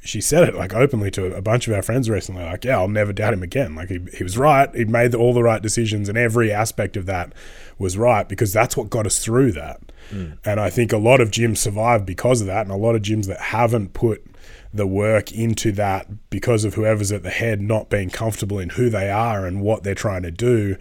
she 0.00 0.20
said 0.20 0.48
it 0.48 0.54
like 0.54 0.74
openly 0.74 1.10
to 1.10 1.34
a 1.34 1.42
bunch 1.42 1.66
of 1.66 1.74
our 1.74 1.82
friends 1.82 2.08
recently 2.08 2.42
like 2.42 2.64
yeah 2.64 2.78
i'll 2.78 2.88
never 2.88 3.12
doubt 3.12 3.34
him 3.34 3.42
again. 3.42 3.74
Like 3.74 3.88
he, 3.88 4.00
he 4.14 4.22
was 4.22 4.38
right. 4.38 4.74
He 4.74 4.84
made 4.84 5.14
all 5.14 5.34
the 5.34 5.42
right 5.42 5.60
decisions 5.60 6.08
and 6.08 6.16
every 6.16 6.52
aspect 6.52 6.96
of 6.96 7.06
that 7.06 7.32
was 7.78 7.96
right 7.96 8.28
because 8.28 8.52
that's 8.52 8.76
what 8.76 8.90
got 8.90 9.06
us 9.06 9.18
through 9.18 9.52
that. 9.52 9.80
Hmm. 10.10 10.32
And 10.44 10.60
i 10.60 10.70
think 10.70 10.92
a 10.92 10.98
lot 10.98 11.20
of 11.20 11.30
gyms 11.30 11.58
survive 11.58 12.06
because 12.06 12.40
of 12.40 12.46
that 12.46 12.62
and 12.62 12.70
a 12.70 12.76
lot 12.76 12.94
of 12.94 13.02
gyms 13.02 13.26
that 13.26 13.40
haven't 13.40 13.92
put 13.92 14.24
the 14.72 14.86
work 14.86 15.32
into 15.32 15.72
that 15.72 16.30
because 16.30 16.64
of 16.64 16.74
whoever's 16.74 17.12
at 17.12 17.22
the 17.22 17.30
head 17.30 17.60
not 17.60 17.88
being 17.88 18.10
comfortable 18.10 18.58
in 18.58 18.70
who 18.70 18.90
they 18.90 19.10
are 19.10 19.46
and 19.46 19.62
what 19.62 19.82
they're 19.82 19.94
trying 19.94 20.22
to 20.22 20.30
do 20.30 20.76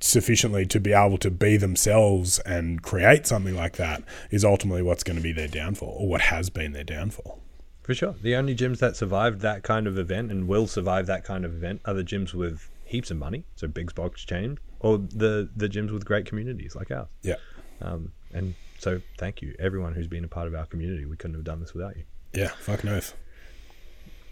sufficiently 0.00 0.64
to 0.66 0.78
be 0.78 0.92
able 0.92 1.18
to 1.18 1.30
be 1.30 1.56
themselves 1.56 2.38
and 2.40 2.82
create 2.82 3.26
something 3.26 3.56
like 3.56 3.76
that 3.76 4.02
is 4.30 4.44
ultimately 4.44 4.82
what's 4.82 5.02
going 5.02 5.16
to 5.16 5.22
be 5.22 5.32
their 5.32 5.48
downfall 5.48 5.96
or 5.98 6.08
what 6.08 6.20
has 6.20 6.50
been 6.50 6.72
their 6.72 6.84
downfall. 6.84 7.40
For 7.88 7.94
sure. 7.94 8.14
The 8.20 8.36
only 8.36 8.54
gyms 8.54 8.80
that 8.80 8.96
survived 8.96 9.40
that 9.40 9.62
kind 9.62 9.86
of 9.86 9.96
event 9.96 10.30
and 10.30 10.46
will 10.46 10.66
survive 10.66 11.06
that 11.06 11.24
kind 11.24 11.46
of 11.46 11.54
event 11.54 11.80
are 11.86 11.94
the 11.94 12.04
gyms 12.04 12.34
with 12.34 12.68
heaps 12.84 13.10
of 13.10 13.16
money, 13.16 13.44
so 13.56 13.66
big 13.66 13.94
box 13.94 14.26
chain, 14.26 14.58
or 14.80 14.98
the 14.98 15.48
the 15.56 15.70
gyms 15.70 15.90
with 15.90 16.04
great 16.04 16.26
communities 16.26 16.76
like 16.76 16.90
ours. 16.90 17.08
Yeah. 17.22 17.36
Um, 17.80 18.12
and 18.34 18.54
so 18.78 19.00
thank 19.16 19.40
you 19.40 19.54
everyone 19.58 19.94
who's 19.94 20.06
been 20.06 20.22
a 20.22 20.28
part 20.28 20.46
of 20.46 20.54
our 20.54 20.66
community. 20.66 21.06
We 21.06 21.16
couldn't 21.16 21.36
have 21.36 21.44
done 21.44 21.60
this 21.60 21.72
without 21.72 21.96
you. 21.96 22.02
Yeah. 22.34 22.48
Fuck 22.60 22.84
oath. 22.84 23.14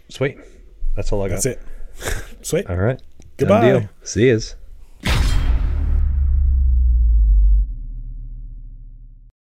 Sweet. 0.09 0.37
That's 0.95 1.11
all 1.11 1.23
I 1.23 1.29
got. 1.29 1.41
That's 1.41 1.47
it. 1.47 1.61
Sweet. 2.45 2.69
All 2.69 2.77
right. 2.77 3.01
Goodbye. 3.37 3.89
See 4.03 4.27
yous. 4.27 4.55